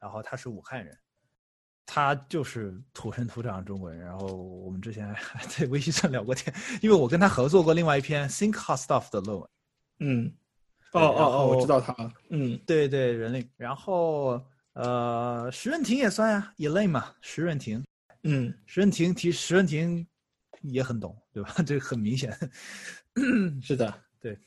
[0.00, 0.96] 然后他是武汉人，
[1.86, 4.00] 他就是土生土长的中国人。
[4.00, 9.48] 然后我们之前还在微信上聊过天，因为我跟他合作过另外一篇 Think Hot Stuff 的论文。
[9.98, 10.32] 嗯，
[10.92, 12.12] 哦哦哦，我知道他了。
[12.30, 13.46] 嗯对对，人类。
[13.56, 14.42] 然后
[14.72, 17.84] 呃，石润婷也算呀，Elaine 嘛，石润婷，
[18.22, 20.06] 嗯石润婷提石润婷
[20.62, 21.54] 也很懂，对吧？
[21.66, 22.32] 这个很明显。
[23.60, 24.38] 是的， 对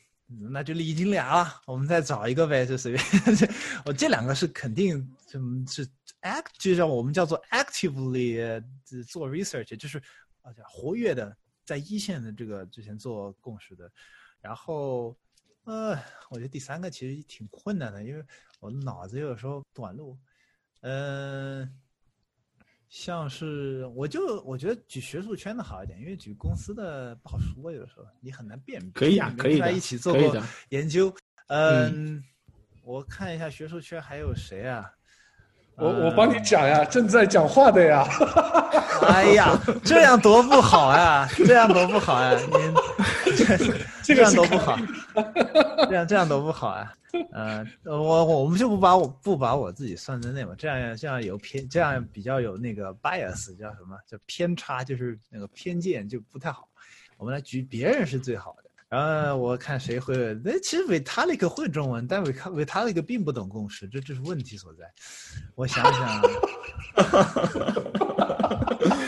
[0.49, 3.04] 那就已经俩了，我们再找一个呗，就随便。
[3.86, 5.88] 我这两个是肯定，嗯，是
[6.21, 8.61] act，就像我们叫做 actively 呃
[9.03, 10.01] 做 research，就是
[10.69, 13.91] 活跃的，在一线的这个之前做共识的。
[14.41, 15.17] 然后，
[15.63, 15.97] 呃，
[16.29, 18.23] 我觉得第三个其实挺困难的，因为
[18.59, 20.17] 我脑子有时候短路。
[20.81, 21.79] 嗯、
[22.89, 28.91] 像是我就我觉得举学术圈的好一点，因为举公司的不好说，有的时候你很难辨别。
[28.91, 31.15] 可以啊可以的在一起做过研究。
[31.47, 32.21] 嗯，
[32.84, 34.93] 我看一下学术圈还有谁啊？
[35.76, 38.07] 我我帮你讲呀，正在讲话的呀。
[39.03, 41.28] 哎呀，这样多不好呀！
[41.45, 42.39] 这样多不好呀！
[43.26, 44.80] 你 这这样多不好，
[45.89, 46.93] 这样这样多不好啊！
[47.34, 53.97] 呃，我我们就不把我不把我自己算在内嘛，这样这样有偏，这样比较有那个 bias，叫什么？
[54.07, 56.67] 叫偏差，就是那个偏见就不太好。
[57.17, 58.69] 我们来举别人是最好的。
[58.94, 64.84] 然后我看谁会，那其实维塔利克会中文，但维塔维塔利克并不懂共识，这这是问题所在。
[65.56, 66.22] 我想想啊，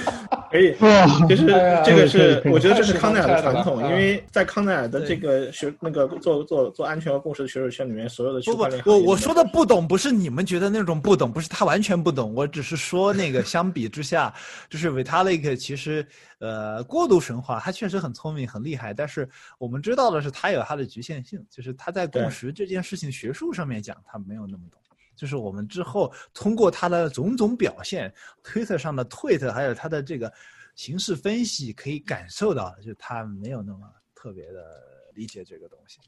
[0.52, 0.76] 可以。
[0.80, 1.46] 哇， 其实
[1.86, 14.34] 这个是我觉得这是康奈尔的传统，因为在康奈尔的这个学那个做做做安全和共识的学术圈里面，所有的区不不我我说的不懂不是你们觉得那种不懂，不是他完全不懂，我只是说那个相比之下，
[14.70, 16.06] 就是 Vitalik 其实
[16.40, 19.28] 呃过度神话，他确实很聪明很厉害，但是
[19.58, 24.80] 我们知道的是他有他的局限性，就是他在共识这件事情学术上面讲他没有那么懂。
[25.16, 28.14] 就是我们之后通过他的种种表现
[28.44, 30.32] ，Twitter 上的 tweet，还有他的这个
[30.76, 34.82] 形式分析，可以感受到，就他没有那么特别的
[35.14, 36.00] 理解这个东西。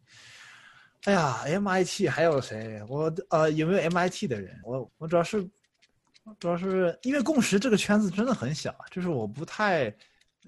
[1.04, 2.84] 哎呀，MIT 还有谁？
[2.90, 4.60] 我呃有没有 MIT 的人？
[4.64, 5.42] 我我主要是
[6.40, 9.86] 主要是因为共识这个圈子真的很小，就是我不太，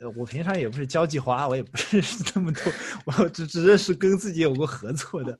[0.01, 2.63] 呃，我平常也不是交际花，我也不认识那么多，
[3.05, 5.39] 我只只认识跟自己有过合作的。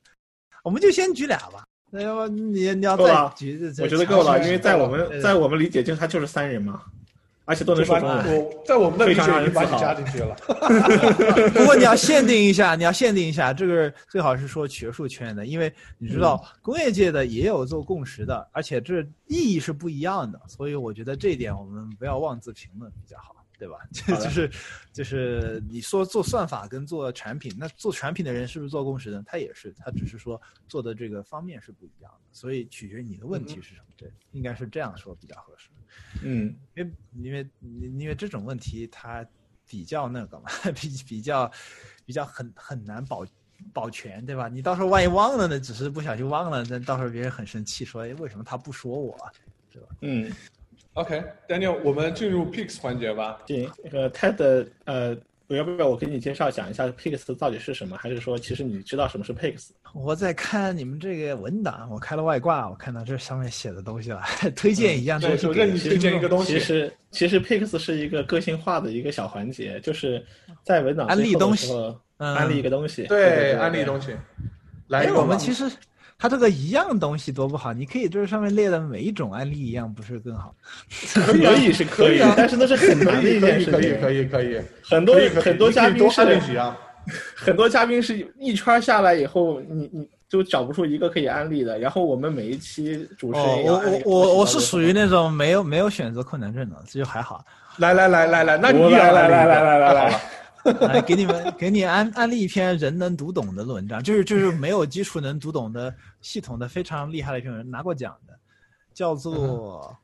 [0.62, 1.66] 我们就先举俩吧。
[1.90, 3.04] 那要不你你要再
[3.82, 6.82] 我觉得够了，因为在我们在我们理解，就他就是三人嘛，
[7.44, 8.36] 而且都能说中文。
[8.36, 10.36] 我在我们的理解非常已经把你加进去了。
[11.52, 23.76] 不过你要限定一下，你要限定一下，这个最好是说学术圈的，因为你知道工业界的也有做共识的，而且这意义是不一样的，所以我觉得这一点我们不要妄自评论比较好，对吧？
[23.92, 24.50] 就就是
[24.90, 29.22] 就是你说做算法跟做产品，那做产品的人是不是做共识呢？
[29.26, 35.68] 他也是，他只是说做的这个方面是不一样的，所以取决于你的问题是什么，对，应该是这样说比较合适。
[36.22, 36.92] 嗯，因为
[37.22, 37.50] 因为
[37.98, 39.26] 因为这种问题它
[39.68, 41.52] 比较那个嘛， 比比较
[42.06, 43.26] 比较很很难保
[43.74, 44.48] 保全，对吧？
[44.48, 49.16] 你到时候万一忘了呢，只是不小心忘了，那到时候别人很生气，说哎为什么他不说我
[49.70, 49.88] 对吧？
[50.00, 50.32] 嗯，
[51.00, 53.38] OK，Daniel，我们进入 Picks 环节吧。
[53.46, 55.16] 行，那个 TED 呃，
[55.46, 57.96] 我要不要我给你介绍讲一下 Pix 到底是什么？
[57.96, 59.68] 还是说其实你知道什么是 Pix？
[59.94, 64.22] 我在看你们这个文档，我开了外挂，我看到这上面写的东西了，
[64.54, 70.22] 推荐一样东西给对首先你推荐一个东西其实其实 Pix 是一个个性化的一个小环节，就是
[70.62, 71.72] 在文档安利东西
[72.18, 73.04] 嗯安利一个东西。
[73.04, 74.14] 对，对，安利东西。
[74.88, 75.64] 来我们其实
[76.20, 80.54] 它这个一样东西多不好，你可以就是上面列的每一种案例一样，不是更好？
[81.14, 83.72] 可以是可以啊，但是那是很难的一，件事情。
[83.72, 86.60] 可以，可以，可以，很多很多嘉宾是。
[87.34, 91.78] 很多嘉宾是一圈下来以后，你你就找不出一个可以安利的。
[91.78, 97.42] 然后我们每一期主持哦人，我我我我是属于那种没有没有选择困难症的，这就还好。
[97.78, 100.20] 来来来来来，那你来来来来来来
[100.64, 108.38] 来给你们给你安安利一篇人能读懂的文章，就是就是没有基础能读懂的系统的非常厉害的一篇文章，拿过奖的，
[108.92, 109.96] 叫做、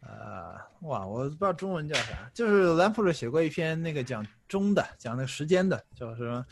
[0.00, 6.44] 呃哇，我不知道中文叫啥，就是兰普尔写过一篇那个讲钟的，讲那个时间的，叫什么？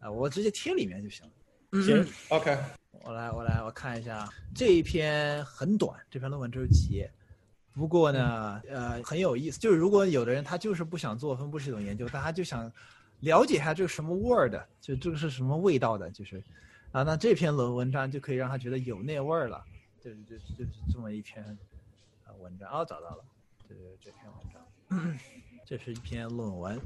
[0.00, 1.32] 啊、我直接贴里面就行了。
[1.82, 2.58] 行，OK，
[3.04, 7.12] 我来，我来，我看一下这一篇很短，这篇论文只有几页。
[7.74, 9.58] 不过呢，呃，很有意思。
[9.58, 12.70] 就是如果有的人他就是不想做分布系统研究，但他就想
[13.20, 16.42] 了解一下这个什么味儿的，就这个是什么味道的，就是
[16.92, 19.64] 啊，那这篇文文章就可以让他觉得有那味儿了。
[20.02, 21.44] 就是就是就是这么一篇
[22.24, 22.68] 啊文章。
[22.70, 23.24] 哦，找到了，
[23.68, 25.18] 就是这篇文章，
[25.66, 26.80] 这是一篇论文。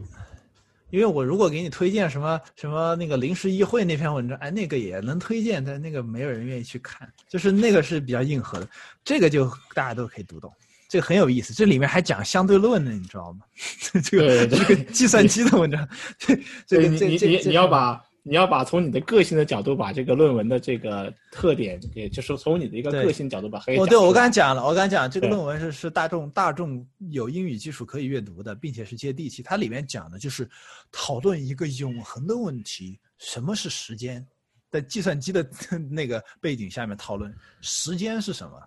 [0.91, 8.69] 因为我如果给你推荐什么什么那个临时议会那篇文章，哎，那个也能推荐，但那个没有人愿意去看，就是那个是比较硬核的，
[9.03, 10.53] 这个就大家都可以读懂，
[10.95, 13.45] 这个很有意思，这里面还讲相对论呢，你知道吗？
[14.05, 16.39] 这个这个计算机的文章， 这
[16.69, 29.43] 这个你你你要把你要把从你的个性的角度把这个论文的这个特点，也就是从你的一个个性角度把黑哦，对，我刚才讲了，我刚才讲这个论文是是大众大众有英语基础可以阅读的，并且是接地气。
[29.43, 30.49] 它里面讲的就是
[30.93, 34.25] 讨论一个永恒的问题：什么是时间？
[34.71, 35.45] 在计算机的
[35.91, 38.63] 那个背景下面讨论时间是什么？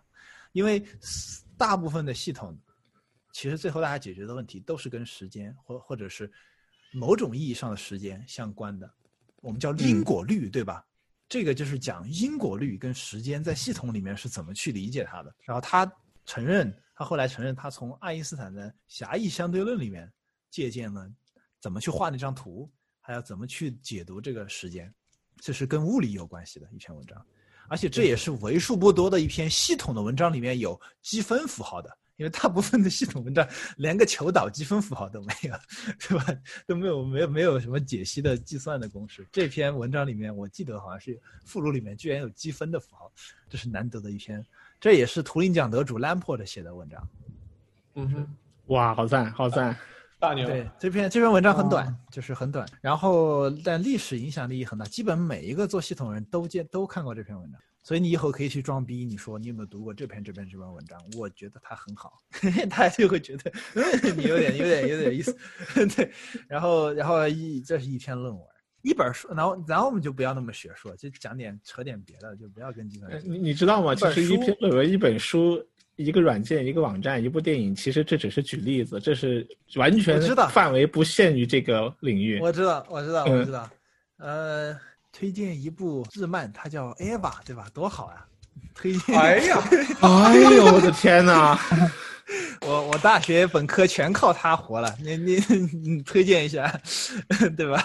[0.52, 0.84] 因为
[1.58, 2.58] 大部分的系统，
[3.34, 6.32] 其实最后大家解决的问题都是跟时间或或者是
[6.94, 8.90] 某种意义上的时间相关的，
[9.38, 10.86] 我们叫因果律，对吧？
[11.30, 15.36] 这个就是讲因果律跟时间在系统里面是怎么去理解它的。
[15.44, 15.92] 然后他
[16.26, 20.12] 承认，他后来承认，他从爱因斯坦的狭义相对论里面
[20.50, 21.12] 借鉴了
[21.60, 22.72] 怎么去画那张图，
[23.02, 24.94] 还有怎么去解读这个时间，
[25.38, 27.26] 这是跟物理有关系的一篇文章。
[27.68, 35.56] 而且这也是为数不多的一篇系统的文章里面有积分符号的，因为大部分的系统文章连个求导积分符号都没有，
[36.00, 36.26] 对吧？
[36.66, 39.28] 都没有没有没有什么解析的计算的公式。
[39.32, 43.12] 这篇文章里面，我记得好像是附录里面居然有积分的符号，
[43.50, 44.46] 这是难得的一篇。
[44.80, 47.10] 这也是图灵奖得主 Lamport 写的文章。
[47.96, 48.36] 嗯哼，
[48.68, 49.78] 哇，好赞好赞！
[50.20, 61.00] 大牛，对，这篇这篇文章很短，就是很短，然后但历史影响力很大，基本每一个做系统的人都见都看过这篇文章，所以你以后可以去装逼，你说你有没有读过这篇这篇这篇文章？
[61.18, 62.14] 我觉得它很好，
[62.70, 63.84] 大家就会觉得嗯
[64.18, 65.38] 你有点有点有点意思，
[65.96, 66.12] 对，
[66.48, 68.44] 然后然后一这是一篇论文。
[68.84, 73.18] 一本书，然后然后我们就不要那么学术，就讲点扯点别的，就不要跟计算机。
[73.18, 73.94] 呃你你知道吗？
[73.94, 75.62] 其实一篇论文、一本书、
[75.98, 79.46] 一个软件、一个网站、一部电影，其实这只是举例子，这是
[79.76, 82.40] 完全我知道范围不限于这个领域。
[82.40, 83.70] 我知道，我知道，嗯我知道。
[84.18, 84.76] 呃，
[85.12, 87.68] 推荐一部日漫，它叫《Eva》，对吧？
[87.74, 88.26] 多好啊！
[88.74, 89.20] 推荐。
[89.20, 89.62] 哎呀，
[90.02, 91.60] 哎呦我的天哪！
[92.62, 95.40] 我我大学本科全靠它活了，你你
[95.72, 96.70] 你推荐一下，
[97.56, 97.82] 对吧？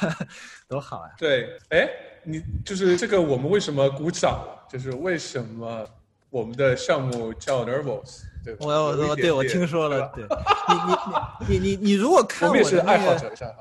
[0.69, 1.11] 多好啊！
[1.19, 1.89] 对，哎，
[2.25, 4.45] 你就是这个，我们为什么鼓掌？
[4.71, 5.87] 就是为什么
[6.33, 8.23] 我们的项目叫 Nervous？
[8.43, 10.25] 对吧，我我我对我听说了，对
[10.69, 13.59] 你你你你你你如果看我们也是的爱好，者一下哈。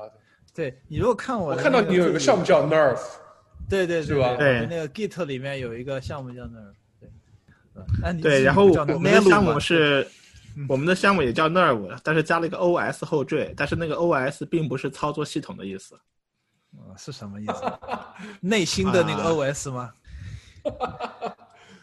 [0.54, 2.98] 对你如果看我我看到你有一个项目叫 Nerve，
[3.68, 7.08] 对对是吧对那个 Git 里面有一个项目叫那儿，对，
[7.76, 10.08] 嗯那你对，然后叫我们的项目是
[10.56, 15.94] 嗯，我们的项目也叫 Nerve，但是加了一个 OS 后缀，但是那个 OS 并不是操作系统的意思。
[16.74, 17.62] 呃是什么意思？
[18.40, 19.92] 内心的那个啊 OS 吗？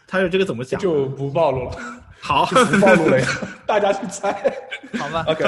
[0.10, 0.82] 它是这个怎么讲？
[0.82, 1.78] 就不暴露了，
[2.20, 3.28] 好，不暴露了呀，
[3.68, 4.52] 大家去猜。
[4.98, 5.24] 好吧。
[5.28, 5.44] OK，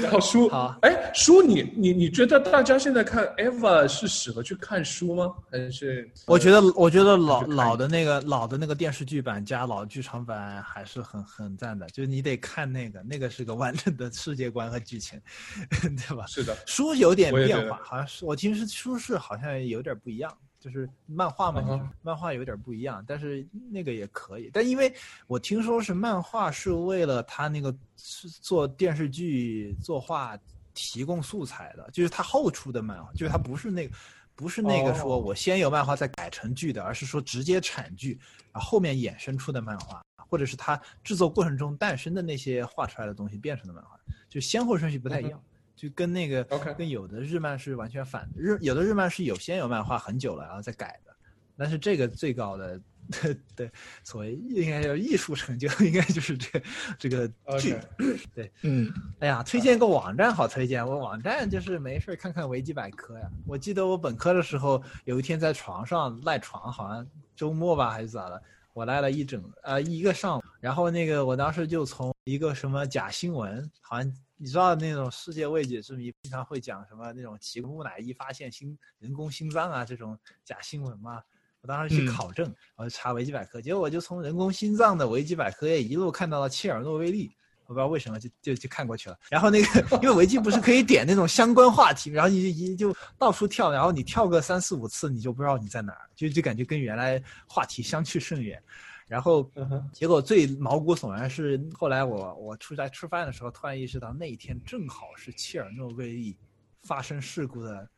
[0.00, 0.78] 然后书，好。
[0.82, 5.34] 哎，书你你你觉得大家现在看 Eva 是适合去看书吗？
[5.50, 6.08] 还是？
[6.26, 15.20] 我觉得，我觉得老老的那个老的那个电视剧版加老剧场版还是很很赞的，就是你得看那个，那个是个完整的世界观和剧情，
[15.82, 16.24] 对吧？
[16.28, 20.32] 是的，书有点变化，好像是我听是书是好像有点不一样，
[20.70, 24.50] 就是漫画嘛漫画有点不一样，但是那个也可以。
[24.52, 24.92] 但因为
[25.26, 30.38] 我听说是漫画是为了他那个是做电视剧作画
[30.74, 33.94] 提供素材的，就是他后出的漫画，就是他不是那个。
[34.38, 38.20] 不是那个说哦我先有漫画再改成剧的，而是说直接产剧，
[38.52, 43.98] 然后后面衍生出的漫画，或者是他制作过程中诞生的那些画出来的东西变成的漫画，
[44.28, 45.42] 就先后顺序不太一样，
[45.76, 48.40] 就跟那个 OK 跟有的日漫是完全反的。
[48.40, 51.14] 日有的日漫是有先有漫画很久了，然后再改的，
[51.56, 52.80] 但是这个最高的
[53.54, 53.70] 对
[54.02, 56.60] 所谓应该叫艺术成就， 应该就是这
[56.98, 57.28] 这个
[57.60, 57.74] 剧。
[57.74, 63.30] OK 嗯，哎呀，推荐个网站好推荐，我网站就是没事看看维基百科呀。
[63.46, 68.42] 我记得我本科的时候有一天在床上赖床，好像周末吧还是咋的，
[68.76, 81.22] 我来了一整呃一个上午，然后那个我当时就从一个什么假新闻，好像你知道那种世界未解之谜，经常会讲什么那种奇木乃伊发现心人工心脏啊这种假新闻嘛。
[81.62, 87.34] 我当时去嗯考证，我就查维基百科，结果我就从人工心脏的维基百科页一路看到了切尔诺贝利。
[87.66, 98.62] 我不知道为什么就就就看过去了，然后那个因为维基不是可以点那种相关话题，然后你一就到处跳，然后你跳个三四五次，你就不知道你在哪儿，就就感觉跟原来话题相去甚远。
[99.08, 99.48] 然后
[99.92, 106.36] 结果最毛骨悚然是后来我我出来吃饭的时候，突然意识到那一天正好是切尔诺贝利
[106.82, 107.88] 发生事故的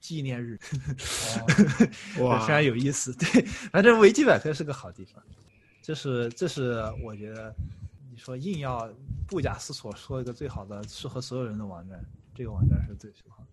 [0.00, 0.58] 纪念日，
[2.18, 3.12] 哇非常有意思。
[3.14, 3.42] 对，
[3.72, 5.22] 反正维基百科是个好地方，
[5.82, 7.54] 这是这是我觉得
[8.16, 8.88] 你说硬要
[9.28, 12.02] 不假思索说一个最好的适合所有人的网站，
[12.34, 13.44] 这个网站是最适合。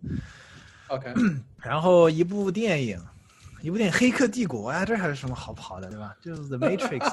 [0.88, 1.12] OK，
[1.60, 2.98] 然后一部电影，
[3.60, 6.16] 一部电影《黑客帝国》呀，这还是什么好跑的，对吧？
[6.22, 7.00] 就是《The Matrix》，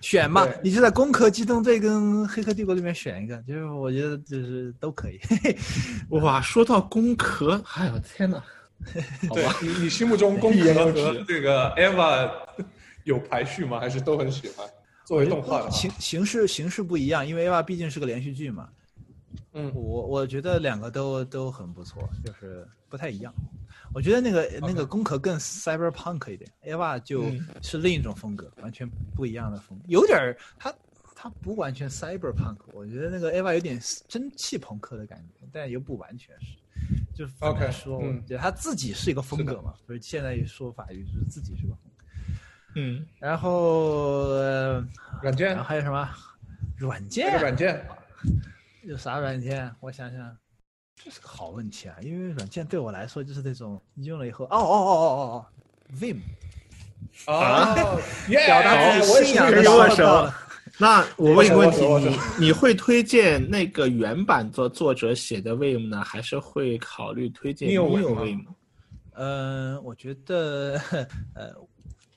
[0.00, 5.20] 选嘛，你就在《攻壳机动队》跟《黑客帝国》里面选一个，就是我觉得就是都可以。
[6.10, 8.42] 哇，说到攻壳，哎呦天哪！
[9.28, 12.28] 好对吧，你你心目中攻壳和这个 Eva
[13.04, 13.78] 有排序吗？
[13.78, 14.66] 还是都很喜欢？
[15.06, 18.68] 作为动画的，形形式形式不一样，因为 AVA 毕竟是个连续剧嘛。
[19.52, 23.32] 嗯我我觉得两个都都很不错，就是不太一样。
[23.94, 30.74] 我觉得那个那个攻壳更 cyberpunk 一点，AVA 就嗯是另一种风格，完全不一样的风格，有点儿它
[31.14, 36.58] 它不完全 cyberpunk，我觉得那个 AVA 有点蒸汽朋克的感觉，但又不完全是。
[37.14, 41.85] 就很 OK，说，嗯我觉得他自己是一个风格嘛，所以现在说法语就是自己是个风格。
[42.76, 44.84] 嗯，然后，呃
[45.22, 45.48] 软件。
[45.48, 46.08] 然后还有什么？
[46.76, 47.32] 软这件？
[47.32, 47.84] 个软件。
[48.82, 49.70] 有啥软件？
[49.80, 50.36] 我想想，
[50.94, 51.96] 这是个好问题啊！
[52.02, 55.46] 因为软件对我来说就是那种你用了以后，哦哦哦哦哦哦
[55.98, 56.18] ，Vim。
[57.26, 57.98] 哦，
[58.28, 60.28] 表达自己信仰的是这个时候。
[60.78, 68.44] 那我问一个问题你你会推荐那个原版作作者写的 Vim 呢，还是会考虑推荐 Neo Vim Vim？
[69.14, 70.78] 嗯，我觉得，
[71.34, 71.54] 呃，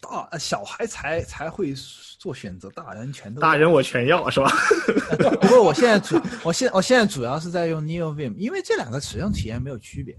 [0.02, 1.74] 大小孩才才会
[2.18, 4.52] 做选择，大人全都大人我全要，是吧？
[5.42, 10.18] 不过我现在主，我现我现在主要是在用 Neo Vim，因为这两个使用体验没有区别，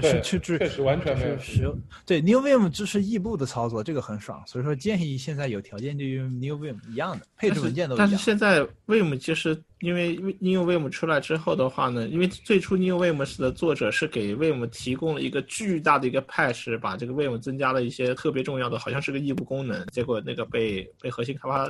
[0.00, 8.16] 就是对去去确实完全没有使用对 New Vim 支持异步的操作，这个很爽，所以说建议现在有条件就用 New Vim 一样的，配置文件都一但是。
[8.16, 21.68] 现在 Vim 其实因为 New Vim 出来之后的话呢，因为最初 New Vim 的作者是给 Vim 提供了一个巨大的一个 patch，把这个 Vim 增加了一些特别重要的，好像是个异步功能，结果那个被被核心开发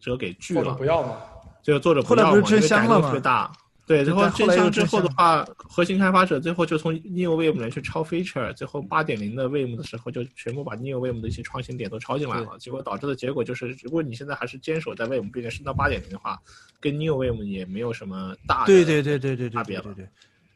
[0.00, 1.18] 者给拒了不，要嘛？
[1.62, 3.52] 这个作者不要嘛，后来不是真香了吗特别大。
[3.84, 16.40] 对，然后真香之后的话，核心开发者最后就从 Neo Vim 里去抄 feature，最后八点零的 Vim 的时候就全部把 Neo Vim 的一些创新点都抄进来了，结果导致的结果就是，如果你现在还是坚守在 Vim 并且升到八点零的话，
[16.80, 20.08] 跟 Neo Vim 也没有什么大的对对对对对对差别了对对对，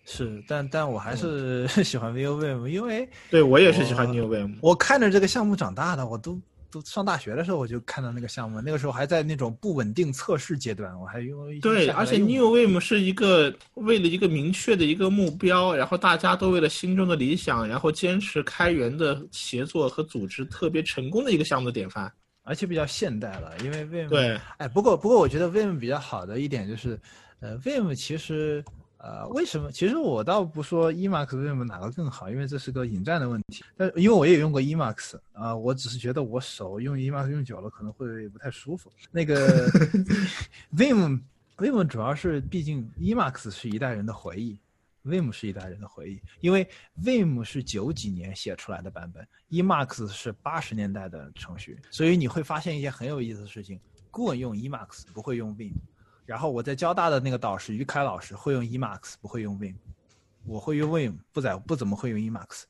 [0.05, 4.57] 是，但但我还是 喜欢 Neo Vim，因为对我也是喜欢 Neo Vim。
[4.63, 6.41] 我看着这个项目长大的，我都
[6.77, 22.13] 都上大学的时候我就看到那个项目，那个时候还在那种不稳定测试阶段，我还用一对，而且下来用 Neo Vim 是一个为了一个明确的一个目标，然后大家都为了心中的理想，然后坚持开源的协作和组织特别成功的一个项目的典范。
[22.49, 26.97] 而且比较现代了，因为 Vim 对，哎，不过不过我觉得 Vim 比较好的一点就是，
[27.41, 28.65] 呃，Vim 其实
[29.07, 29.71] 呃为什么？
[29.71, 33.65] 其实我倒不说 Emacs Vim 哪个更好，因为这是个引战的问题。
[33.77, 38.91] 但因为我也用过 Emacs 啊、我只是觉得我手用 Emacs 用久了可能会不太舒服。
[39.13, 39.71] 那个
[40.75, 41.21] Vim
[41.57, 44.59] Vim 主要是毕竟 Emacs 是一代人的回忆。
[45.05, 46.69] Vim 是一代人的回忆，因为
[47.01, 53.79] Vim 是九几年写出来的版本，Emacs 是八十年代的程序，所以你会发现一些很有意思的事情：
[54.11, 55.75] 顾问用 Emacs 不会用 Vim，
[56.27, 59.75] 然后我在交大的那个导师于凯老师会用 Emacs 不会用 Vim，
[60.45, 62.65] 我会用 Vim 不在不怎么会用 Emacs，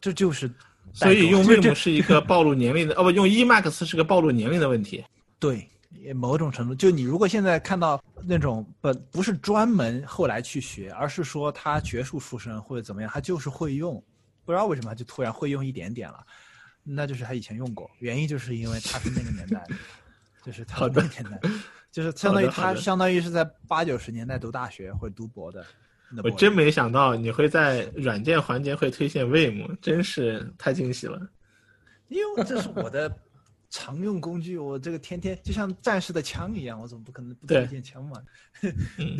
[0.00, 0.50] 这就是
[0.92, 5.04] 所以用 Vim 是一个暴露年龄的，哦不，用 Emacs 是个暴露年龄的问题。
[5.38, 14.02] 对，也某种程度，就你如果现在看到那种不不是专门后来去学，而是说他学术出身或者怎么样，他就是会用，
[14.44, 16.24] 不知道为什么他就突然会用一点点了，
[16.82, 19.76] 那就是他以前用过，原因就是因为他是那个年代的，
[20.44, 21.40] 就是他那个年代，
[21.94, 25.64] 就是相当于他相当于是在八九十年代读大学或者读博的。
[26.24, 31.20] 我真没想到你会在软件环节会推荐 Vim，真是太惊喜了。
[32.08, 33.16] 因为这是我的
[33.70, 38.20] 常用工具，我这个天天就像战士的枪一样，我怎么不可能不推荐枪嘛？
[38.98, 39.16] 嗯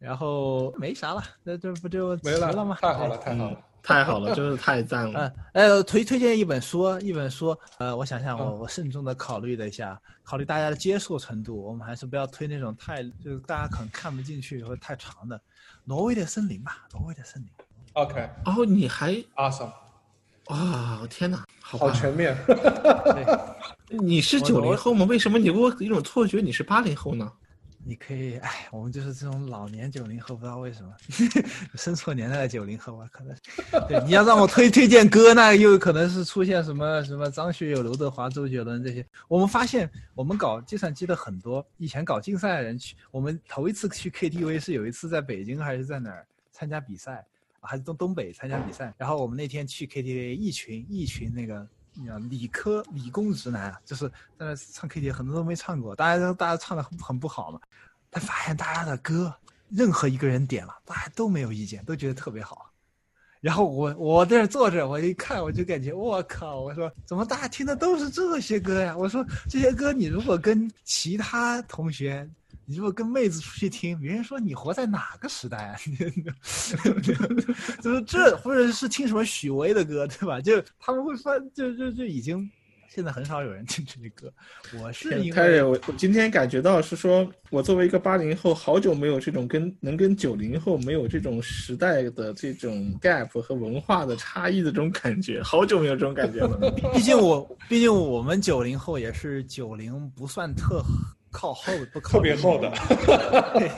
[0.00, 2.78] 然后没啥了，那这不就没了了吗？
[2.80, 3.64] 太好了，太好了。
[3.88, 5.32] 太好了，真是太赞了。
[5.54, 15.36] 嗯，呃，推推荐一本书，一本书，呃，我想想，我我慎重的考虑了一下，考虑大家的接受程度，我们还是不要推那种太就是大家可能看不进去或者太长的，
[15.84, 17.48] 《挪威的森林》吧，《挪威的森林》。
[17.94, 19.72] OK，哦，你还 awesome，
[20.48, 22.36] 哇，天哪，好吧，好全面。
[22.46, 23.26] 对，
[23.98, 25.06] 你是九零后吗？
[25.06, 27.32] 为什么你给我有一种错觉你是八零后呢？
[27.88, 30.94] 你可以，哎，我们就是这种老年九零后，不知道为什么
[31.74, 33.34] 生错年代的九零后啊，可能
[33.88, 39.02] 对你要让我推推荐歌，那又可能是出现什么什么张学友、刘德华、周杰伦这些。
[39.26, 47.24] 我们发现，我们搞计算机的很多以前搞竞赛的人去，我们头一次去 KTV 是有一次在北京还是在哪儿参加比赛，
[47.62, 48.92] 还是东东北参加比赛。
[48.98, 51.66] 然后我们那天去 KTV，一群一群那个。
[51.94, 57.60] 你知道理科理工直男啊，就是在那唱 K T，很多都没唱过，大家都大家唱的很很不好嘛。
[58.10, 59.34] 但发现大家的歌，
[59.68, 62.70] 任何一个人点了，大家都没有意见，都觉得特别好。
[63.40, 68.96] 然后我我在那坐着，我一看我就感觉我靠，我说怎么大家听的都是这些歌呀？
[68.96, 72.28] 我说这些歌你如果跟其他同学，
[72.70, 75.74] 你如果跟妹子出去听，别人说你活在哪个时代啊？
[77.80, 80.38] 就是这，或者是听什么许巍的歌，对吧？
[80.38, 82.46] 就他们会发，就就就已经
[82.86, 84.30] 现在很少有人听这些歌。
[84.78, 96.70] 我是因为我我今天感觉到是说，我作为一个八零后，好久没有这种跟能跟九零后没有这种时代的这种 gap 和文化的差异的这种感觉，好久没有这种感觉了。
[96.92, 100.84] 毕竟我，毕竟我们九零后也是九零，不算特
[101.30, 102.70] 靠后，不靠特别后的。
[103.58, 103.70] 对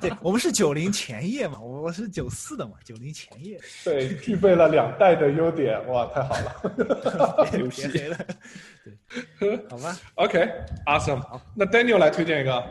[0.00, 3.60] 对，我们是九零前夜嘛，我我是九四的嘛，九零前夜。
[3.84, 7.48] 对，具备了两代的优点，哇，太好了。
[7.50, 8.18] 别别黑了，
[9.38, 9.98] 对，好吧。
[10.14, 12.64] OK，awesome、那 Daniel 来推荐一个。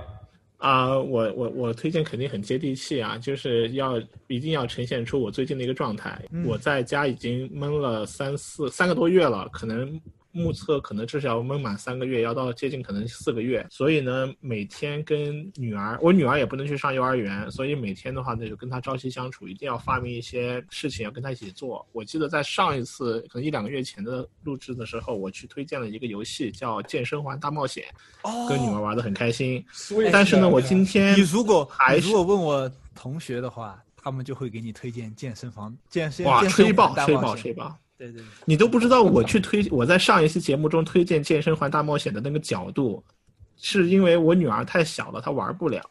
[0.57, 6.19] 啊、我我我推荐肯定很接地气啊，就是要一定要呈现出我最近的一个状态。
[6.47, 10.01] 我在家已经闷了三四三个多月了，可能
[10.31, 13.65] 目测可能至少要闷满三个月，要到接近可能四个月。
[13.69, 21.87] 所以呢，每天跟女儿，我女儿也不能去上幼儿园，所以每天的话呢，就跟她朝夕相处，一定要发明一些事情要跟她一起做。
[21.91, 27.85] 我记得在上一次可能一两个月前的录制的时候，我去推荐了一个游戏叫《健身环大冒险》，
[28.29, 29.63] 哦跟女儿玩的很开心。
[30.11, 37.77] 但是呢，我今天你如果还如果问我同学的话，他们就会给你推荐健身房、健身哇，健身吹爆吹爆吹爆！
[37.97, 43.03] 对对，你都不知道我去推我在上一期节目中推荐《健身环大冒险》的那个角度，
[43.57, 45.81] 是因为我女儿太小了，她玩不了，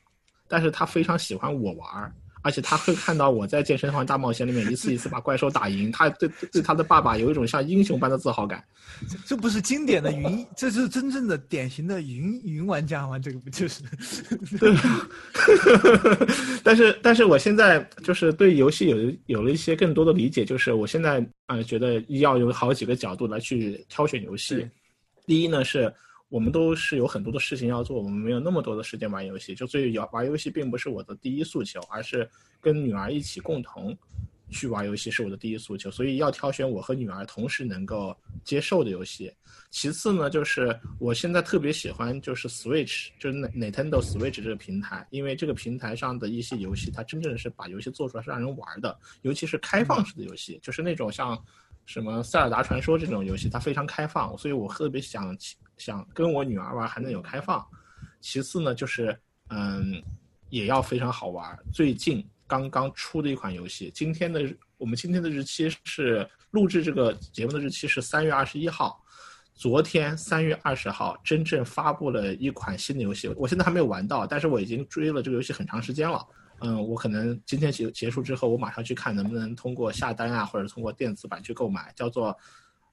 [0.46, 2.14] 但是她非常喜欢我玩，
[2.47, 8.62] 而且他会看到我在《健身环大冒险》里面一次一次把怪兽打赢，他对对他的爸爸有一种像英雄般的自豪感。
[9.09, 13.18] 这这不是经典的云，这是真正的典型的云云玩家吗？
[13.18, 13.82] 这个不就是？
[14.60, 14.73] 对，
[16.62, 24.64] 但是但是我现在就是对游戏有有了一些更多的理解，就是我现在呃觉得要有好几个角度来去挑选游戏。
[25.27, 25.93] 第一呢是
[26.28, 32.28] 我们都是有很多的事情要做，我们没有那么多的时间玩游戏，就所以玩玩游戏并不是我的第一诉求，而是
[32.60, 33.96] 跟女儿一起共同
[34.50, 39.32] 去玩游戏是我的第一诉求，所以要挑选我和女儿同时能够接受的游戏。
[39.70, 51.36] 其次呢，就是我现在特别喜欢就是 Switch，就是 Nintendo Switch 这个平台，因为这个平台上的一些游戏，它真正是把游戏做出来是让人玩的，尤其是开放式的游戏，就是那种像
[51.86, 55.34] 什么塞尔达传说这种游戏，它非常开放，所以我特别想
[55.78, 57.64] 想跟我女儿玩还能有开放。
[58.20, 59.18] 其次呢，就是
[59.48, 60.02] 嗯，
[60.50, 61.58] 也要非常好玩。
[61.72, 64.42] 最近刚刚出的一款游戏，今天的
[64.76, 69.02] 我们今天的日期是录制这个节目的日期是三月二十一号。
[69.54, 76.26] 昨天三月二十号，真正发布了一款新的游戏，我现在还没有玩到，但是我已经追了这个游戏很长时间了。
[76.60, 82.36] 嗯，我可能今天结结束之后，我马上去看能不能通过下单啊，或者通过电子版去购买，叫做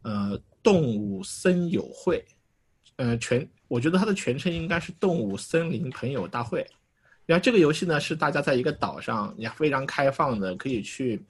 [0.02, 2.24] 呃动物森友会，
[2.98, 6.66] 呃全我觉得它的全称应该是动物森林朋友大会。
[7.26, 11.24] 然后这个游戏呢是大家在一个岛上也非常开放的，可以去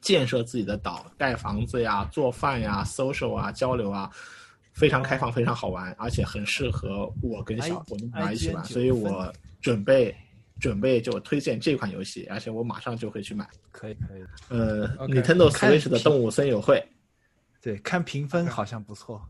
[0.00, 4.10] 建设自己的岛，盖房子呀、做饭呀、social 啊、交流啊，
[4.72, 9.30] 非常开放，非常好玩，而且很适合我跟小我的女儿一起玩，所以我
[9.60, 10.16] 准备
[10.60, 13.48] 准备就推荐这款游戏，而且我马上就会去买。
[13.72, 16.86] 可以可以，呃 OK，，Nintendo 看 Switch 的动物森友会，
[17.60, 19.20] 对，看评分好像不错，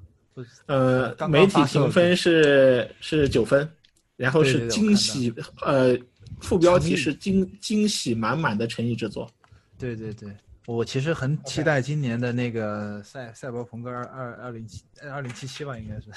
[0.66, 3.70] 呃，刚刚媒体评分是是九分，
[4.16, 5.96] 然后是对对对我惊喜，呃，
[6.40, 9.30] 副标题是惊惊喜满满的诚意之作。
[9.78, 10.34] 对对对，
[10.66, 16.10] 我其实很期待今年的那个赛赛博朋克二二二零七二零七七吧，应该是。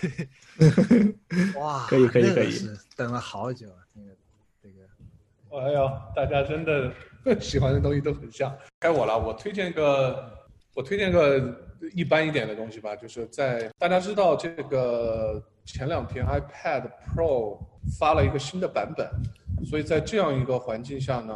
[0.00, 2.52] 对， 哇，可以可以可以。
[2.96, 3.76] 等了好久，啊。
[3.76, 3.87] 那个这个
[5.50, 6.92] 哎呦，大家真的
[7.40, 8.54] 喜欢的东西都很像。
[8.78, 10.30] 该我了，我推荐个，
[10.74, 11.54] 我推荐个
[11.94, 17.58] 一般一点的东西吧，就是在大家知道这个前两天 iPad Pro
[17.98, 19.08] 发了一个新的版本，
[19.66, 21.34] 所以在这样一个环境下呢，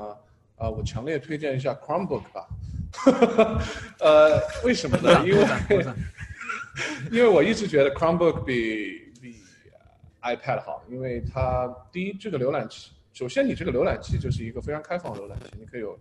[0.57, 2.47] 啊、我强烈推荐一下 Chromebook 吧。
[4.01, 5.25] 呃，为什么呢？
[5.25, 5.47] 因为
[7.11, 9.37] 因为我一直觉得 Chromebook 比比
[10.21, 15.99] 呃 iPad 好，因为它第一这个浏览器，首先你这个浏览器就是一个非常开放的浏览器，你可以有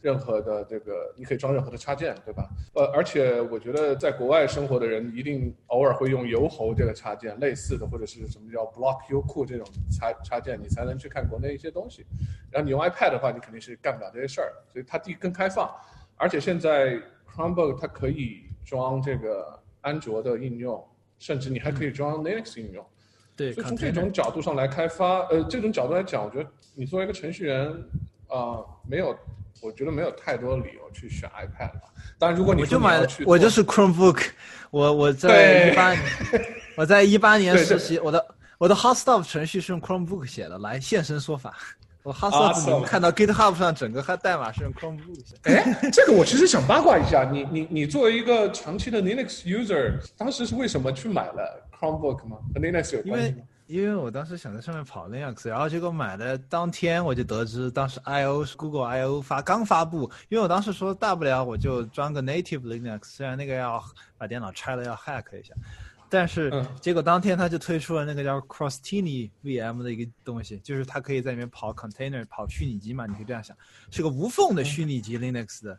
[0.00, 2.48] 任何的这个，你可以装任何的插件，对吧？
[2.74, 12.04] 呃，而且我觉得在国外生活的人一定偶尔会用油猴这个插件，类似的或者是什么叫 Block Youku 这种插插件，你才能去看国内一些东西。
[12.50, 15.70] 然后你用 iPad 的话，你肯定是干不了这些事儿，所以它第更开放，
[16.16, 20.84] 而且现在 Chromebook 它可以装这个安卓的应用，
[21.18, 22.84] 甚至你还可以装 Linux 应用。
[23.38, 27.68] 对，所以从这种角度上来开发，呃，这种角度来讲，我觉得你作为一个程序员，
[28.26, 29.16] 啊、没有，
[29.62, 31.82] 我觉得没有太多理由去选 iPad 吧。
[32.18, 34.30] 当然，如果你我就买我就是 Chromebook，
[34.72, 36.02] 我我在对一八年，
[36.76, 38.26] 我在一八年实习，我的
[38.58, 41.56] 我的 Hotstop 程序是用 Chromebook 写的，来现身说法。
[42.08, 45.36] 我 Awesome 们看到 GitHub 上整个代码是用 Chromebook 写。
[45.42, 52.38] 哎，这个我其实想八卦一下，你你你作为一个长期的 Linux user，当时是为什么去买了 Chromebook 吗？
[52.54, 53.42] 和 Linux 有因为关系吗？
[53.66, 63.84] 因为我当时想在上面跑 Linux，然后结果买的当天我就得知，当时 I/O 是 Google I/O 发刚发布，因为我当时说大不了我就装个 native Linux，虽然那个要
[64.16, 65.52] 把电脑拆了要 hack 一下，
[66.10, 73.56] 但是嗯结果当天他就推出了那个叫 Crostini VM 的一个东西，就是它可以在里面跑 container 跑虚拟机嘛，你可以这样想，
[73.90, 75.78] 是个无缝的虚拟机 Linux 的。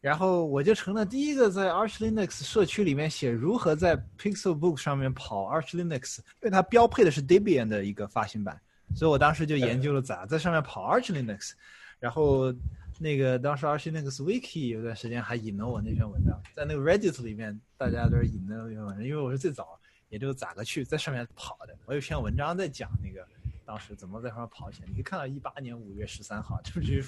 [0.00, 8.58] 然后我就成了第一个在 Arch Linux 社区里面写如何在 Pixelbook 上面跑 Arch Linux，因为它标配的是 Debian 的一个发行版，
[8.94, 11.52] 所以我当时就研究了咋在上面跑 Arch Linux。
[11.98, 12.50] 然后
[13.02, 21.74] 那个当时 Arch Linux Wiki 有段时间还引了我那篇文章，在那个 Reddit 里面大家都是引的那篇文章，因为我是最早也就咋个去在上面跑的。
[21.86, 23.26] 我有一篇文章在讲那个
[23.64, 27.02] 当时怎么在上面跑起来，你可以看到一八年五月十三号，就是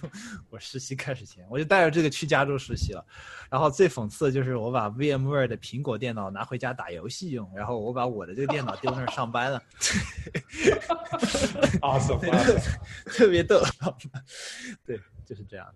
[0.49, 3.05] 我实习开始前，我就带着这个去加州实习了。
[3.51, 9.63] 然后最讽刺的就是我把 VMware 的苹果电脑拿回家打游戏用，然后我把我的这个电脑丢那儿上班了，
[11.83, 12.79] awesome，awesome
[13.13, 13.61] 特别逗。
[14.87, 15.67] 对，就是这样。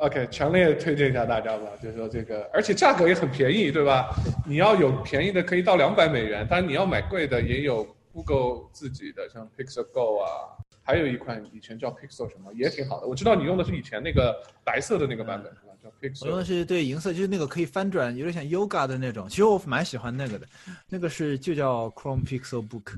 [0.00, 4.08] OK，强烈推荐一下大家吧，就是说这个，而且价格也很便宜，对吧？
[4.46, 13.06] 你要有便宜的可以到两百美元，当然你要买贵的也有 Google 自己的，像 Pixel Go 啊，还有一款以前叫 Pixel 什么也挺好的。
[13.06, 15.72] 我知道你用的是以前那个白色的那个版本，是吧？
[15.82, 16.44] 叫我用的 Pixel 用的。
[16.46, 19.28] 是对银色，就是那个可以翻转，有点像 Yoga 的那种。
[19.28, 20.46] 其实我蛮喜欢那个的，
[20.88, 22.94] 那个是就叫 Chrome Pixel Book，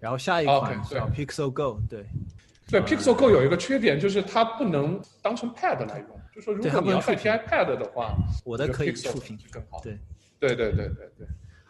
[0.00, 2.04] 然后下一款叫 Pixel Go，对，
[2.70, 9.80] 对 Pixel Go 有一个缺点，就是它不能当成 Pad 来用，就说如果你要代替不能触屏 iPad 的话，我的可以触屏是更好。
[9.82, 9.98] 对。
[10.38, 11.26] 对对对对对。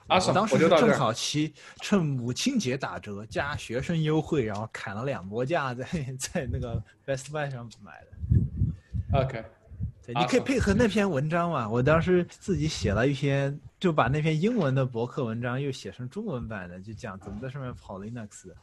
[0.07, 0.93] 阿我 Sam，当时是正。
[0.93, 5.85] 好期趁母亲节打折加学生优惠，然后砍了两波价，在
[6.19, 9.19] 在那个 Best Buy 上买的。
[9.19, 9.45] OK，
[10.07, 11.69] 对，你可以配合那篇文章嘛。
[11.69, 18.55] 我当时自己写了一篇，就把那篇英文的博客文章又写成中文版的，就讲怎么在上面跑 Linux 的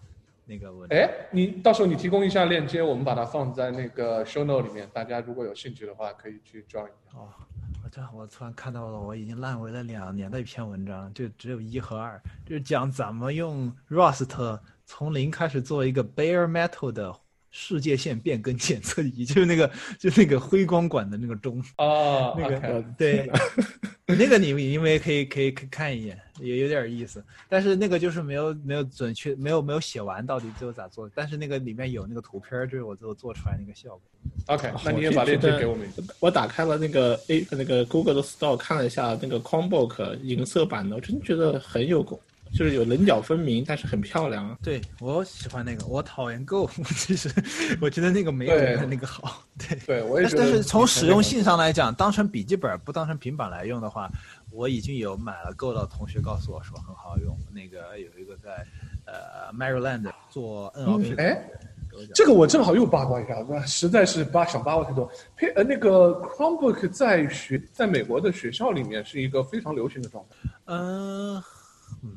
[0.47, 0.73] 那个。
[0.89, 7.17] 哎，你到时候你提供一下链接，我们把它放在那个 show note 里面，大家如果有兴趣的话，可以去 join 一下。
[7.17, 7.29] 哦，
[7.83, 17.13] 我这我突然看到了，我已经烂尾了两年的一篇文章，就只有一和二，就是讲怎么用 Rust 从零开始做一个 bare metal 的
[17.59, 23.27] 世界线变更检测仪，就是那个就那个辉光管的那个钟，哦，那个对，
[24.05, 27.25] 那个你们因为可以可以可以看一眼，也有点意思。
[27.49, 34.01] 但是那个就是没有没有准确没有没有写完到底最后咋做，但是那个里面有那个图片儿，就是我最后做出来那个效果。
[34.45, 36.03] OK，那你也把链接给我们一下。
[36.19, 42.19] 我打开了那个 A 那个 Google 的 Store 看了一下那个 Chromebook 银色版的，我真觉得很有功，
[42.53, 44.57] 就是有棱角分明，但是很漂亮啊。
[44.63, 47.29] 对我喜欢那个，我讨厌 Go， 其实
[47.81, 49.43] 我觉得那个没有那个好。
[49.57, 50.43] 对，对，我也觉得。
[50.43, 54.09] 但是但是从使用性上来讲，当成笔记本不当成平板来用的话，
[54.51, 57.37] 我已经有买了 Go 的同学告诉我说很好用。
[57.51, 58.65] 那个有一个在
[59.05, 61.41] 呃 Maryland 做 NLP 的，哎，
[62.13, 65.09] 这个我正好又八卦一下，那实在是八想八卦太多。
[65.35, 70.49] 配呃，那个 Chromebook 在学在美国的学校里面是一个非常流行的状态。
[70.65, 71.41] 嗯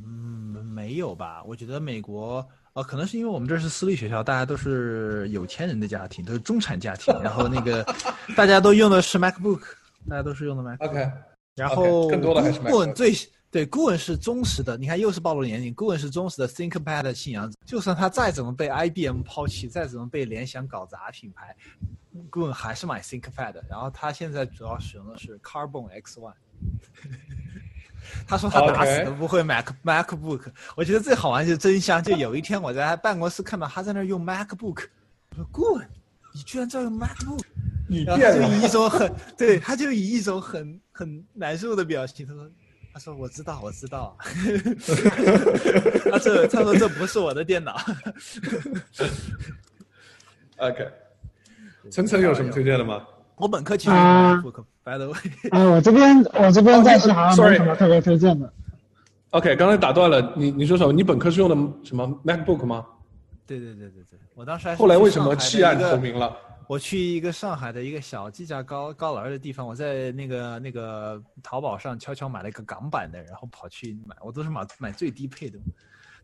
[0.04, 1.42] 嗯，没有吧？
[1.44, 2.46] 我觉得美国。
[2.72, 7.82] 呃，可能是因为我们这是私立学校，大家都是有钱人的家庭，都是中产家庭，然后那个
[8.36, 9.60] 大家都用的是 MacBook，
[10.08, 10.80] 大家都是用的 Mac。
[10.80, 11.10] OK，
[11.56, 13.12] 然后 OK，更多的还是如果 Mac 最
[13.50, 17.58] 对，顾问是忠实的，你看又是暴露年龄，顾问是忠实的 ThinkPad 的信仰者。
[17.66, 21.56] 就算他再怎么被 IBM 抛弃，再怎么被联想搞砸品牌，
[22.30, 23.56] 顾问还是买 ThinkPad。
[23.68, 26.34] 然后他现在主要使用的是 Carbon X One。
[28.26, 30.42] 他说他打死都不会 Mac MacBook。
[30.76, 32.02] 我觉得最好玩就是真香。
[32.02, 34.84] 就有一天我在办公室看到他在那用 MacBook，
[35.30, 35.88] 我说顾问，
[36.34, 37.42] 你居然在用 MacBook？
[37.88, 42.50] 你然后就以一种很对，他就以一种很很难受的表情，他说。
[42.92, 44.18] 他说：“我知道，我知道。
[46.10, 47.80] ”他这他说这不是我的电脑。
[50.56, 50.88] OK，
[51.88, 53.06] 晨晨有什么推荐的吗？
[53.36, 54.42] 我本科其实啊
[54.90, 55.14] MacBook，by the way，
[55.50, 58.52] 啊，我这边我这边暂时好像没什么特别推荐的。
[59.30, 60.92] OK，刚才打断了你，你说什么？
[60.92, 62.84] 你本科是用的什么 MacBook 吗？
[63.46, 66.36] 对对对对对，我当时还是后来为什么弃暗投明了？
[66.66, 75.58] 我去一个上海的一个小机架高高栏的地方，我在那个那个淘宝上悄悄买了一个港版的，然后跑去买，我都是买买最低配的。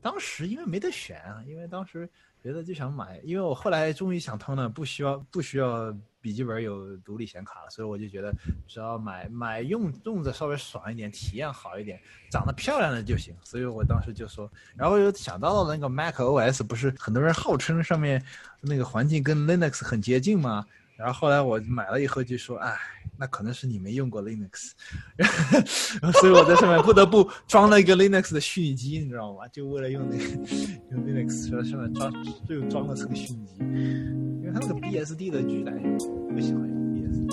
[0.01, 2.09] 当时因为没得选啊，因为当时
[2.41, 5.93] 觉得就想买，因为我后来终于想通了，不需要不需要
[6.27, 8.35] 笔记本有独立显卡了，所以我就觉得
[8.67, 12.01] 只要买买用用着稍微爽一点，体验好一点，
[12.33, 13.33] 长得漂亮的就行。
[13.45, 18.21] 所以我当时就说，然后又想到了那个 Mac OS，不是很多人号称上面
[18.61, 20.67] 那个环境跟 Linux 很接近吗？
[20.97, 22.77] 然后后来我买了以后就说，哎，
[23.19, 24.71] 那可能是你没用过 Linux，
[25.17, 25.29] 然
[26.13, 29.47] 后所以我在上面不得不装了一个 Linux 的虚拟机，你知道吗？
[29.53, 30.25] 就为了用那个
[30.93, 32.13] 用 Linux 在上面装
[32.49, 37.27] 就装了这个虚拟机，因为它那个 BSD 的巨大，我不喜欢用 BSD。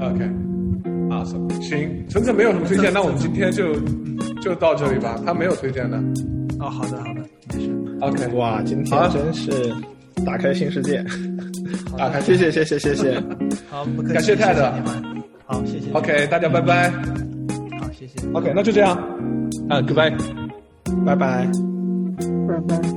[0.00, 0.24] OK，
[1.14, 1.24] 啊，
[1.60, 3.78] 行，晨晨没有什么推荐，那我们今天就
[4.40, 5.20] 就到这里吧。
[5.24, 5.98] 他没有推荐的。
[6.58, 7.20] 哦，好的好的，
[7.54, 7.98] 没事。
[8.00, 9.74] OK，哇，今好天真是
[10.24, 11.04] 打开新世界！
[11.98, 13.22] 打开谢谢谢谢谢谢。
[13.70, 14.72] 好，不客气，感谢泰德。
[15.44, 15.90] 好，谢谢。
[15.92, 16.90] OK，大家拜拜。
[16.90, 18.26] 好，谢谢。
[18.32, 18.96] OK，那就这样。
[19.68, 20.16] 啊，Goodbye。
[21.04, 21.48] 拜拜。
[22.48, 22.91] 拜拜。